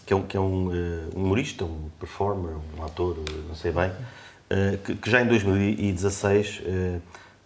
que 0.06 0.14
é, 0.14 0.16
um, 0.16 0.22
que 0.24 0.36
é 0.38 0.40
um, 0.40 0.72
eh, 0.74 1.00
um 1.16 1.24
humorista, 1.24 1.64
um 1.64 1.90
performer, 2.00 2.56
um 2.78 2.84
ator, 2.84 3.16
eh, 3.20 3.32
não 3.48 3.56
sei 3.56 3.72
bem, 3.72 3.92
eh, 4.50 4.78
que, 4.84 4.96
que 4.96 5.10
já 5.10 5.22
em 5.22 5.28
2016 5.28 6.62
eh, 6.66 6.98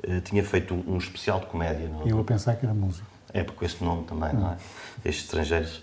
eh, 0.07 0.19
tinha 0.21 0.43
feito 0.43 0.73
um, 0.73 0.97
especial 0.97 1.39
de 1.39 1.45
comédia. 1.47 1.87
no- 1.87 2.07
E 2.07 2.09
eu 2.09 2.19
a 2.19 2.23
pensar 2.23 2.55
que 2.55 2.65
era 2.65 2.73
músico. 2.73 3.05
É, 3.33 3.43
porque 3.43 3.63
esse 3.65 3.83
nome 3.83 4.03
também, 4.05 4.33
não 4.33 4.51
é? 4.51 4.57
Estes 5.05 5.25
estrangeiros. 5.25 5.81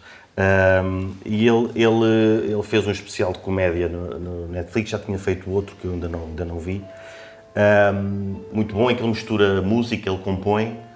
Um, 0.85 1.15
e 1.25 1.47
ele, 1.49 1.71
ele, 1.75 2.53
ele 2.53 2.63
fez 2.63 2.87
um 2.87 2.91
especial 2.91 3.33
de 3.33 3.39
comédia 3.39 3.89
no, 3.89 4.19
no 4.19 4.49
Netflix, 4.49 4.91
já 4.91 4.99
tinha 4.99 5.19
feito 5.19 5.51
outro 5.51 5.75
que 5.77 5.85
eu 5.87 5.93
ainda 5.93 6.09
não, 6.09 6.25
ainda 6.25 6.45
não 6.45 6.59
vi. 6.59 6.85
Um, 7.57 8.41
muito 8.53 8.75
bom, 8.75 8.91
em 8.91 8.95
que 8.95 9.01
ele 9.03 9.09
mistura 9.11 9.63
música, 9.63 10.09
ele 10.11 10.19
compõe, 10.23 10.67
eh, 10.67 10.88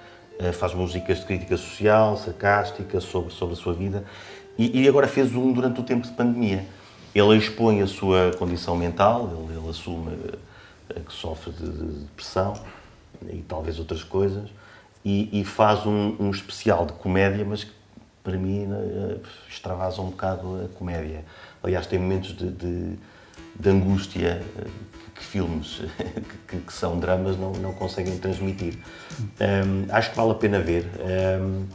faz 0.51 0.74
músicas 0.74 1.20
de 1.20 1.26
crítica 1.26 1.57
social, 1.57 2.16
sarcástica, 2.16 3.01
sobre, 3.01 3.32
sobre 3.32 3.55
a 3.55 3.57
sua 3.57 3.74
vida. 3.74 4.05
E, 4.59 4.82
e 4.82 4.88
agora 4.88 5.07
fez 5.07 5.34
um 5.34 5.53
durante 5.53 5.80
o 5.80 5.82
tempo 5.82 6.07
de 6.07 6.12
pandemia. 6.12 6.66
ele 7.14 7.36
expõe 7.36 7.82
a 7.82 7.86
sua 7.86 8.32
condição 8.38 8.76
mental, 8.76 9.30
ele, 9.30 9.59
ele 9.59 9.68
assume 9.68 10.12
eh, 10.90 11.01
que 11.01 11.12
sofre 11.12 11.53
de, 11.53 11.70
de 11.70 12.01
depressão 12.01 12.55
e 13.30 13.43
talvez 13.43 13.78
outras 13.78 14.03
coisas, 14.03 14.51
e, 15.05 15.40
e 15.40 15.45
faz 15.45 15.86
um, 15.86 16.16
um, 16.18 16.30
especial 16.30 16.86
de 16.86 16.93
comédia, 16.95 17.45
mas 17.45 17.64
que 17.64 17.72
para 18.22 18.36
mim 18.36 18.66
uh, 18.66 19.20
extravasa 19.49 20.01
um 20.01 20.11
bocado 20.11 20.64
a 20.64 20.78
comédia. 20.78 21.24
Aliás, 21.62 21.86
tem 21.86 21.99
momentos 21.99 22.36
de, 22.36 22.51
de, 22.51 22.99
de 23.59 23.68
angústia 23.68 24.43
que 25.23 25.25
filmes 25.25 25.81
que, 26.49 26.59
que, 26.59 26.73
são 26.73 26.99
dramas 26.99 27.39
não, 27.39 27.53
não 27.53 27.73
conseguem 27.73 28.18
transmitir. 28.18 28.75
Um, 29.41 29.87
acho 29.95 30.11
que 30.11 30.16
vale 30.16 30.33
a 30.33 30.35
pena 30.35 30.59
ver. 30.59 30.91
Um, 31.41 31.66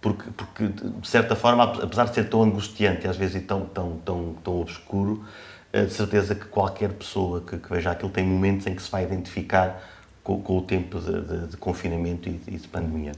porque, 0.00 0.30
porque, 0.36 0.68
de 0.68 1.08
certa 1.08 1.36
forma, 1.36 1.64
apesar 1.64 2.04
de 2.04 2.14
ser 2.14 2.28
tão 2.28 2.42
angustiante 2.42 3.06
às 3.06 3.16
vezes 3.16 3.36
e 3.36 3.40
tão, 3.40 3.66
tão, 3.66 3.98
tão, 4.04 4.34
tão 4.42 4.60
obscuro, 4.60 5.24
de 5.72 5.92
certeza 5.92 6.34
que 6.34 6.46
qualquer 6.46 6.90
pessoa 6.90 7.40
que, 7.40 7.56
que, 7.56 7.68
veja 7.68 7.92
aquilo 7.92 8.10
tem 8.10 8.26
momentos 8.26 8.66
em 8.66 8.74
que 8.74 8.82
se 8.82 8.90
vai 8.90 9.04
identificar 9.04 9.80
com, 10.22 10.40
com 10.42 10.58
o 10.58 10.62
tempo 10.62 11.00
de, 11.00 11.20
de, 11.22 11.46
de 11.48 11.56
confinamento 11.56 12.28
e, 12.28 12.32
de 12.32 12.68
pandemia. 12.68 13.12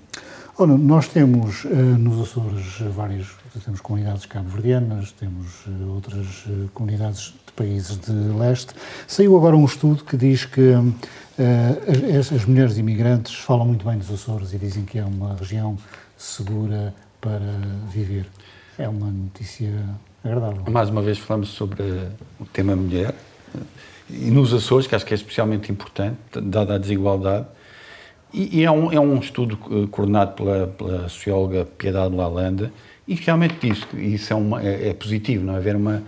Olha, 0.56 0.76
nós 0.76 1.08
temos 1.08 1.64
nos 1.64 2.30
Açores 2.30 2.78
várias, 2.94 3.26
temos 3.64 3.80
comunidades 3.80 4.26
cabo-verdianas, 4.26 5.10
temos 5.12 5.64
outras 5.88 6.44
comunidades 6.72 7.34
de 7.43 7.43
países 7.54 7.98
de 7.98 8.12
leste. 8.12 8.74
Saiu 9.06 9.36
agora 9.36 9.56
um 9.56 9.64
estudo 9.64 10.04
que 10.04 10.16
diz 10.16 10.44
que 10.44 10.72
as, 12.18 12.32
as 12.32 12.44
mulheres 12.44 12.78
imigrantes 12.78 13.34
falam 13.34 13.66
muito 13.66 13.84
bem 13.84 13.98
dos 13.98 14.10
Açores 14.10 14.52
e 14.52 14.58
dizem 14.58 14.84
que 14.84 14.98
é 14.98 15.04
uma 15.04 15.34
região 15.34 15.76
segura 16.16 16.94
para 17.20 17.40
viver. 17.90 18.26
É 18.78 18.88
uma 18.88 19.06
notícia 19.06 19.72
agradável. 20.22 20.64
Mais 20.70 20.88
uma 20.88 21.02
vez 21.02 21.18
falamos 21.18 21.48
sobre 21.48 21.82
o 22.40 22.44
tema 22.46 22.74
mulher 22.76 23.14
e 24.10 24.30
nos 24.30 24.52
Açores, 24.52 24.86
que 24.86 24.94
acho 24.94 25.06
que 25.06 25.14
é 25.14 25.16
especialmente 25.16 25.70
importante, 25.70 26.18
dada 26.42 26.74
a 26.74 26.78
desigualdade. 26.78 27.46
E, 28.32 28.60
e 28.60 28.64
é, 28.64 28.70
um, 28.70 28.92
é 28.92 28.98
um 28.98 29.18
estudo 29.18 29.56
coordenado 29.90 30.32
pela, 30.34 30.66
pela 30.66 31.08
socióloga 31.08 31.64
Piedade 31.64 32.14
Lalanda 32.14 32.72
e 33.06 33.14
realmente 33.14 33.56
diz 33.60 33.84
que 33.84 33.96
isso 33.96 34.32
é, 34.32 34.36
uma, 34.36 34.62
é, 34.62 34.88
é 34.88 34.94
positivo, 34.94 35.44
não 35.44 35.54
é? 35.54 35.56
haver 35.58 35.76
uma, 35.76 36.02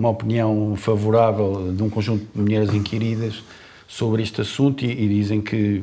uma 0.00 0.08
opinião 0.08 0.74
favorável 0.76 1.74
de 1.74 1.82
um 1.82 1.90
conjunto 1.90 2.26
de 2.34 2.40
mulheres 2.40 2.72
inquiridas 2.72 3.44
sobre 3.86 4.22
este 4.22 4.40
assunto 4.40 4.82
e, 4.82 4.90
e 4.90 5.08
dizem 5.08 5.42
que, 5.42 5.82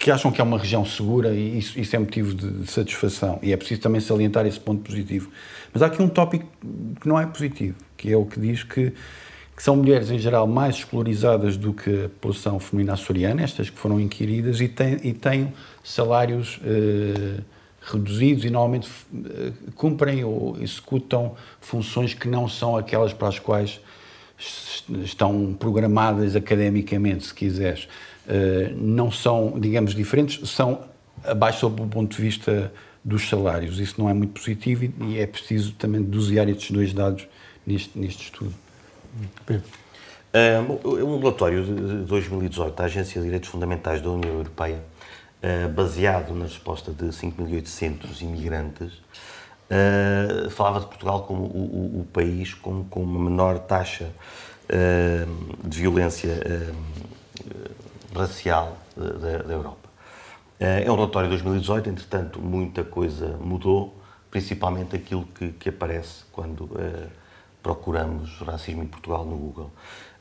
que 0.00 0.10
acham 0.10 0.32
que 0.32 0.40
é 0.40 0.44
uma 0.44 0.58
região 0.58 0.84
segura 0.84 1.32
e 1.32 1.58
isso, 1.58 1.78
isso, 1.78 1.94
é 1.94 1.98
motivo 2.00 2.34
de 2.34 2.68
satisfação. 2.68 3.38
E 3.40 3.52
é 3.52 3.56
preciso 3.56 3.80
também 3.82 4.00
salientar 4.00 4.46
esse 4.46 4.58
ponto 4.58 4.82
positivo. 4.82 5.30
Mas 5.72 5.80
há 5.80 5.86
aqui 5.86 6.02
um 6.02 6.08
tópico 6.08 6.44
que 7.00 7.06
não 7.06 7.20
é 7.20 7.24
positivo, 7.24 7.76
que 7.96 8.12
é 8.12 8.16
o 8.16 8.26
que 8.26 8.40
diz 8.40 8.64
que, 8.64 8.92
que 9.56 9.62
são 9.62 9.76
mulheres, 9.76 10.10
em 10.10 10.18
geral, 10.18 10.48
mais 10.48 10.74
escolarizadas 10.76 11.56
do 11.56 11.72
que 11.72 12.06
a 12.06 12.08
população 12.08 12.58
feminina 12.58 12.94
açoriana, 12.94 13.42
estas 13.42 13.70
que 13.70 13.78
foram 13.78 14.00
inquiridas, 14.00 14.60
e 14.60 14.66
têm, 14.66 14.98
e 15.04 15.12
têm 15.12 15.52
salários 15.84 16.58
eh, 16.64 17.42
reduzidos 17.80 18.44
e 18.44 18.50
normalmente 18.50 18.88
eh, 19.14 19.52
cumprem 19.74 20.24
ou 20.24 20.56
executam 20.60 21.34
funções 21.60 22.14
que 22.14 22.28
não 22.28 22.48
são 22.48 22.76
aquelas 22.76 23.12
para 23.12 23.28
as 23.28 23.38
quais 23.38 23.80
estão 25.04 25.54
programadas 25.58 26.36
academicamente, 26.36 27.26
se 27.26 27.34
quiseres. 27.34 27.88
Uh, 28.26 28.76
não 28.76 29.10
são, 29.10 29.58
digamos, 29.58 29.94
diferentes, 29.94 30.48
são 30.50 30.84
abaixo 31.24 31.60
sob 31.60 31.82
o 31.82 31.86
ponto 31.86 32.14
de 32.14 32.22
vista 32.22 32.72
dos 33.04 33.28
salários. 33.28 33.80
Isso 33.80 33.94
não 33.98 34.08
é 34.08 34.14
muito 34.14 34.32
positivo 34.38 34.92
e, 35.02 35.18
é 35.18 35.26
preciso 35.26 35.72
também 35.72 36.02
dosear 36.02 36.48
estes 36.48 36.70
dois 36.70 36.92
dados 36.92 37.26
neste, 37.66 37.98
neste 37.98 38.24
estudo. 38.24 38.54
Pedro. 39.46 39.64
Uh, 40.28 41.04
um 41.04 41.18
relatório 41.18 41.64
de 41.64 42.04
2018 42.04 42.76
da 42.76 42.84
Agência 42.84 43.20
de 43.20 43.26
Direitos 43.26 43.48
Fundamentais 43.48 44.02
da 44.02 44.10
União 44.10 44.34
Europeia, 44.34 44.84
uh, 45.42 45.68
baseado 45.72 46.34
na 46.34 46.44
resposta 46.44 46.92
de 46.92 47.06
5.800 47.06 48.22
imigrantes, 48.22 48.92
uh, 48.94 50.50
falava 50.50 50.80
de 50.80 50.86
Portugal 50.86 51.22
como 51.22 51.44
o, 51.44 51.96
o, 51.96 52.00
o 52.00 52.04
país 52.12 52.54
com, 52.54 52.84
com 52.84 53.02
uma 53.02 53.30
menor 53.30 53.58
taxa 53.60 54.10
de 55.64 55.80
violência 55.80 56.28
racial 58.14 58.76
da, 58.94 59.38
da 59.38 59.54
Europa. 59.54 59.88
É 60.60 60.90
um 60.90 60.94
relatório 60.96 61.30
de 61.30 61.36
2018, 61.36 61.88
entretanto, 61.88 62.38
muita 62.38 62.82
coisa 62.84 63.38
mudou, 63.40 63.96
principalmente 64.30 64.96
aquilo 64.96 65.24
que, 65.24 65.52
que 65.52 65.68
aparece 65.68 66.24
quando 66.32 66.64
uh, 66.64 67.08
procuramos 67.62 68.38
racismo 68.40 68.82
em 68.82 68.86
Portugal 68.86 69.24
no 69.24 69.36
Google. 69.36 69.70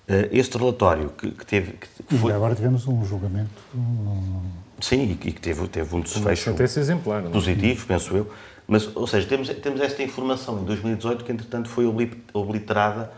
Uh, 0.07 0.29
este 0.31 0.57
relatório 0.57 1.09
que, 1.09 1.31
que 1.31 1.45
teve. 1.45 1.73
Que 1.73 2.17
foi... 2.17 2.31
E 2.31 2.35
agora 2.35 2.55
tivemos 2.55 2.87
um 2.87 3.03
julgamento. 3.03 3.49
Um... 3.75 4.66
Sim, 4.79 5.11
e 5.11 5.15
que 5.15 5.31
teve, 5.33 5.67
teve 5.67 5.95
um 5.95 6.01
desfecho 6.01 6.79
exemplar? 6.79 7.25
É? 7.25 7.29
positivo, 7.29 7.85
penso 7.85 8.15
eu. 8.15 8.31
Mas, 8.67 8.95
ou 8.95 9.07
seja, 9.07 9.27
temos, 9.27 9.49
temos 9.49 9.81
esta 9.81 10.03
informação 10.03 10.59
em 10.59 10.65
2018 10.65 11.23
que, 11.23 11.31
entretanto, 11.31 11.69
foi 11.69 11.85
obliterada 12.33 13.11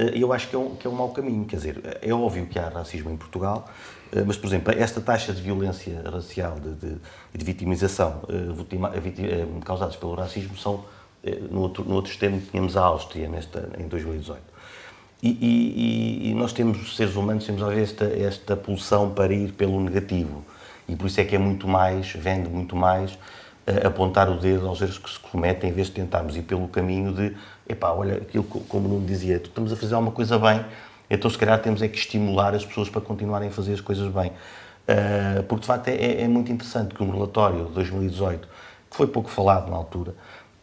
eh, 0.00 0.12
e 0.16 0.20
eu 0.22 0.32
acho 0.32 0.48
que 0.48 0.56
é, 0.56 0.58
um, 0.58 0.74
que 0.76 0.86
é 0.86 0.90
um 0.90 0.94
mau 0.94 1.10
caminho. 1.10 1.44
Quer 1.44 1.56
dizer, 1.56 1.98
é 2.00 2.12
óbvio 2.12 2.46
que 2.46 2.58
há 2.58 2.68
racismo 2.68 3.10
em 3.10 3.16
Portugal, 3.16 3.68
eh, 4.12 4.22
mas, 4.26 4.36
por 4.36 4.46
exemplo, 4.46 4.72
esta 4.76 5.00
taxa 5.00 5.32
de 5.32 5.42
violência 5.42 6.02
racial 6.04 6.56
e 6.58 6.60
de, 6.60 6.96
de, 7.34 7.44
vitimização 7.44 8.22
eh, 8.28 9.46
causadas 9.64 9.96
pelo 9.96 10.14
racismo 10.14 10.56
são, 10.56 10.84
no 11.50 11.60
outro, 11.60 11.84
no 11.84 11.94
outro 11.94 12.10
extremo, 12.10 12.40
tínhamos 12.50 12.76
a 12.78 12.82
Áustria 12.82 13.28
nesta, 13.28 13.70
em 13.78 13.86
2018. 13.88 14.42
E, 15.22 15.28
e, 15.28 16.30
e, 16.30 16.34
nós 16.34 16.54
temos, 16.54 16.96
seres 16.96 17.14
humanos, 17.14 17.44
temos 17.44 17.62
a 17.62 17.68
ver 17.68 17.82
esta, 17.82 18.06
esta 18.06 18.56
pulsão 18.56 19.10
para 19.10 19.34
ir 19.34 19.52
pelo 19.52 19.78
negativo. 19.78 20.42
E 20.90 20.96
por 20.96 21.06
isso 21.06 21.20
é 21.20 21.24
que 21.24 21.34
é 21.34 21.38
muito 21.38 21.68
mais, 21.68 22.12
vende 22.12 22.48
muito 22.48 22.74
mais, 22.74 23.18
apontar 23.84 24.28
o 24.28 24.36
dedo 24.36 24.66
aos 24.66 24.80
erros 24.80 24.98
que 24.98 25.10
se 25.10 25.18
cometem, 25.18 25.70
em 25.70 25.72
vez 25.72 25.86
de 25.86 25.94
tentarmos 25.94 26.36
ir 26.36 26.42
pelo 26.42 26.66
caminho 26.66 27.12
de, 27.12 27.36
epá, 27.68 27.90
olha, 27.90 28.16
aquilo 28.16 28.42
como 28.42 28.88
não 28.88 29.04
dizia, 29.04 29.36
estamos 29.36 29.72
a 29.72 29.76
fazer 29.76 29.94
alguma 29.94 30.12
coisa 30.12 30.38
bem, 30.38 30.64
então 31.10 31.28
se 31.28 31.36
calhar 31.36 31.60
temos 31.60 31.82
é 31.82 31.88
que 31.88 31.98
estimular 31.98 32.54
as 32.54 32.64
pessoas 32.64 32.88
para 32.88 33.00
continuarem 33.00 33.48
a 33.48 33.52
fazer 33.52 33.74
as 33.74 33.80
coisas 33.80 34.12
bem. 34.12 34.32
Uh, 34.88 35.42
porque 35.44 35.60
de 35.60 35.66
facto 35.66 35.88
é, 35.88 35.94
é, 35.94 36.22
é, 36.22 36.28
muito 36.28 36.50
interessante 36.50 36.94
que 36.94 37.02
um 37.02 37.10
relatório 37.10 37.66
de 37.66 37.72
2018, 37.72 38.48
que 38.90 38.96
foi 38.96 39.06
pouco 39.06 39.28
falado 39.28 39.70
na 39.70 39.76
altura, 39.76 40.12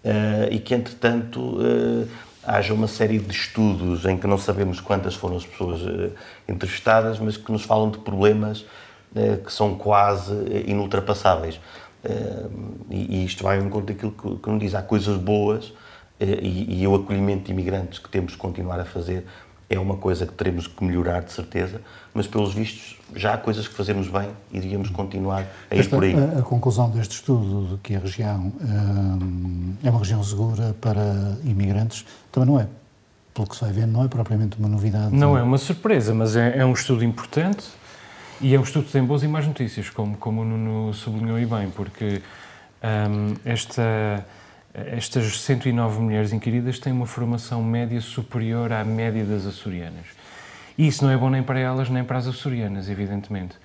uh, 0.04 0.52
e 0.52 0.60
que 0.60 0.74
entretanto 0.74 1.40
uh, 1.40 2.08
haja 2.44 2.74
uma 2.74 2.88
série 2.88 3.20
de 3.20 3.32
estudos 3.32 4.06
em 4.06 4.18
que 4.18 4.26
não 4.26 4.38
sabemos 4.38 4.80
quantas 4.80 5.16
foram 5.16 5.38
as 5.38 5.46
pessoas 5.46 5.82
entrevistadas, 6.48 7.20
mas 7.20 7.36
que 7.36 7.52
nos 7.52 7.64
falam 7.64 7.92
de 7.92 7.98
problemas 8.00 8.66
que 9.44 9.52
são 9.52 9.76
quase 9.76 10.34
inultrapassáveis. 10.66 11.60
E, 12.90 13.26
isto 13.26 13.44
vai 13.44 13.58
ao 13.58 13.66
encontro 13.66 13.94
daquilo 13.94 14.12
que, 14.12 14.42
que 14.42 14.50
nos 14.50 14.60
diz. 14.60 14.76
Há 14.76 14.82
coisas 14.82 15.18
boas 15.18 15.74
e, 16.20 16.82
e 16.82 16.88
o 16.88 16.96
acolhimento 16.96 17.46
de 17.46 17.52
imigrantes 17.52 18.00
que 18.00 18.10
temos 18.10 18.32
de 18.32 18.38
continuar 18.38 18.80
a 18.80 18.86
fazer 18.86 19.26
é 19.70 19.78
uma 19.78 19.98
coisa 19.98 20.26
que 20.26 20.34
teremos 20.34 20.66
que 20.66 20.84
melhorar, 20.84 21.22
de 21.22 21.32
certeza, 21.32 21.82
mas 22.14 22.26
pelos 22.26 22.54
vistos 22.54 22.98
já 23.16 23.34
há 23.34 23.38
coisas 23.38 23.68
que 23.68 23.74
fazemos 23.74 24.08
bem 24.08 24.30
e 24.52 24.60
devíamos 24.60 24.90
continuar 24.90 25.46
a 25.70 25.76
ir 25.76 25.80
Esta, 25.80 25.96
por 25.96 26.04
aí. 26.04 26.16
A, 26.16 26.40
a, 26.40 26.42
conclusão 26.42 26.90
deste 26.90 27.16
estudo 27.16 27.76
de 27.76 27.78
que 27.82 27.96
a 27.96 28.00
região 28.00 28.52
hum, 28.62 29.74
é 29.84 29.90
uma 29.90 30.00
região 30.00 30.24
segura 30.24 30.76
para 30.80 31.38
imigrantes 31.44 32.06
também 32.32 32.50
não 32.50 32.60
é, 32.60 32.68
pelo 33.34 33.48
que 33.48 33.56
se 33.56 33.62
vai 33.62 33.74
vendo, 33.74 33.92
não 33.92 34.06
é 34.06 34.08
propriamente 34.08 34.58
uma 34.58 34.70
novidade. 34.70 35.14
Não 35.14 35.38
é 35.38 35.44
uma 35.44 35.58
surpresa, 35.58 36.14
mas 36.14 36.36
é, 36.36 36.60
é 36.60 36.66
um 36.66 36.74
estudo 36.74 37.04
importante 37.04 37.66
e 38.40 38.54
é 38.54 38.60
um 38.60 38.64
estudo 38.64 38.86
que 38.86 38.92
tem 38.92 39.04
boas 39.04 39.24
e 39.24 39.28
más 39.28 39.48
notícias, 39.48 39.90
como, 39.90 40.18
como 40.18 40.42
o 40.42 40.46
Nuno 40.46 40.94
sublinhou 40.94 41.40
e 41.40 41.46
bem, 41.46 41.70
porque 41.70 42.22
um, 42.84 43.36
esta, 43.44 44.26
estas 44.74 45.42
109 45.42 46.00
mulheres 46.00 46.32
inquiridas 46.32 46.78
têm 46.78 46.94
uma 46.94 47.06
formação 47.06 47.64
média 47.64 48.00
superior 48.00 48.72
à 48.72 48.84
média 48.84 49.26
das 49.26 49.46
açorianas. 49.46 50.06
E 50.78 50.88
isso 50.88 51.04
não 51.04 51.12
é 51.12 51.18
bom 51.18 51.30
nem 51.30 51.42
para 51.42 51.60
elas, 51.60 51.90
nem 51.90 52.04
para 52.04 52.20
as 52.20 52.28
açorianas, 52.28 52.90
evidentemente. 52.90 53.56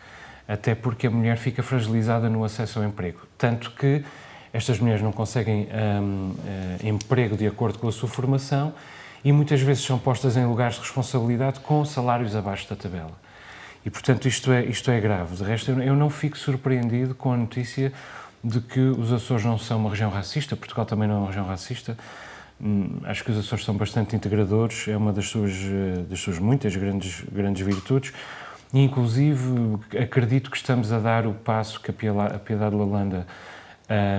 Até 0.49 0.75
porque 0.75 1.07
a 1.07 1.11
mulher 1.11 1.37
fica 1.37 1.63
fragilizada 1.63 2.31
no 2.31 2.43
acesso 2.43 2.79
ao 2.79 2.85
emprego. 2.85 3.21
Tanto 3.37 3.71
que 3.73 4.03
estas 4.53 4.79
mulheres 4.79 5.03
não 5.03 5.13
conseguem 5.13 5.69
um, 5.69 6.31
uh, 6.31 6.37
eh, 6.83 6.89
emprego 6.89 7.37
de 7.37 7.47
acordo 7.47 7.79
com 7.79 7.89
a 7.89 7.93
sua 7.93 8.09
formação 8.09 8.73
e 9.25 9.33
muitas 9.33 9.61
vezes 9.61 9.85
são 9.85 9.99
postas 9.99 10.37
em 10.37 10.45
lugares 10.45 10.77
de 10.77 10.81
responsabilidade 10.83 11.61
com 11.61 11.85
salários 11.85 12.35
abaixo 12.35 12.69
da 12.69 12.77
tabela. 12.77 13.22
E, 13.85 13.91
portanto, 13.91 14.29
isto 14.29 14.53
é, 14.53 14.65
isto 14.65 14.91
é 14.91 15.01
grave. 15.01 15.37
De 15.37 15.43
resto, 15.43 15.71
eu 15.71 15.97
não 15.97 16.09
fico 16.09 16.39
surpreendido 16.39 17.15
com 17.15 17.33
a 17.33 17.37
notícia 17.37 17.93
de 18.43 18.61
que 18.61 18.81
os 18.81 19.13
Açores 19.13 19.45
não 19.45 19.59
são 19.59 19.79
uma 19.79 19.91
região 19.91 20.11
racista, 20.11 20.57
Portugal 20.57 20.85
também 20.85 21.09
não 21.09 21.17
é 21.17 21.19
uma 21.19 21.27
região 21.29 21.47
racista. 21.47 21.97
Hum, 22.61 23.01
acho 23.05 23.25
que 23.25 23.31
os 23.31 23.39
Açores 23.39 23.65
são 23.65 23.77
bastante 23.77 24.15
integradores, 24.15 24.87
é 24.89 24.97
uma 24.97 25.13
das 25.13 25.29
suas, 25.29 25.53
eh, 25.53 26.03
das 26.09 26.21
suas 26.21 26.39
muitas 26.39 26.75
grandes, 26.77 27.25
grandes 27.33 27.65
virtudes. 27.65 28.13
E, 28.73 28.81
inclusive, 28.81 29.79
acredito 30.01 30.51
que 30.51 30.57
estamos 30.57 30.93
a 30.93 30.99
dar 30.99 31.27
o 31.27 31.35
passo 31.35 31.81
que 31.81 31.91
a 31.91 32.39
Piedade 32.39 32.75
Lalanda 32.75 33.27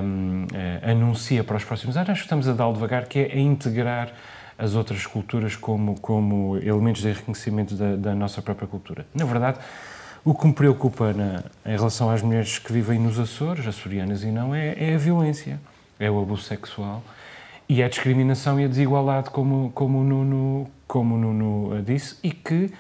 um, 0.04 0.46
eh, 0.54 0.92
anuncia 0.92 1.44
para 1.44 1.58
os 1.58 1.64
próximos 1.64 1.98
anos. 1.98 2.10
Acho 2.10 2.22
que 2.22 2.26
estamos 2.26 2.48
a 2.48 2.54
dar 2.54 2.72
devagar, 2.72 3.08
que 3.08 3.20
é 3.20 3.34
a 3.34 3.40
integrar 3.40 4.14
as 4.64 4.76
outras 4.76 5.06
culturas 5.06 5.58
como, 5.58 6.00
como 6.00 6.58
elementos 6.58 7.02
de 7.02 7.10
enriquecimento 7.10 7.76
da, 7.76 7.98
da 7.98 8.16
nossa 8.16 8.42
própria 8.42 8.66
cultura. 8.66 9.06
Na 9.14 9.26
verdade, 9.26 9.60
o 10.24 10.34
que 10.34 10.48
me 10.48 10.54
preocupa 10.54 11.12
na, 11.12 11.44
em 11.66 11.76
relação 11.76 12.10
às 12.10 12.22
mulheres 12.22 12.60
que 12.60 12.72
vivem 12.72 12.98
nos 12.98 13.20
Açores, 13.20 13.68
açorianas 13.68 14.24
e 14.24 14.28
não, 14.28 14.56
é, 14.56 14.74
é 14.78 14.96
a 14.96 14.98
violência, 14.98 15.60
é 16.00 16.10
o 16.10 16.22
abuso 16.22 16.44
sexual 16.44 17.04
e 17.68 17.84
a 17.84 17.90
discriminação 17.90 18.58
e 18.58 18.64
a 18.64 18.68
desigualdade, 18.68 19.30
como, 19.32 19.70
como 19.74 20.00
o 20.00 20.04
Nuno, 20.04 20.72
como 20.88 21.18
Nuno 21.18 21.82
disse, 21.82 22.16
e 22.24 22.32
que 22.32 22.72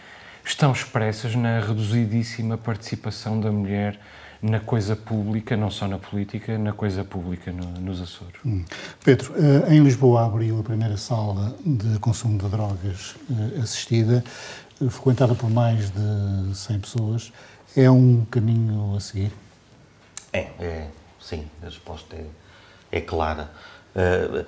estão 0.45 0.71
expressas 0.71 1.35
na 1.35 1.59
reduzidíssima 1.59 2.57
participação 2.57 3.39
da 3.39 3.51
mulher 3.51 3.99
na 4.43 4.59
coisa 4.59 4.93
pública, 4.93 5.55
não 5.55 5.71
só 5.71 5.87
na 5.87 5.97
política, 5.97 6.57
na 6.57 6.73
coisa 6.73 7.05
pública 7.05 7.49
no, 7.49 7.65
nos 7.79 8.01
Açores. 8.01 8.35
Hum. 8.45 8.65
Pedro, 9.01 9.33
eh, 9.37 9.73
em 9.73 9.81
Lisboa 9.81 10.25
abriu 10.25 10.59
a 10.59 10.63
primeira 10.63 10.97
sala 10.97 11.55
de 11.65 11.97
consumo 11.99 12.37
de 12.37 12.49
drogas 12.49 13.15
eh, 13.31 13.61
assistida, 13.61 14.21
eh, 14.81 14.89
frequentada 14.89 15.33
por 15.33 15.49
mais 15.49 15.89
de 15.91 16.55
100 16.55 16.79
pessoas. 16.81 17.33
É 17.73 17.89
um 17.89 18.25
caminho 18.25 18.93
a 18.97 18.99
seguir? 18.99 19.31
É, 20.33 20.49
é 20.59 20.87
sim, 21.21 21.47
a 21.61 21.65
resposta 21.67 22.13
é, 22.13 22.25
é 22.91 22.99
clara. 22.99 23.49
Uh, 23.95 24.45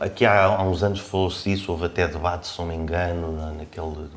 aqui 0.00 0.24
há, 0.24 0.44
há, 0.44 0.62
uns 0.62 0.82
anos 0.82 1.00
falou-se 1.00 1.52
isso, 1.52 1.70
houve 1.70 1.84
até 1.84 2.08
debate, 2.08 2.46
se 2.46 2.58
não 2.58 2.66
me 2.66 2.74
engano, 2.74 3.52
naquele 3.54 4.08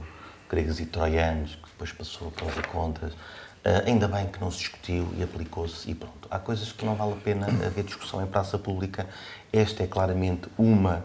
gregos 0.50 0.80
e 0.80 0.86
troianos, 0.86 1.56
que 1.56 1.68
depois 1.70 1.92
passou 1.92 2.32
pelas 2.32 2.56
contas. 2.68 3.12
Uh, 3.12 3.39
ainda 3.86 4.08
bem 4.08 4.28
que 4.28 4.40
não 4.40 4.50
se 4.50 4.60
discutiu 4.60 5.08
e 5.18 5.24
aplicou-se 5.24 5.90
e 5.90 5.96
pronto. 5.96 6.28
Há 6.32 6.40
coisas 6.40 6.72
que 6.72 6.86
não 6.86 6.96
vale 6.96 7.14
a 7.14 7.16
pena 7.16 7.48
haver 7.66 7.84
discussão 7.84 8.22
em 8.24 8.28
praça 8.28 8.58
pública. 8.58 9.08
Esta 9.52 9.84
é 9.84 9.88
claramente 9.88 10.48
uma 10.58 11.04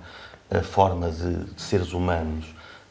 uh, 0.51 0.63
forma 0.63 1.11
de, 1.11 1.61
seres 1.61 1.93
humanos 1.93 2.47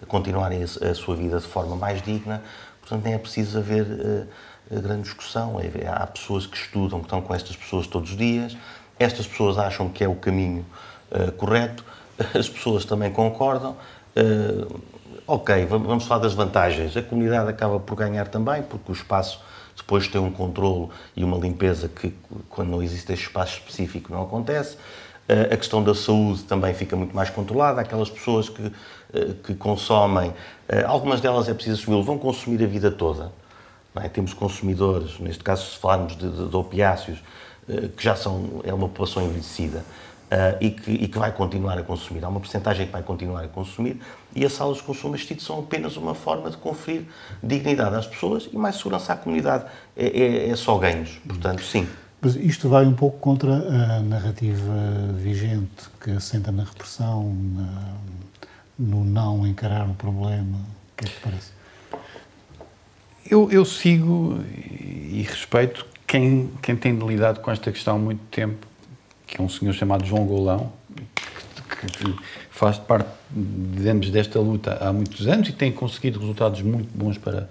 continuarem 0.07 0.61
a, 0.61 0.93
sua 0.93 1.15
vida 1.15 1.39
de 1.39 1.47
forma 1.47 1.75
mais 1.75 2.01
digna. 2.01 2.43
Portanto, 2.81 3.05
nem 3.05 3.13
é 3.13 3.17
preciso 3.17 3.57
haver 3.57 3.83
uh, 3.85 4.81
grande 4.81 5.03
discussão. 5.03 5.59
É, 5.59 5.87
há 5.87 6.05
pessoas 6.07 6.45
que 6.45 6.57
estudam, 6.57 6.99
que 6.99 7.05
estão 7.05 7.21
com 7.21 7.33
estas 7.33 7.55
pessoas 7.55 7.87
todos 7.87 8.11
os 8.11 8.17
dias. 8.17 8.57
Estas 8.99 9.25
pessoas 9.25 9.57
acham 9.57 9.87
que 9.89 10.03
é 10.03 10.07
o 10.07 10.15
caminho 10.15 10.65
correto. 11.37 11.83
As 12.37 12.47
pessoas 12.47 12.85
também 12.85 13.11
concordam 13.11 13.75
ok, 15.27 15.65
vamos 15.65 16.05
falar 16.05 16.21
das 16.21 16.33
vantagens. 16.33 16.95
A 16.95 17.01
comunidade 17.01 17.49
acaba 17.49 17.79
por 17.79 17.95
ganhar 17.95 18.27
também, 18.27 18.61
porque 18.61 18.91
o 18.91 18.93
espaço 18.93 19.39
depois 19.75 20.07
tem 20.07 20.21
um 20.21 20.31
controle 20.31 20.89
e 21.15 21.23
uma 21.23 21.37
limpeza 21.37 21.87
que, 21.87 22.13
quando 22.49 22.69
não 22.69 22.81
existe 22.81 23.11
este 23.11 23.25
espaço 23.25 23.57
específico, 23.57 24.11
não 24.11 24.23
acontece. 24.23 24.77
Eh, 25.27 25.53
a 25.53 25.57
questão 25.57 25.83
da 25.83 25.95
saúde 25.95 26.43
também 26.43 26.73
fica 26.73 26.95
muito 26.95 27.15
mais 27.15 27.29
controlada. 27.29 27.81
Aquelas 27.81 28.09
pessoas 28.09 28.49
que, 28.49 28.71
eh, 29.13 29.33
que 29.43 29.55
consomem, 29.55 30.33
eh, 30.67 30.83
algumas 30.83 31.21
delas 31.21 31.47
é 31.49 31.53
preciso 31.53 31.81
assumir, 31.81 32.03
vão 32.03 32.17
consumir 32.17 32.63
a 32.63 32.67
vida 32.67 32.91
toda. 32.91 33.31
É? 33.95 34.09
Temos 34.09 34.33
consumidores, 34.33 35.19
neste 35.19 35.43
caso, 35.43 35.65
se 35.71 35.77
falarmos 35.77 36.17
de, 36.17 36.29
de, 36.29 36.47
de 36.49 36.55
opiáceos, 36.55 37.19
que 37.95 38.03
já 38.03 38.13
são, 38.13 38.59
é 38.65 38.73
uma 38.73 38.89
população 38.89 39.23
envelhecida 39.23 39.85
e, 40.59 40.71
que, 40.71 40.91
e, 40.91 41.07
que, 41.07 41.17
vai 41.17 41.31
continuar 41.31 41.77
a 41.77 41.83
consumir. 41.83 42.23
Há 42.23 42.29
uma 42.29 42.39
porcentagem 42.39 42.85
que 42.85 42.91
vai 42.91 43.03
continuar 43.03 43.43
a 43.43 43.47
consumir 43.47 43.99
e 44.35 44.45
as 44.45 44.53
salas 44.53 44.77
de 44.77 44.83
consumo 44.83 45.15
assistido 45.15 45.41
são 45.41 45.59
apenas 45.59 45.97
uma 45.97 46.15
forma 46.15 46.49
de 46.49 46.57
conferir 46.57 47.03
dignidade 47.41 47.95
às 47.95 48.07
pessoas 48.07 48.49
e 48.51 48.57
mais 48.57 48.75
segurança 48.75 49.13
à 49.13 49.15
comunidade. 49.15 49.65
É, 49.95 50.05
é, 50.05 50.49
é 50.49 50.55
só 50.55 50.77
ganhos, 50.77 51.19
portanto, 51.27 51.63
sim. 51.63 51.87
Mas 52.21 52.35
isto 52.35 52.69
vai 52.69 52.85
um 52.85 52.93
pouco 52.93 53.19
contra 53.19 53.51
a 53.53 53.99
narrativa 53.99 54.73
vigente 55.17 55.89
que 56.01 56.11
assenta 56.11 56.51
na 56.51 56.63
repressão, 56.63 57.35
na, 57.55 57.95
no 58.79 59.03
não 59.03 59.45
encarar 59.45 59.87
o 59.89 59.93
problema. 59.93 60.57
O 60.57 60.95
que 60.97 61.05
é 61.05 61.07
que 61.09 61.19
parece? 61.19 61.51
Eu, 63.29 63.51
eu 63.51 63.65
sigo 63.65 64.39
e 64.57 65.25
respeito 65.27 65.85
quem, 66.07 66.49
quem 66.61 66.75
tem 66.75 66.97
lidado 66.97 67.39
com 67.39 67.51
esta 67.51 67.71
questão 67.71 67.95
há 67.95 67.99
muito 67.99 68.21
tempo 68.31 68.72
que 69.33 69.41
é 69.41 69.43
um 69.43 69.49
senhor 69.49 69.73
chamado 69.73 70.05
João 70.05 70.27
Golão, 70.27 70.71
que, 71.81 71.87
que 71.87 72.15
faz 72.51 72.77
parte, 72.77 73.09
digamos, 73.31 74.11
desta 74.11 74.39
luta 74.39 74.77
há 74.79 74.93
muitos 74.93 75.27
anos 75.27 75.49
e 75.49 75.51
tem 75.51 75.71
conseguido 75.71 76.19
resultados 76.19 76.61
muito 76.61 76.95
bons 76.95 77.17
para, 77.17 77.49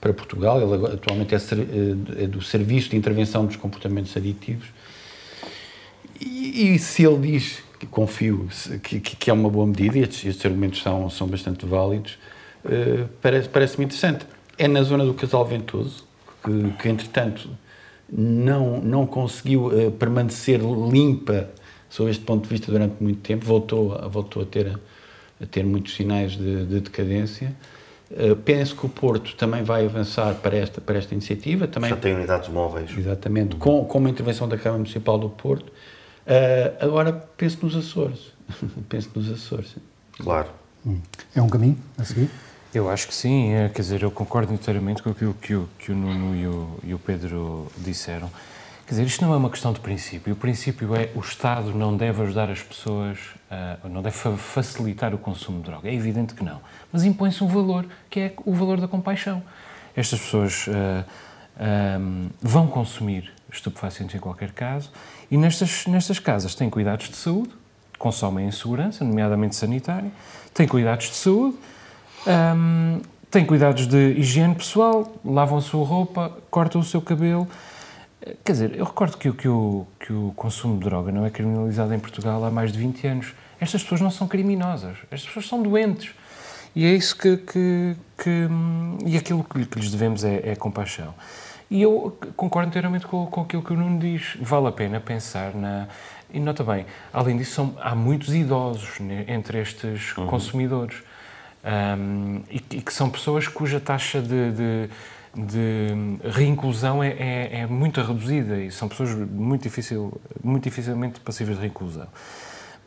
para 0.00 0.12
Portugal. 0.12 0.60
Ele 0.60 0.86
atualmente 0.92 1.32
é, 1.32 1.38
é 2.24 2.26
do 2.26 2.42
Serviço 2.42 2.90
de 2.90 2.96
Intervenção 2.96 3.46
dos 3.46 3.54
Comportamentos 3.54 4.16
Aditivos. 4.16 4.66
E, 6.20 6.74
e 6.74 6.78
se 6.80 7.04
ele 7.04 7.30
diz, 7.30 7.62
que 7.78 7.86
confio, 7.86 8.48
que, 8.82 8.98
que, 8.98 9.30
é 9.30 9.32
uma 9.32 9.48
boa 9.48 9.68
medida, 9.68 9.96
e 9.96 10.02
estes, 10.02 10.24
estes 10.24 10.44
argumentos 10.44 10.82
são, 10.82 11.08
são 11.10 11.28
bastante 11.28 11.64
válidos, 11.64 12.18
uh, 12.64 13.08
parece-me 13.22 13.52
parece 13.52 13.80
interessante. 13.80 14.26
É 14.58 14.66
na 14.66 14.82
zona 14.82 15.04
do 15.04 15.14
Casal 15.14 15.44
Ventoso, 15.46 16.04
que, 16.42 16.82
que 16.82 16.88
entretanto 16.88 17.48
não, 18.10 18.80
não 18.80 19.06
conseguiu 19.06 19.66
uh, 19.66 19.90
permanecer 19.92 20.60
limpa 20.60 21.48
sob 21.88 22.10
este 22.10 22.24
ponto 22.24 22.42
de 22.42 22.48
vista 22.48 22.72
durante 22.72 23.00
muito 23.00 23.20
tempo, 23.20 23.46
voltou, 23.46 23.96
voltou 24.10 24.42
a, 24.42 24.46
ter, 24.46 24.78
a 25.40 25.46
ter 25.46 25.64
muitos 25.64 25.94
sinais 25.94 26.32
de, 26.32 26.66
de 26.66 26.80
decadência. 26.80 27.54
Uh, 28.10 28.34
penso 28.34 28.76
que 28.76 28.84
o 28.84 28.88
Porto 28.88 29.34
também 29.36 29.62
vai 29.62 29.86
avançar 29.86 30.34
para 30.34 30.56
esta, 30.56 30.80
para 30.80 30.98
esta 30.98 31.14
iniciativa. 31.14 31.68
Também, 31.68 31.90
Já 31.90 31.96
tem 31.96 32.14
unidades 32.14 32.48
móveis. 32.48 32.90
Exatamente, 32.96 33.56
com, 33.56 33.84
com 33.84 33.98
uma 33.98 34.10
intervenção 34.10 34.48
da 34.48 34.56
Câmara 34.56 34.78
Municipal 34.78 35.18
do 35.18 35.30
Porto. 35.30 35.68
Uh, 35.68 36.84
agora 36.84 37.12
penso 37.36 37.58
nos 37.62 37.76
Açores. 37.76 38.32
penso 38.88 39.10
nos 39.14 39.30
Açores. 39.30 39.76
Claro. 40.18 40.48
Hum. 40.84 41.00
É 41.34 41.40
um 41.40 41.48
caminho 41.48 41.78
a 41.96 42.04
seguir? 42.04 42.28
Eu 42.74 42.90
acho 42.90 43.06
que 43.06 43.14
sim, 43.14 43.52
é, 43.52 43.68
quer 43.68 43.82
dizer, 43.82 44.02
eu 44.02 44.10
concordo 44.10 44.52
inteiramente 44.52 45.00
com 45.00 45.10
aquilo 45.10 45.32
que 45.32 45.54
o, 45.54 45.68
que 45.78 45.92
o 45.92 45.94
Nuno 45.94 46.34
e 46.34 46.44
o, 46.44 46.80
e 46.82 46.92
o 46.92 46.98
Pedro 46.98 47.70
disseram. 47.78 48.28
Quer 48.84 48.94
dizer, 48.94 49.06
isto 49.06 49.24
não 49.24 49.32
é 49.32 49.36
uma 49.36 49.48
questão 49.48 49.72
de 49.72 49.78
princípio. 49.78 50.32
O 50.32 50.36
princípio 50.36 50.92
é 50.96 51.08
o 51.14 51.20
Estado 51.20 51.72
não 51.72 51.96
deve 51.96 52.20
ajudar 52.22 52.50
as 52.50 52.60
pessoas, 52.60 53.18
uh, 53.48 53.88
não 53.88 54.02
deve 54.02 54.16
facilitar 54.36 55.14
o 55.14 55.18
consumo 55.18 55.58
de 55.58 55.70
droga. 55.70 55.88
É 55.88 55.94
evidente 55.94 56.34
que 56.34 56.42
não. 56.42 56.60
Mas 56.92 57.04
impõe-se 57.04 57.44
um 57.44 57.46
valor, 57.46 57.86
que 58.10 58.18
é 58.18 58.34
o 58.44 58.52
valor 58.52 58.80
da 58.80 58.88
compaixão. 58.88 59.40
Estas 59.96 60.18
pessoas 60.18 60.66
uh, 60.66 60.72
ah, 61.56 61.96
um, 62.00 62.26
ah, 62.26 62.30
vão 62.42 62.66
consumir 62.66 63.32
estupefacientes 63.52 64.16
em 64.16 64.18
qualquer 64.18 64.50
caso 64.50 64.90
e 65.30 65.36
nestas, 65.36 65.86
nestas 65.86 66.18
casas 66.18 66.56
têm 66.56 66.68
cuidados 66.68 67.08
de 67.08 67.14
saúde, 67.14 67.50
consomem 67.96 68.48
em 68.48 68.50
segurança, 68.50 69.04
nomeadamente 69.04 69.54
sanitária, 69.54 70.10
têm 70.52 70.66
cuidados 70.66 71.06
de 71.06 71.14
saúde 71.14 71.56
um, 72.26 73.00
têm 73.30 73.44
cuidados 73.44 73.86
de 73.86 74.12
higiene 74.18 74.54
pessoal, 74.54 75.12
lavam 75.24 75.58
a 75.58 75.60
sua 75.60 75.84
roupa, 75.84 76.32
cortam 76.50 76.80
o 76.80 76.84
seu 76.84 77.02
cabelo. 77.02 77.48
Quer 78.44 78.52
dizer, 78.52 78.76
eu 78.76 78.84
recordo 78.84 79.18
que, 79.18 79.30
que, 79.32 79.48
o, 79.48 79.86
que 80.00 80.12
o 80.12 80.32
consumo 80.34 80.78
de 80.78 80.84
droga 80.84 81.12
não 81.12 81.26
é 81.26 81.30
criminalizado 81.30 81.92
em 81.92 81.98
Portugal 81.98 82.42
há 82.44 82.50
mais 82.50 82.72
de 82.72 82.78
20 82.78 83.06
anos. 83.06 83.34
Estas 83.60 83.82
pessoas 83.82 84.00
não 84.00 84.10
são 84.10 84.26
criminosas, 84.26 84.96
estas 85.10 85.26
pessoas 85.26 85.46
são 85.46 85.62
doentes. 85.62 86.14
E 86.74 86.84
é 86.84 86.92
isso 86.94 87.16
que. 87.16 87.36
que, 87.36 87.96
que 88.18 88.48
e 89.04 89.16
aquilo 89.16 89.44
que, 89.44 89.64
que 89.64 89.78
lhes 89.78 89.90
devemos 89.90 90.24
é, 90.24 90.50
é, 90.50 90.56
compaixão. 90.56 91.14
E 91.70 91.82
eu 91.82 92.16
concordo 92.36 92.68
inteiramente 92.68 93.06
com, 93.06 93.26
com 93.26 93.42
aquilo 93.42 93.62
que 93.62 93.72
o 93.72 93.76
Nuno 93.76 93.98
diz. 93.98 94.36
Vale 94.40 94.68
a 94.68 94.72
pena 94.72 95.00
pensar 95.00 95.54
na. 95.54 95.88
E 96.32 96.40
nota 96.40 96.64
bem, 96.64 96.84
além 97.12 97.36
disso, 97.36 97.52
são, 97.52 97.76
há 97.80 97.94
muitos 97.94 98.34
idosos 98.34 98.98
né, 98.98 99.24
entre 99.28 99.60
estes 99.60 100.16
uhum. 100.16 100.26
consumidores 100.26 100.96
um, 101.64 102.42
e, 102.50 102.56
e, 102.56 102.82
que 102.82 102.92
são 102.92 103.08
pessoas 103.08 103.48
cuja 103.48 103.80
taxa 103.80 104.20
de, 104.20 104.52
de, 104.52 104.90
de 105.34 106.28
reinclusão 106.28 107.02
é, 107.02 107.08
é, 107.08 107.60
é, 107.60 107.66
muito 107.66 108.02
reduzida 108.02 108.60
e 108.60 108.70
são 108.70 108.86
pessoas 108.86 109.14
muito, 109.14 109.62
difícil, 109.62 110.20
muito 110.42 110.64
dificilmente 110.64 111.20
passíveis 111.20 111.56
de 111.56 111.62
reinclusão. 111.62 112.06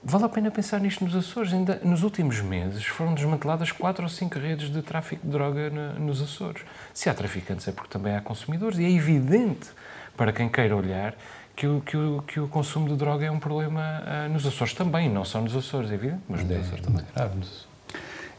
Vale 0.03 0.25
a 0.25 0.29
pena 0.29 0.51
pensar 0.51 0.79
nisto 0.79 1.03
nos 1.03 1.15
Açores. 1.15 1.51
Ainda 1.51 1.81
nos 1.83 2.03
últimos 2.03 2.39
meses 2.39 2.85
foram 2.85 3.15
desmanteladas 3.15 3.71
quatro 3.71 4.03
ou 4.03 4.09
cinco 4.09 4.37
redes 4.37 4.69
de 4.69 4.81
tráfico 4.83 5.25
de 5.25 5.31
droga 5.31 5.71
na, 5.71 5.93
nos 5.93 6.21
Açores. 6.21 6.61
Se 6.93 7.09
há 7.09 7.15
traficantes 7.15 7.67
é 7.67 7.71
porque 7.71 7.89
também 7.89 8.15
há 8.15 8.21
consumidores 8.21 8.77
e 8.77 8.85
é 8.85 8.91
evidente 8.91 9.69
para 10.15 10.31
quem 10.31 10.47
queira 10.47 10.75
olhar 10.75 11.15
que 11.55 11.65
o, 11.65 11.81
que 11.81 11.97
o, 11.97 12.21
que 12.21 12.39
o 12.39 12.47
consumo 12.47 12.87
de 12.87 12.95
droga 12.95 13.25
é 13.25 13.31
um 13.31 13.39
problema 13.39 14.03
uh, 14.03 14.31
nos 14.31 14.45
Açores 14.45 14.75
também, 14.75 15.09
não 15.09 15.25
só 15.25 15.41
nos 15.41 15.55
Açores, 15.55 15.89
é 15.89 15.95
evidente, 15.95 16.21
mas 16.29 16.43
nos 16.43 16.57
Açores 16.57 16.85
também. 16.85 17.03
Ah, 17.15 17.25
nos 17.25 17.66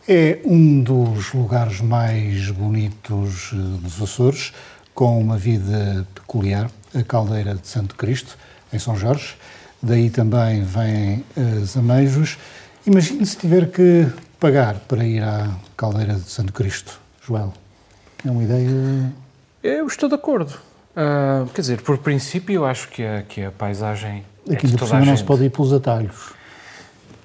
é 0.08 0.38
um 0.42 0.80
dos 0.80 1.34
lugares 1.34 1.82
mais 1.82 2.50
bonitos 2.50 3.50
eh, 3.52 3.56
dos 3.56 4.00
Açores, 4.00 4.54
com 4.94 5.20
uma 5.20 5.36
vida 5.36 6.06
peculiar, 6.14 6.70
a 6.94 7.02
Caldeira 7.02 7.54
de 7.54 7.68
Santo 7.68 7.94
Cristo, 7.94 8.38
em 8.72 8.78
São 8.78 8.96
Jorge. 8.96 9.36
Daí 9.82 10.08
também 10.08 10.64
vêm 10.64 11.24
as 11.60 11.76
Ameijos. 11.76 12.38
Imagine 12.86 13.24
se 13.26 13.36
tiver 13.36 13.70
que 13.70 14.06
pagar 14.40 14.76
para 14.88 15.04
ir 15.04 15.22
à 15.22 15.50
Caldeira 15.76 16.14
de 16.14 16.30
Santo 16.30 16.54
Cristo, 16.54 16.98
Joel. 17.24 17.52
É 18.26 18.30
uma 18.30 18.42
ideia. 18.42 19.12
Eu 19.62 19.86
estou 19.86 20.08
de 20.08 20.14
acordo. 20.14 20.54
Uh, 20.96 21.46
quer 21.50 21.60
dizer, 21.60 21.82
por 21.82 21.98
princípio, 21.98 22.54
eu 22.54 22.64
acho 22.64 22.88
que 22.88 23.04
a, 23.04 23.22
que 23.22 23.44
a 23.44 23.52
paisagem. 23.52 24.24
Aqui 24.50 24.66
é 24.66 24.70
de 24.70 24.86
cima 24.86 25.04
não 25.04 25.16
se 25.16 25.22
pode 25.22 25.44
ir 25.44 25.50
pelos 25.50 25.72
atalhos. 25.72 26.37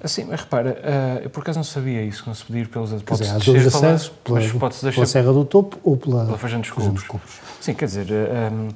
Assim, 0.04 0.24
mas 0.26 0.40
repara, 0.42 0.78
ah, 0.84 1.20
eu 1.24 1.30
por 1.30 1.40
acaso 1.40 1.58
não 1.58 1.64
sabia 1.64 2.02
isso, 2.02 2.24
não 2.26 2.34
se 2.34 2.44
podia 2.44 2.60
ir 2.60 2.68
pelos 2.68 2.90
dizer, 2.90 3.02
pode-se 3.04 3.30
há 3.30 3.38
descer 3.38 3.52
dois 3.62 3.72
pela- 3.72 3.86
acessos, 3.94 4.08
pela, 4.22 4.38
mas 4.40 4.52
pode-se 4.52 4.80
pela 4.80 4.92
deixar 4.92 5.06
Serra 5.06 5.32
do 5.32 5.44
Topo 5.46 5.78
ou 5.82 5.96
pela, 5.96 6.26
pela 6.26 6.36
Feijão 6.38 6.60
dos 6.60 6.70
Cubos. 6.70 7.04
Sim, 7.60 7.72
quer 7.72 7.86
dizer, 7.86 8.06
hum, 8.52 8.68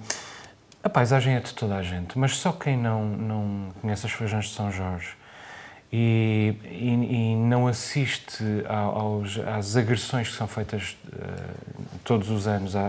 a 0.82 0.88
paisagem 0.88 1.34
é 1.34 1.40
de 1.40 1.52
toda 1.52 1.76
a 1.76 1.82
gente, 1.82 2.18
mas 2.18 2.34
só 2.36 2.50
quem 2.50 2.78
não, 2.78 3.04
não 3.04 3.68
conhece 3.82 4.06
as 4.06 4.12
feijões 4.12 4.46
de 4.46 4.54
São 4.54 4.72
Jorge 4.72 5.08
e, 5.92 6.54
e- 6.64 7.32
e 7.32 7.36
não 7.36 7.66
assiste 7.66 8.42
ao- 8.66 8.98
aos, 8.98 9.38
às 9.40 9.76
agressões 9.76 10.28
que 10.28 10.34
são 10.34 10.46
feitas 10.48 10.96
eh, 11.12 11.16
todos 12.04 12.30
os 12.30 12.46
anos 12.46 12.74
à- 12.74 12.86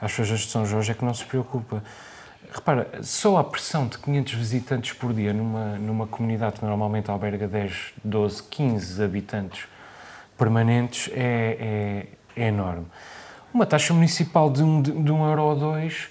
à- 0.00 0.04
às 0.04 0.10
feijões 0.12 0.40
de 0.40 0.48
São 0.50 0.66
Jorge 0.66 0.90
é 0.90 0.94
que 0.94 1.04
não 1.04 1.14
se 1.14 1.24
preocupa. 1.24 1.82
Repara, 2.52 2.88
só 3.02 3.36
a 3.36 3.44
pressão 3.44 3.86
de 3.86 3.98
500 3.98 4.32
visitantes 4.34 4.92
por 4.92 5.12
dia 5.12 5.32
numa, 5.32 5.76
numa 5.78 6.06
comunidade 6.06 6.58
que 6.58 6.64
normalmente 6.64 7.10
alberga 7.10 7.46
10, 7.46 7.92
12, 8.02 8.42
15 8.44 9.02
habitantes 9.04 9.64
permanentes 10.36 11.10
é, 11.14 12.06
é- 12.36 12.42
é 12.42 12.48
enorme. 12.48 12.86
Uma 13.52 13.66
taxa 13.66 13.92
municipal 13.92 14.50
de 14.50 14.62
um, 14.62 14.80
de, 14.82 14.90
de 14.90 15.12
um 15.12 15.28
euro 15.28 15.42
ou 15.42 15.56
dois 15.56 16.08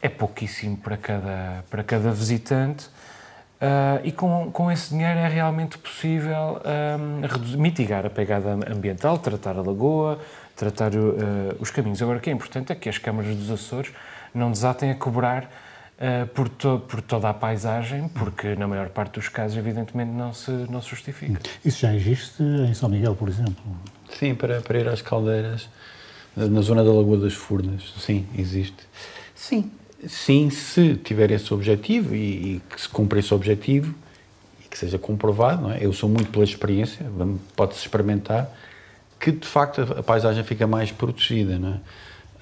é 0.00 0.08
pouquíssimo 0.08 0.76
para 0.76 0.96
cada, 0.96 1.64
para 1.68 1.82
cada 1.82 2.10
visitante 2.10 2.88
ah, 3.60 4.00
e 4.04 4.12
com, 4.12 4.50
com 4.52 4.70
esse 4.70 4.90
dinheiro 4.90 5.18
é 5.18 5.28
realmente 5.28 5.76
possível 5.78 6.60
ah, 6.64 7.26
reduzir- 7.26 7.56
mitigar 7.58 8.06
a 8.06 8.10
pegada 8.10 8.52
ambiental, 8.70 9.18
tratar 9.18 9.56
a 9.58 9.62
lagoa, 9.62 10.18
tratar 10.54 10.92
ah, 10.94 11.56
os 11.58 11.70
caminhos. 11.70 12.00
Agora, 12.02 12.18
o 12.18 12.20
que 12.20 12.30
é 12.30 12.32
importante 12.32 12.72
é 12.72 12.74
que 12.74 12.88
as 12.88 12.96
câmaras 12.98 13.34
dos 13.34 13.50
Açores 13.50 13.92
não 14.36 14.50
desatem 14.50 14.90
a 14.90 14.94
cobrar 14.94 15.50
ah, 15.98 16.26
por, 16.34 16.48
to- 16.48 16.80
por 16.86 17.00
toda 17.00 17.28
a 17.30 17.34
paisagem, 17.34 18.08
porque 18.08 18.54
na 18.54 18.68
maior 18.68 18.88
parte 18.90 19.14
dos 19.14 19.28
casos, 19.28 19.56
evidentemente, 19.56 20.10
não 20.10 20.32
se, 20.32 20.50
não 20.50 20.80
se 20.82 20.90
justifica. 20.90 21.40
Isso 21.64 21.80
já 21.80 21.94
existe 21.94 22.42
em 22.42 22.74
São 22.74 22.88
Miguel, 22.88 23.14
por 23.16 23.28
exemplo. 23.28 23.56
Sim, 24.18 24.34
para, 24.34 24.60
para 24.60 24.78
ir 24.78 24.88
às 24.88 25.02
caldeiras, 25.02 25.68
na 26.36 26.60
zona 26.60 26.84
da 26.84 26.92
Lagoa 26.92 27.16
das 27.18 27.32
Furnas, 27.32 27.94
sim, 27.98 28.26
existe. 28.36 28.76
Sim, 29.34 29.70
sim, 30.06 30.50
se 30.50 30.94
tiver 30.96 31.30
esse 31.30 31.52
objetivo 31.54 32.14
e, 32.14 32.56
e 32.56 32.62
que 32.68 32.80
se 32.80 32.88
cumpra 32.88 33.18
esse 33.18 33.32
objetivo 33.32 33.94
e 34.64 34.68
que 34.68 34.76
seja 34.76 34.98
comprovado, 34.98 35.62
não 35.62 35.72
é? 35.72 35.78
Eu 35.80 35.92
sou 35.94 36.08
muito 36.10 36.30
pela 36.30 36.44
experiência, 36.44 37.06
pode-se 37.56 37.80
experimentar, 37.80 38.50
que 39.18 39.32
de 39.32 39.46
facto 39.46 39.80
a, 39.80 40.00
a 40.00 40.02
paisagem 40.02 40.44
fica 40.44 40.66
mais 40.66 40.92
protegida, 40.92 41.58
não 41.58 41.74
é? 41.74 41.80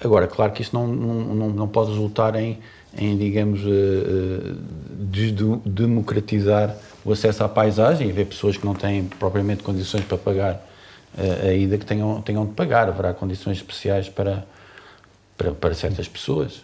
Agora, 0.05 0.27
claro 0.27 0.51
que 0.51 0.61
isso 0.61 0.75
não, 0.75 0.85
não, 0.85 1.49
não, 1.49 1.67
pode 1.67 1.89
resultar 1.89 2.35
em, 2.35 2.59
em 2.95 3.17
digamos, 3.17 3.61
eh, 3.61 4.53
eh, 5.01 5.59
democratizar 5.65 6.75
o 7.03 7.11
acesso 7.11 7.43
à 7.43 7.49
paisagem 7.49 8.07
e 8.07 8.11
haver 8.11 8.27
pessoas 8.27 8.55
que 8.55 8.65
não 8.65 8.75
têm 8.75 9.05
propriamente 9.05 9.63
condições 9.63 10.03
para 10.05 10.17
pagar 10.17 10.63
eh, 11.17 11.49
a 11.49 11.53
ida 11.53 11.77
que 11.79 11.85
tenham, 11.85 12.21
tenham 12.21 12.45
de 12.45 12.53
pagar. 12.53 12.87
Haverá 12.87 13.15
condições 13.15 13.57
especiais 13.57 14.07
para, 14.07 14.45
para, 15.35 15.51
para 15.53 15.73
certas 15.73 16.07
pessoas. 16.07 16.63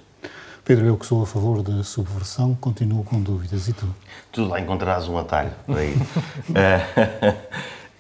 Pedro, 0.63 0.85
eu 0.85 0.97
que 0.97 1.07
sou 1.07 1.23
a 1.23 1.25
favor 1.25 1.63
da 1.63 1.83
subversão, 1.83 2.53
continuo 2.53 3.03
com 3.03 3.19
dúvidas. 3.19 3.67
E 3.67 3.73
tu? 3.73 3.87
Tu 4.31 4.45
lá 4.45 4.59
encontrarás 4.59 5.07
um 5.07 5.17
atalho 5.17 5.51
por 5.65 5.79
aí. 5.79 5.95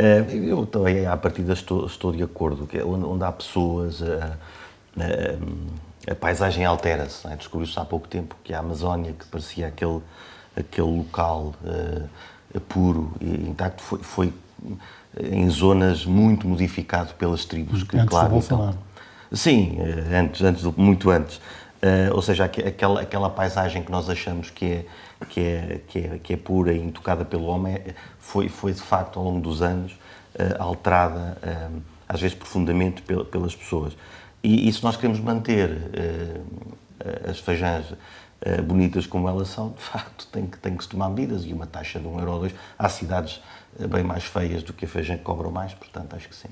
Eh, 0.03 0.25
eh, 0.27 0.49
eu 0.49 0.65
também, 0.65 1.05
à 1.05 1.15
partida, 1.15 1.53
estou, 1.53 1.85
estou 1.85 2.11
de 2.11 2.23
acordo. 2.23 2.65
Que 2.65 2.79
é 2.79 2.83
onde, 2.83 3.05
onde 3.05 3.23
há 3.23 3.31
pessoas, 3.31 4.01
eh, 4.01 4.31
a 6.09 6.15
paisagem 6.15 6.65
altera-se. 6.65 7.27
é? 7.27 7.35
Descobriu-se 7.35 7.77
há 7.79 7.85
pouco 7.85 8.07
tempo 8.07 8.35
que 8.43 8.53
a 8.53 8.59
Amazónia, 8.59 9.13
que 9.13 9.25
parecia 9.25 9.67
aquele, 9.67 9.99
aquele 10.55 10.87
local 10.97 11.53
eh, 11.65 12.59
puro 12.67 13.13
e 13.21 13.25
intacto, 13.49 13.81
foi, 13.81 13.99
foi 13.99 14.33
em 15.19 15.49
zonas 15.49 16.05
muito 16.05 16.47
modificado 16.47 17.13
pelas 17.15 17.45
tribos 17.45 17.83
que, 17.83 17.97
Antes 17.97 18.09
claro, 18.09 18.29
Bolsonaro. 18.29 18.77
Sim, 19.31 19.77
eh, 19.79 20.15
antes, 20.17 20.41
antes 20.41 20.63
muito 20.75 21.09
antes. 21.09 21.39
Eh, 21.81 22.09
ou 22.13 22.21
seja, 22.21 22.45
aque- 22.45 22.61
aquela, 22.61 23.01
aquela 23.01 23.29
paisagem 23.29 23.81
que 23.83 23.91
nós 23.91 24.09
achamos 24.09 24.49
que 24.49 24.65
é, 24.65 24.85
que 25.29 25.39
é, 25.39 25.81
que 25.87 25.99
é, 25.99 26.19
que 26.21 26.33
é 26.33 26.37
pura 26.37 26.73
e 26.73 26.79
intocada 26.79 27.23
pelo 27.25 27.45
homem 27.45 27.75
eh, 27.75 27.93
foi, 28.19 28.49
foi 28.49 28.73
de 28.73 28.81
facto 28.81 29.17
ao 29.19 29.25
longo 29.25 29.39
dos 29.39 29.61
anos 29.61 29.93
eh, 30.35 30.55
alterada, 30.59 31.37
eh, 31.41 31.69
às 32.07 32.19
vezes 32.21 32.35
profundamente, 32.37 33.01
pel- 33.01 33.25
pelas 33.25 33.55
pessoas. 33.55 33.93
E, 34.43 34.67
e 34.67 34.73
se 34.73 34.83
nós 34.83 34.95
queremos 34.95 35.19
manter 35.19 35.69
eh, 35.93 37.29
as 37.29 37.39
feijãs 37.39 37.85
eh, 38.41 38.61
bonitas 38.61 39.05
como 39.05 39.27
elas 39.29 39.49
são, 39.49 39.69
de 39.69 39.81
facto, 39.83 40.27
tem 40.31 40.45
que, 40.47 40.57
tem 40.57 40.75
que 40.75 40.83
se 40.83 40.89
tomar 40.89 41.09
medidas 41.09 41.43
e 41.45 41.53
uma 41.53 41.67
taxa 41.67 41.99
de 41.99 42.07
um 42.07 42.17
euro 42.19 42.31
ou 42.33 42.39
dois. 42.39 42.53
Há 42.77 42.89
cidades 42.89 43.39
eh, 43.79 43.85
bem 43.87 44.03
mais 44.03 44.23
feias 44.23 44.63
do 44.63 44.73
que 44.73 44.85
a 44.85 44.87
feijão 44.87 45.17
que 45.17 45.23
cobram 45.23 45.51
mais, 45.51 45.73
portanto, 45.73 46.15
acho 46.15 46.27
que 46.27 46.35
sim. 46.35 46.47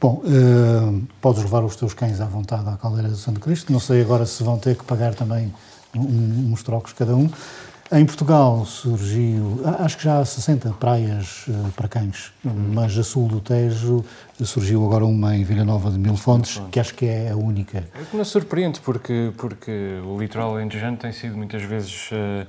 Bom, 0.00 0.22
eh, 0.24 1.00
podes 1.20 1.42
levar 1.42 1.64
os 1.64 1.74
teus 1.76 1.92
cães 1.94 2.20
à 2.20 2.26
vontade 2.26 2.68
à 2.68 2.76
caldeira 2.76 3.08
do 3.08 3.16
Santo 3.16 3.40
Cristo. 3.40 3.72
Não 3.72 3.80
sei 3.80 4.00
agora 4.00 4.24
se 4.26 4.42
vão 4.44 4.58
ter 4.58 4.76
que 4.76 4.84
pagar 4.84 5.14
também 5.14 5.52
um- 5.94 6.52
uns 6.52 6.62
trocos 6.62 6.92
cada 6.92 7.16
um. 7.16 7.28
Em 7.94 8.06
Portugal 8.06 8.64
surgiu, 8.64 9.60
acho 9.78 9.98
que 9.98 10.04
já 10.04 10.18
há 10.18 10.24
60 10.24 10.70
praias 10.80 11.44
eh, 11.46 11.52
para 11.76 11.86
cães, 11.86 12.32
mas 12.42 12.96
a 12.96 13.02
sul 13.02 13.28
do 13.28 13.38
Tejo 13.38 14.02
surgiu 14.42 14.82
agora 14.86 15.04
uma 15.04 15.36
em 15.36 15.44
Vila 15.44 15.62
Nova 15.62 15.90
de 15.90 15.98
Mil 15.98 16.16
Fontes, 16.16 16.58
que 16.70 16.80
acho 16.80 16.94
que 16.94 17.04
é 17.04 17.30
a 17.30 17.36
única. 17.36 17.84
É 17.94 18.04
que 18.10 18.16
não 18.16 18.24
surpreende, 18.24 18.80
porque, 18.80 19.30
porque 19.36 20.00
o 20.06 20.18
litoral 20.18 20.56
alentejano 20.56 20.96
tem 20.96 21.12
sido 21.12 21.36
muitas 21.36 21.60
vezes 21.64 22.08
eh, 22.12 22.46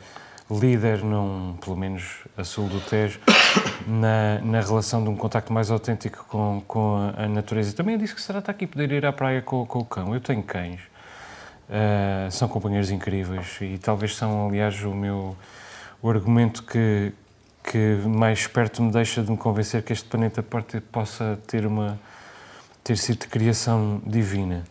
líder, 0.49 1.03
num, 1.03 1.57
pelo 1.59 1.75
menos 1.75 2.19
a 2.37 2.45
sul 2.45 2.69
do 2.69 2.79
Tejo, 2.79 3.19
na, 3.85 4.39
na 4.39 4.61
relação 4.61 5.03
de 5.03 5.09
um 5.09 5.15
contacto 5.17 5.51
mais 5.51 5.69
autêntico 5.69 6.25
com, 6.29 6.63
com 6.65 6.95
a, 7.17 7.23
a 7.23 7.27
natureza. 7.27 7.71
E 7.71 7.73
também 7.73 7.97
disse 7.97 8.15
que 8.15 8.21
será 8.21 8.39
estar 8.39 8.53
aqui 8.53 8.65
poder 8.65 8.93
ir 8.93 9.05
à 9.05 9.11
praia 9.11 9.41
com, 9.41 9.65
com 9.65 9.79
o 9.79 9.85
cão. 9.85 10.13
Eu 10.13 10.21
tenho 10.21 10.41
cães, 10.41 10.79
eh, 11.75 12.29
são 12.29 12.47
companheiros 12.47 12.91
incríveis 12.91 13.57
e 13.59 13.79
talvez 13.79 14.15
são, 14.15 14.47
aliás, 14.47 14.83
o 14.83 14.93
meu 14.93 15.35
o 16.03 16.09
argumento 16.09 16.61
que, 16.63 17.11
que 17.63 17.97
mais 18.05 18.45
perto 18.45 18.83
me 18.83 18.91
deixa 18.91 19.23
de 19.23 19.31
me 19.31 19.37
convencer 19.37 19.81
que 19.81 19.91
este 19.91 20.05
planeta 20.07 20.43
ter- 20.43 20.81
possa 20.81 21.39
ter 21.47 21.65
uma 21.65 21.99
ter 22.83 22.97
sido 22.97 23.21
de 23.21 23.27
criação 23.27 24.01
divina. 24.05 24.65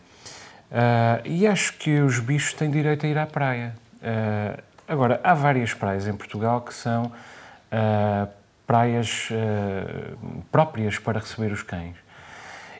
Ah, 0.71 1.19
e 1.25 1.45
acho 1.45 1.73
que 1.73 1.99
os 1.99 2.19
bichos 2.19 2.53
têm 2.53 2.69
direito 2.71 3.05
a 3.05 3.09
ir 3.09 3.17
à 3.17 3.25
praia. 3.25 3.75
Ah, 4.01 4.59
agora, 4.87 5.19
há 5.23 5.33
várias 5.33 5.73
praias 5.73 6.07
em 6.07 6.13
Portugal 6.13 6.61
que 6.61 6.73
são 6.73 7.11
ah, 7.71 8.27
praias 8.65 9.27
ah, 9.31 10.15
próprias 10.51 10.99
para 10.99 11.19
receber 11.19 11.51
os 11.51 11.63
cães. 11.63 11.95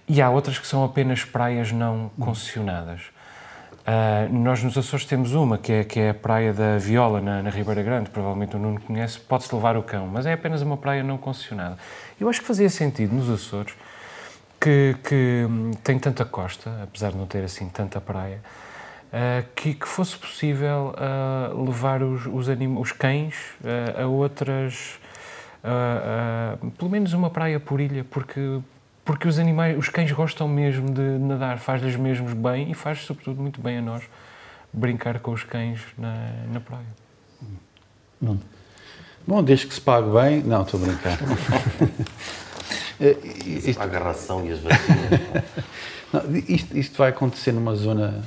E 0.07 0.21
há 0.21 0.29
outras 0.29 0.59
que 0.59 0.67
são 0.67 0.83
apenas 0.83 1.25
praias 1.25 1.71
não 1.71 2.09
concessionadas. 2.19 3.01
Ah, 3.85 4.27
nós 4.31 4.63
nos 4.63 4.77
Açores 4.77 5.05
temos 5.05 5.33
uma, 5.33 5.57
que 5.57 5.71
é, 5.71 5.83
que 5.83 5.99
é 5.99 6.09
a 6.11 6.13
Praia 6.13 6.53
da 6.53 6.77
Viola, 6.77 7.19
na, 7.19 7.43
na 7.43 7.49
Ribeira 7.49 7.83
Grande, 7.83 8.09
provavelmente 8.09 8.55
o 8.55 8.59
Nuno 8.59 8.79
conhece, 8.79 9.19
pode-se 9.19 9.53
levar 9.53 9.75
o 9.75 9.83
cão, 9.83 10.07
mas 10.07 10.25
é 10.25 10.33
apenas 10.33 10.61
uma 10.61 10.77
praia 10.77 11.03
não 11.03 11.17
concessionada. 11.17 11.77
Eu 12.19 12.29
acho 12.29 12.39
que 12.39 12.47
fazia 12.47 12.69
sentido 12.69 13.13
nos 13.13 13.29
Açores, 13.29 13.73
que, 14.59 14.95
que 15.03 15.45
hum, 15.49 15.71
tem 15.83 15.99
tanta 15.99 16.23
costa, 16.23 16.71
apesar 16.83 17.11
de 17.11 17.17
não 17.17 17.25
ter 17.25 17.43
assim 17.43 17.67
tanta 17.67 17.99
praia, 17.99 18.39
ah, 19.11 19.43
que, 19.53 19.73
que 19.73 19.87
fosse 19.87 20.17
possível 20.17 20.95
ah, 20.97 21.51
levar 21.53 22.01
os, 22.01 22.25
os, 22.25 22.47
anim- 22.47 22.77
os 22.79 22.93
cães 22.93 23.35
a 24.01 24.05
outras, 24.07 24.97
pelo 26.77 26.89
menos 26.89 27.11
uma 27.13 27.29
praia 27.29 27.59
por 27.59 27.81
ilha, 27.81 28.05
porque, 28.09 28.59
porque 29.05 29.27
os 29.27 29.37
animais, 29.37 29.77
os 29.77 29.89
cães 29.89 30.11
gostam 30.11 30.47
mesmo 30.47 30.89
de 30.91 31.01
nadar, 31.01 31.59
faz-lhes 31.59 31.95
mesmo 31.95 32.33
bem 32.35 32.71
e 32.71 32.73
faz 32.73 32.99
sobretudo 32.99 33.41
muito 33.41 33.61
bem 33.61 33.77
a 33.77 33.81
nós 33.81 34.03
brincar 34.71 35.19
com 35.19 35.31
os 35.31 35.43
cães 35.43 35.81
na, 35.97 36.15
na 36.51 36.59
praia. 36.59 36.85
Bom, 39.27 39.43
desde 39.43 39.67
que 39.67 39.73
se 39.73 39.81
pague 39.81 40.09
bem. 40.09 40.41
Não, 40.43 40.63
estou 40.63 40.81
a 40.81 40.85
brincar. 40.85 41.17
Eh, 42.99 43.17
isto, 43.45 43.81
A 43.81 43.85
agarração 43.85 44.45
e 44.45 44.51
as 44.51 44.59
vacinas. 44.59 45.19
não, 46.13 46.35
isto, 46.47 46.77
isto 46.77 46.95
vai 46.95 47.09
acontecer 47.09 47.51
numa 47.51 47.75
zona 47.75 48.23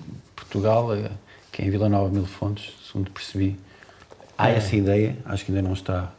de 0.00 0.32
Portugal, 0.34 0.94
eh, 0.94 1.10
que 1.50 1.60
é 1.60 1.64
em 1.66 1.70
Vila 1.70 1.88
Nova 1.88 2.08
Mil 2.08 2.24
Fontes, 2.24 2.72
segundo 2.86 3.10
percebi. 3.10 3.58
Há 4.38 4.50
essa 4.50 4.76
ideia, 4.76 5.16
acho 5.24 5.44
que 5.44 5.50
ainda 5.50 5.60
não 5.60 5.72
está, 5.72 6.12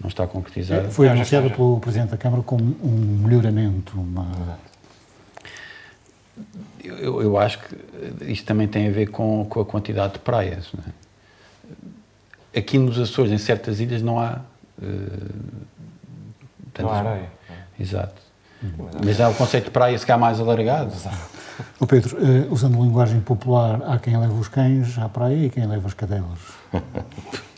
não 0.00 0.08
está 0.08 0.26
concretizada. 0.26 0.90
Foi 0.90 1.08
anunciado 1.08 1.50
pelo 1.50 1.80
Presidente 1.80 2.10
da 2.10 2.16
Câmara 2.16 2.42
como 2.42 2.62
um 2.82 3.22
melhoramento, 3.26 3.98
uma... 4.00 4.58
Eu, 6.84 7.22
eu 7.22 7.38
acho 7.38 7.58
que 7.58 7.76
isto 8.30 8.44
também 8.46 8.68
tem 8.68 8.88
a 8.88 8.90
ver 8.90 9.06
com, 9.06 9.44
com 9.48 9.60
a 9.60 9.64
quantidade 9.64 10.14
de 10.14 10.18
praias. 10.20 10.68
não 10.74 10.84
é? 10.86 12.58
Aqui 12.58 12.78
nos 12.78 12.98
Açores, 12.98 13.32
em 13.32 13.38
certas 13.38 13.80
ilhas, 13.80 14.02
não 14.02 14.20
há. 14.20 14.40
eh, 14.80 14.86
tantas- 16.72 16.84
Não 16.84 16.90
há 16.90 16.98
areia. 17.10 17.30
Exato. 17.78 18.14
Mas 19.04 19.20
há 19.20 19.28
o 19.28 19.34
conceito 19.34 19.64
de 19.66 19.70
praia 19.70 19.98
se 19.98 20.06
calhar 20.06 20.18
mais 20.20 20.38
alargado. 20.40 20.92
O 21.80 21.86
Pedro, 21.86 22.16
eh, 22.18 22.46
usando 22.50 22.82
linguagem 22.82 23.20
popular, 23.20 23.82
há 23.86 23.98
quem 23.98 24.16
leva 24.18 24.32
os 24.34 24.48
cães 24.48 24.98
à 24.98 25.08
praia 25.08 25.46
e 25.46 25.50
quem 25.50 25.66
leva 25.66 25.86
as 25.88 25.94
cadelas. 25.94 26.38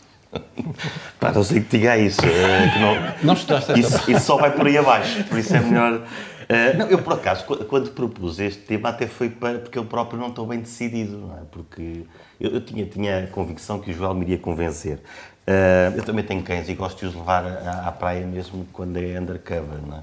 Pá, 1.19 1.31
não 1.31 1.43
sei 1.43 1.61
que 1.61 1.77
diga 1.77 1.97
isso. 1.97 2.21
eh, 2.25 2.69
que 2.73 2.79
não, 2.79 2.95
Não 3.23 3.33
estudaste 3.33 3.79
isso, 3.79 4.11
isso 4.11 4.21
só 4.25 4.37
vai 4.37 4.51
por 4.51 4.67
aí 4.67 4.77
abaixo, 4.77 5.23
por 5.25 5.37
isso 5.39 5.55
é 5.55 5.59
melhor. 5.59 6.01
eh, 6.47 6.73
não, 6.73 6.87
eu, 6.87 6.99
por 7.01 7.13
acaso, 7.13 7.45
qu- 7.45 7.65
quando 7.65 7.91
propus 7.91 8.39
este 8.39 8.61
tema, 8.61 8.89
até 8.89 9.07
foi 9.07 9.29
para, 9.29 9.59
porque 9.59 9.77
eu 9.77 9.85
próprio 9.85 10.19
não 10.19 10.27
estou 10.29 10.45
bem 10.45 10.59
decidido, 10.59 11.17
não 11.17 11.33
é? 11.35 11.41
Porque 11.51 12.03
eu, 12.39 12.51
eu 12.51 12.61
tinha, 12.61 12.85
tinha 12.85 13.23
a 13.23 13.27
convicção 13.27 13.79
que 13.79 13.91
o 13.91 13.93
Joel 13.93 14.13
me 14.13 14.21
iria 14.23 14.37
convencer. 14.37 14.99
Eh, 15.47 15.91
eu 15.95 16.03
também 16.03 16.23
tenho 16.23 16.43
cães 16.43 16.69
e 16.69 16.73
gosto 16.75 16.99
de 16.99 17.05
os 17.07 17.15
levar 17.15 17.43
à, 17.45 17.87
à 17.87 17.91
praia 17.91 18.25
mesmo 18.25 18.67
quando 18.71 18.97
é 18.97 19.19
undercover, 19.19 19.79
não 19.87 19.97
é? 19.97 20.01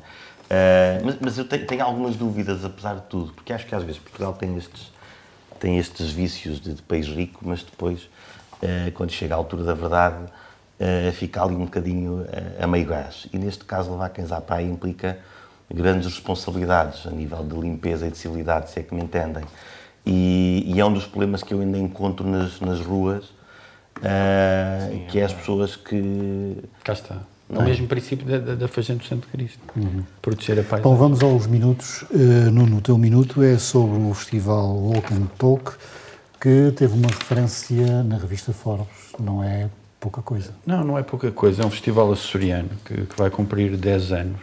Eh, 0.51 1.01
mas, 1.05 1.17
mas 1.21 1.39
eu 1.39 1.45
tenho, 1.45 1.67
tenho 1.67 1.85
algumas 1.85 2.17
dúvidas, 2.17 2.65
apesar 2.65 2.95
de 2.97 3.03
tudo, 3.03 3.33
porque 3.33 3.53
acho 3.53 3.65
que 3.67 3.75
às 3.75 3.83
vezes 3.85 3.99
Portugal 4.01 4.33
tem 4.33 4.57
estes, 4.57 4.93
tem 5.61 5.79
estes 5.79 6.11
vícios 6.11 6.61
de, 6.61 6.75
de 6.75 6.83
país 6.83 7.07
rico, 7.07 7.41
mas 7.43 7.63
depois, 7.63 8.09
quando 8.95 9.11
chega 9.11 9.35
à 9.35 9.37
altura 9.37 9.65
da 9.65 9.75
verdade, 9.75 10.27
eh, 10.79 11.11
fica 11.13 11.43
ali 11.43 11.55
um 11.55 11.65
bocadinho 11.65 12.27
eh, 12.31 12.63
a 12.63 12.67
meio 12.67 12.87
gás. 12.87 13.27
E 13.33 13.39
neste 13.39 13.65
caso, 13.65 13.91
levar 13.91 14.11
cães 14.11 14.31
à 14.31 14.41
praia 14.41 14.67
implica 14.67 15.19
grandes 15.73 16.07
responsabilidades 16.07 17.07
a 17.07 17.11
nível 17.11 17.43
de 17.43 17.59
limpeza 17.59 18.07
e 18.07 18.11
de 18.11 18.19
civilidade, 18.19 18.71
se 18.71 18.81
é 18.81 18.83
que 18.83 18.95
me 18.95 19.03
entendem. 19.03 19.45
E, 20.05 20.65
e 20.67 20.79
é 20.79 20.85
um 20.85 20.93
dos 20.93 21.07
problemas 21.07 21.43
que 21.43 21.55
eu 21.55 21.61
ainda 21.61 21.79
encontro 21.79 22.27
nas, 22.27 22.61
nas 22.61 22.81
ruas, 22.81 23.25
eh, 24.03 25.07
que 25.09 25.19
é 25.19 25.25
as 25.25 25.33
pessoas 25.33 25.77
que 25.77 26.63
Cá 26.85 26.93
está. 26.93 27.17
É 27.49 27.59
o 27.59 27.63
mesmo 27.63 27.87
princípio 27.87 28.27
da, 28.27 28.39
da, 28.39 28.55
da 28.57 28.69
Fazenda 28.69 28.99
do 28.99 29.07
Santo 29.07 29.29
Cristo. 29.29 29.61
Proteger 30.21 30.59
a 30.59 30.63
paisagem. 30.63 30.83
Bom, 30.83 30.97
vamos 30.97 31.23
aos 31.23 31.47
minutos. 31.47 32.03
Uh, 32.11 32.51
Nuno, 32.51 32.79
o 32.79 32.81
teu 32.81 32.99
minuto 32.99 33.41
é 33.41 33.57
sobre 33.57 33.99
o 34.03 34.13
festival 34.13 34.77
Walk 34.77 35.15
and 35.15 35.27
Talk, 35.39 35.73
que 36.41 36.73
teve 36.77 36.95
uma 36.95 37.09
referência 37.09 38.03
na 38.03 38.19
revista 38.19 38.53
Forbes. 38.53 38.87
Não 39.19 39.43
é 39.43 39.69
pouca 40.01 40.23
coisa. 40.23 40.55
Não, 40.67 40.85
não 40.85 40.99
é 40.99 41.03
pouca 41.03 41.31
coisa. 41.31 41.63
É 41.63 41.67
um 41.67 41.71
festival 41.71 42.13
açoriano 42.13 42.71
que, 42.85 42.95
que 43.07 43.17
vai 43.17 43.31
cumprir 43.31 43.77
10 43.77 44.13
anos 44.13 44.41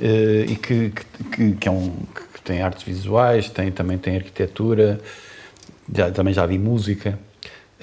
eh, 0.00 0.46
e 0.48 0.56
que, 0.56 0.90
que, 1.32 1.52
que- 1.54 1.68
é 1.68 1.70
um, 1.70 1.90
que 2.34 2.40
tem 2.42 2.62
artes 2.62 2.82
visuais, 2.82 3.48
tem, 3.50 3.70
também 3.72 3.98
tem 3.98 4.16
arquitetura, 4.16 5.00
já, 5.94 6.10
também 6.10 6.32
já 6.34 6.44
vi 6.46 6.58
música. 6.58 7.18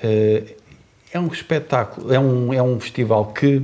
Eh, 0.02 0.56
é 1.12 1.20
um 1.20 1.28
espetáculo, 1.28 2.14
é 2.14 2.20
um, 2.20 2.54
é 2.54 2.62
um 2.62 2.80
festival 2.80 3.28
que, 3.34 3.62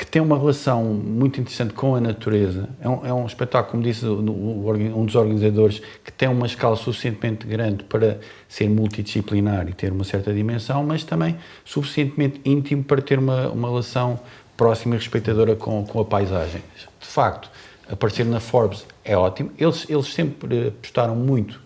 que 0.00 0.06
tem 0.06 0.22
uma 0.22 0.38
relação 0.38 0.82
muito 0.82 1.38
interessante 1.38 1.74
com 1.74 1.94
a 1.94 2.00
natureza. 2.00 2.70
É 2.80 2.88
um, 2.88 3.06
é 3.06 3.12
um 3.12 3.26
espetáculo, 3.26 3.72
como 3.72 3.82
disse 3.82 4.06
um 4.06 5.04
dos 5.04 5.14
organizadores, 5.14 5.82
que 6.02 6.10
tem 6.10 6.26
uma 6.26 6.46
escala 6.46 6.74
suficientemente 6.74 7.46
grande 7.46 7.84
para 7.84 8.18
ser 8.48 8.70
multidisciplinar 8.70 9.68
e 9.68 9.74
ter 9.74 9.92
uma 9.92 10.02
certa 10.02 10.32
dimensão, 10.32 10.82
mas 10.82 11.04
também 11.04 11.36
suficientemente 11.66 12.40
íntimo 12.46 12.82
para 12.82 13.02
ter 13.02 13.18
uma, 13.18 13.48
uma 13.50 13.68
relação 13.68 14.18
próxima 14.56 14.94
e 14.94 14.98
respeitadora 14.98 15.54
com, 15.54 15.84
com 15.84 16.00
a 16.00 16.04
paisagem. 16.04 16.62
De 16.98 17.06
facto, 17.06 17.50
aparecer 17.86 18.24
na 18.24 18.40
Forbes 18.40 18.86
é 19.04 19.14
ótimo. 19.14 19.50
Eles, 19.58 19.84
eles 19.86 20.06
sempre 20.06 20.68
apostaram 20.68 21.14
muito 21.14 21.60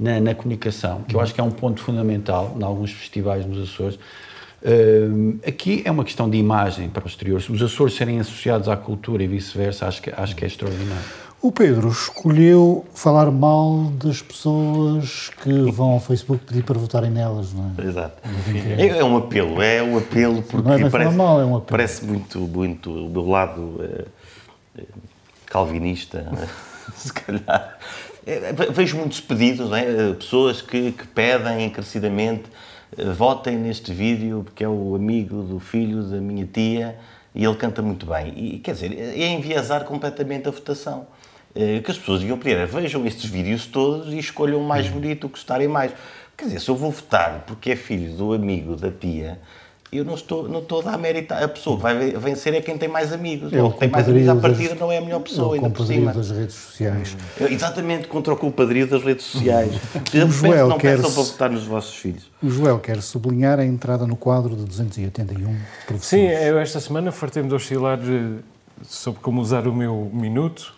na, 0.00 0.20
na 0.20 0.34
comunicação, 0.34 1.02
que 1.02 1.14
eu 1.14 1.20
acho 1.20 1.34
que 1.34 1.40
é 1.40 1.44
um 1.44 1.50
ponto 1.50 1.82
fundamental 1.82 2.56
em 2.58 2.64
alguns 2.64 2.92
festivais 2.92 3.44
nos 3.44 3.70
Açores. 3.70 3.98
Hum, 4.66 5.38
aqui 5.46 5.82
é 5.84 5.90
uma 5.90 6.04
questão 6.04 6.28
de 6.30 6.38
imagem 6.38 6.88
para 6.88 7.04
os 7.04 7.12
exteriores. 7.12 7.48
Os 7.50 7.60
Açores 7.62 7.94
serem 7.94 8.18
associados 8.18 8.68
à 8.68 8.76
cultura 8.76 9.22
e 9.22 9.26
vice-versa, 9.26 9.86
acho 9.86 10.00
que, 10.00 10.10
acho 10.16 10.34
que 10.34 10.44
é 10.44 10.46
extraordinário. 10.48 11.04
O 11.42 11.52
Pedro 11.52 11.90
escolheu 11.90 12.86
falar 12.94 13.30
mal 13.30 13.92
das 14.02 14.22
pessoas 14.22 15.30
que 15.42 15.52
vão 15.70 15.90
ao 15.90 16.00
Facebook 16.00 16.42
pedir 16.46 16.64
para 16.64 16.78
votarem 16.78 17.10
nelas, 17.10 17.52
não 17.52 17.74
é? 17.78 17.86
Exato. 17.86 18.22
É, 18.78 18.86
é 19.00 19.04
um 19.04 19.18
apelo, 19.18 19.60
é 19.60 19.82
um 19.82 19.98
apelo 19.98 20.40
porque 20.42 20.66
Não 20.66 20.74
é 20.74 20.88
parece, 20.88 21.14
mal, 21.14 21.38
é 21.38 21.44
um 21.44 21.56
apelo. 21.56 21.66
parece 21.68 22.02
muito, 22.06 22.38
muito 22.38 22.90
o 22.90 23.10
meu 23.10 23.28
lado 23.28 23.78
eh, 23.82 24.04
eh, 24.78 24.82
calvinista, 25.44 26.22
né? 26.32 26.48
se 26.96 27.12
calhar. 27.12 27.78
É, 28.26 28.50
ve- 28.54 28.70
vejo 28.70 28.96
muitos 28.96 29.20
pedidos, 29.20 29.68
né? 29.68 29.84
Eh, 29.86 30.14
pessoas 30.14 30.62
que, 30.62 30.92
que 30.92 31.06
pedem 31.08 31.66
encarecidamente 31.66 32.44
votem 33.16 33.56
neste 33.56 33.92
vídeo 33.92 34.42
porque 34.44 34.64
é 34.64 34.68
o 34.68 34.94
amigo 34.94 35.42
do 35.42 35.58
filho 35.58 36.02
da 36.02 36.18
minha 36.18 36.46
tia 36.46 36.96
e 37.34 37.44
ele 37.44 37.56
canta 37.56 37.82
muito 37.82 38.06
bem. 38.06 38.32
E 38.36 38.58
quer 38.58 38.72
dizer, 38.72 38.92
é 38.98 39.28
enviesar 39.28 39.84
completamente 39.84 40.48
a 40.48 40.50
votação. 40.50 41.06
Eh, 41.54 41.78
O 41.78 41.82
que 41.82 41.90
as 41.90 41.98
pessoas 41.98 42.20
deviam 42.20 42.38
pedir 42.38 42.56
é 42.56 42.66
vejam 42.66 43.06
estes 43.06 43.28
vídeos 43.28 43.66
todos 43.66 44.12
e 44.12 44.18
escolham 44.18 44.60
o 44.60 44.64
mais 44.64 44.88
bonito, 44.88 45.24
o 45.24 45.28
que 45.28 45.36
gostarem 45.36 45.68
mais. 45.68 45.92
Quer 46.36 46.46
dizer, 46.46 46.60
se 46.60 46.68
eu 46.68 46.76
vou 46.76 46.90
votar 46.90 47.44
porque 47.46 47.70
é 47.72 47.76
filho 47.76 48.12
do 48.16 48.32
amigo 48.32 48.76
da 48.76 48.90
tia, 48.90 49.40
eu 49.98 50.04
não 50.04 50.14
estou, 50.14 50.48
não 50.48 50.60
estou 50.60 50.80
a 50.80 50.84
dar 50.90 50.98
mérito. 50.98 51.32
A 51.34 51.46
pessoa 51.48 51.76
vai 51.76 52.10
vencer 52.12 52.54
é 52.54 52.60
quem 52.60 52.76
tem 52.78 52.88
mais 52.88 53.12
amigos. 53.12 53.52
É 53.52 53.62
o 53.62 53.70
quem 53.70 53.80
tem 53.80 53.88
mais 53.90 54.08
amigos 54.08 54.28
à 54.28 54.36
partida 54.36 54.70
das- 54.70 54.78
não 54.80 54.90
é 54.92 54.98
a 54.98 55.00
melhor 55.00 55.20
É 55.20 55.24
pessoa, 55.24 55.48
o 55.48 55.52
ainda 55.54 55.70
por 55.70 55.78
compadrio 55.78 56.00
cima. 56.00 56.12
das 56.12 56.30
redes 56.30 56.54
sociais. 56.54 57.16
Eu- 57.40 57.48
Exatamente, 57.48 58.08
contra 58.08 58.32
o 58.32 58.36
compadrio 58.36 58.86
das 58.86 59.02
redes 59.02 59.24
sociais. 59.26 59.72
O 60.24 60.30
Joel 60.30 60.68
não 60.68 60.78
peçam 60.78 61.12
para 61.12 61.22
votar 61.22 61.50
nos 61.50 61.64
vossos 61.64 61.94
filhos. 61.96 62.30
O 62.42 62.48
Joel 62.50 62.78
quer 62.78 63.00
sublinhar 63.02 63.58
a 63.58 63.64
entrada 63.64 64.06
no 64.06 64.16
quadro 64.16 64.54
de 64.56 64.64
281 64.64 65.56
professores. 65.86 66.04
Sim, 66.04 66.26
eu 66.28 66.58
esta 66.58 66.80
semana 66.80 67.10
fartei-me 67.12 67.48
de 67.48 67.54
oscilar 67.54 67.98
eh, 68.02 68.40
sobre 68.82 69.20
como 69.20 69.40
usar 69.40 69.66
o 69.66 69.74
meu 69.74 70.10
minuto. 70.12 70.74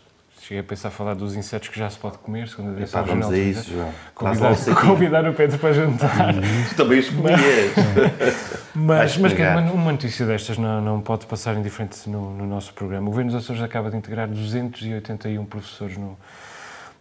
Cheguei 0.46 0.60
a 0.60 0.64
pensar 0.64 0.90
falar 0.90 1.14
dos 1.14 1.34
insetos 1.34 1.68
que 1.70 1.76
já 1.76 1.90
se 1.90 1.98
pode 1.98 2.18
comer, 2.18 2.46
segundo 2.46 2.78
a 2.78 2.80
Epá, 2.80 3.02
vamos 3.02 3.28
a 3.32 3.36
isso. 3.36 3.68
João. 3.68 3.92
Convidar, 4.14 4.54
convidar 4.80 5.28
o 5.28 5.32
Pedro 5.34 5.58
para 5.58 5.72
jantar. 5.72 6.34
Tu 6.68 6.74
também 6.76 7.00
os 7.00 7.10
comias. 7.10 7.40
Mas, 8.78 9.16
mas 9.16 9.32
uma, 9.72 9.90
notícia 9.90 10.26
destas 10.26 10.58
não, 10.58 10.82
não 10.82 11.00
pode 11.00 11.24
passar 11.24 11.56
indiferente 11.56 12.08
no, 12.10 12.30
no 12.36 12.46
nosso 12.46 12.74
programa. 12.74 13.06
O 13.08 13.10
Governo 13.10 13.32
dos 13.32 13.42
Açores 13.42 13.62
acaba 13.62 13.90
de 13.90 13.96
integrar 13.96 14.28
281 14.28 15.42
professores 15.46 15.96
no, 15.96 16.16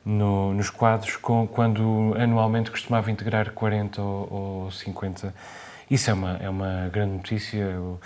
no- 0.06 0.54
nos 0.54 0.70
quadros, 0.70 1.18
com, 1.18 1.46
quando 1.46 2.16
anualmente 2.18 2.72
costumava 2.72 3.12
integrar 3.12 3.52
40 3.52 4.02
ou, 4.02 4.64
ou 4.64 4.72
50. 4.72 5.34
Isso 5.92 6.10
é 6.10 6.14
uma, 6.14 6.38
é 6.42 6.50
uma 6.50 6.90
grande 6.92 7.16
notícia. 7.18 7.60
Eh, 7.62 8.06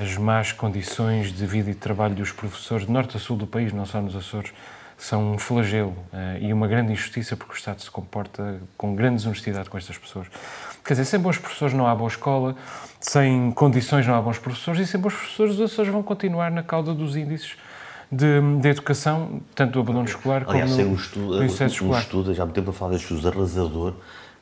as 0.00 0.16
más 0.16 0.52
condições 0.52 1.32
de 1.32 1.44
vida 1.46 1.70
e 1.70 1.74
de 1.74 1.78
trabalho 1.78 2.14
dos 2.14 2.32
professores 2.32 2.86
de 2.86 2.92
norte 2.92 3.16
a 3.16 3.20
sul 3.20 3.36
do 3.36 3.46
país, 3.46 3.72
não 3.72 3.84
só 3.84 4.00
nos 4.00 4.16
Açores, 4.16 4.52
são 4.96 5.32
um 5.32 5.38
flagelo 5.38 5.96
eh, 6.12 6.38
e 6.42 6.52
uma 6.52 6.68
grande 6.68 6.92
injustiça 6.92 7.34
porque 7.34 7.54
o 7.54 7.56
Estado 7.56 7.80
se 7.80 7.90
comporta 7.90 8.60
com 8.76 8.94
grande 8.94 9.16
desonestidade 9.16 9.70
com 9.70 9.78
estas 9.78 9.96
pessoas. 9.96 10.26
Quer 10.84 10.94
dizer, 10.94 11.04
sem 11.06 11.18
bons 11.18 11.38
professores 11.38 11.74
não 11.74 11.86
há 11.86 11.94
boa 11.94 12.08
escola, 12.08 12.54
sem 13.00 13.50
condições 13.52 14.06
não 14.06 14.14
há 14.14 14.20
bons 14.20 14.38
professores 14.38 14.80
e 14.80 14.86
sem 14.86 15.00
bons 15.00 15.14
professores 15.14 15.54
os 15.54 15.60
Açores 15.60 15.90
vão 15.90 16.02
continuar 16.02 16.50
na 16.50 16.62
cauda 16.62 16.92
dos 16.92 17.16
índices 17.16 17.56
de, 18.12 18.40
de 18.60 18.68
educação, 18.68 19.40
tanto 19.54 19.72
do 19.72 19.80
abandono 19.80 20.06
escolar 20.06 20.44
como 20.44 20.52
Aliás, 20.52 20.70
no, 20.70 20.76
saiu 20.76 20.88
um 20.90 20.94
estudo, 20.94 21.40
um 21.40 21.44
escolar. 21.44 22.00
estudo, 22.00 22.34
já 22.34 22.42
há 22.42 22.46
muito 22.46 22.56
tempo 22.56 22.70
a 22.70 22.72
falar 22.72 22.92
deste 22.92 23.14
estudo 23.14 23.28
arrasador, 23.28 23.94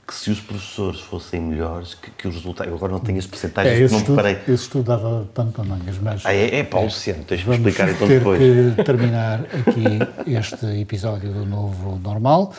que 0.08 0.14
se 0.14 0.30
os 0.30 0.40
professores 0.40 1.00
fossem 1.00 1.38
melhores, 1.38 1.92
que, 1.94 2.10
que 2.10 2.26
os 2.26 2.34
resultados. 2.36 2.70
Eu 2.70 2.76
agora 2.78 2.92
não 2.92 3.00
tenho 3.00 3.18
as 3.18 3.26
É, 3.26 3.28
percentagens, 3.28 3.78
esse, 3.78 3.92
não 3.92 3.98
me 3.98 4.02
estudo, 4.04 4.16
parei. 4.16 4.32
esse 4.42 4.52
estudo 4.54 4.84
dava 4.84 5.28
pano 5.34 5.52
para 5.52 5.64
mangas, 5.64 5.98
mas 5.98 6.24
Ah, 6.24 6.32
é, 6.34 6.60
é 6.60 6.64
Paulo 6.64 6.86
Luciano, 6.86 7.24
tens 7.24 7.40
de 7.40 7.46
me 7.48 7.56
vamos 7.56 7.68
explicar 7.68 7.90
então 7.94 8.08
ter 8.08 8.18
depois. 8.18 8.40
que 8.74 8.82
terminar 8.84 9.40
aqui 9.42 10.30
este 10.32 10.64
episódio 10.80 11.30
do 11.32 11.44
Novo 11.44 11.98
Normal. 12.02 12.54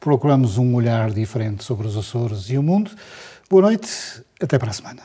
Procuramos 0.00 0.56
um 0.56 0.74
olhar 0.74 1.10
diferente 1.10 1.62
sobre 1.62 1.86
os 1.86 1.94
Açores 1.96 2.48
e 2.48 2.56
o 2.56 2.62
mundo. 2.62 2.90
Boa 3.50 3.62
noite, 3.62 3.88
até 4.42 4.58
para 4.58 4.70
a 4.70 4.72
semana. 4.72 5.02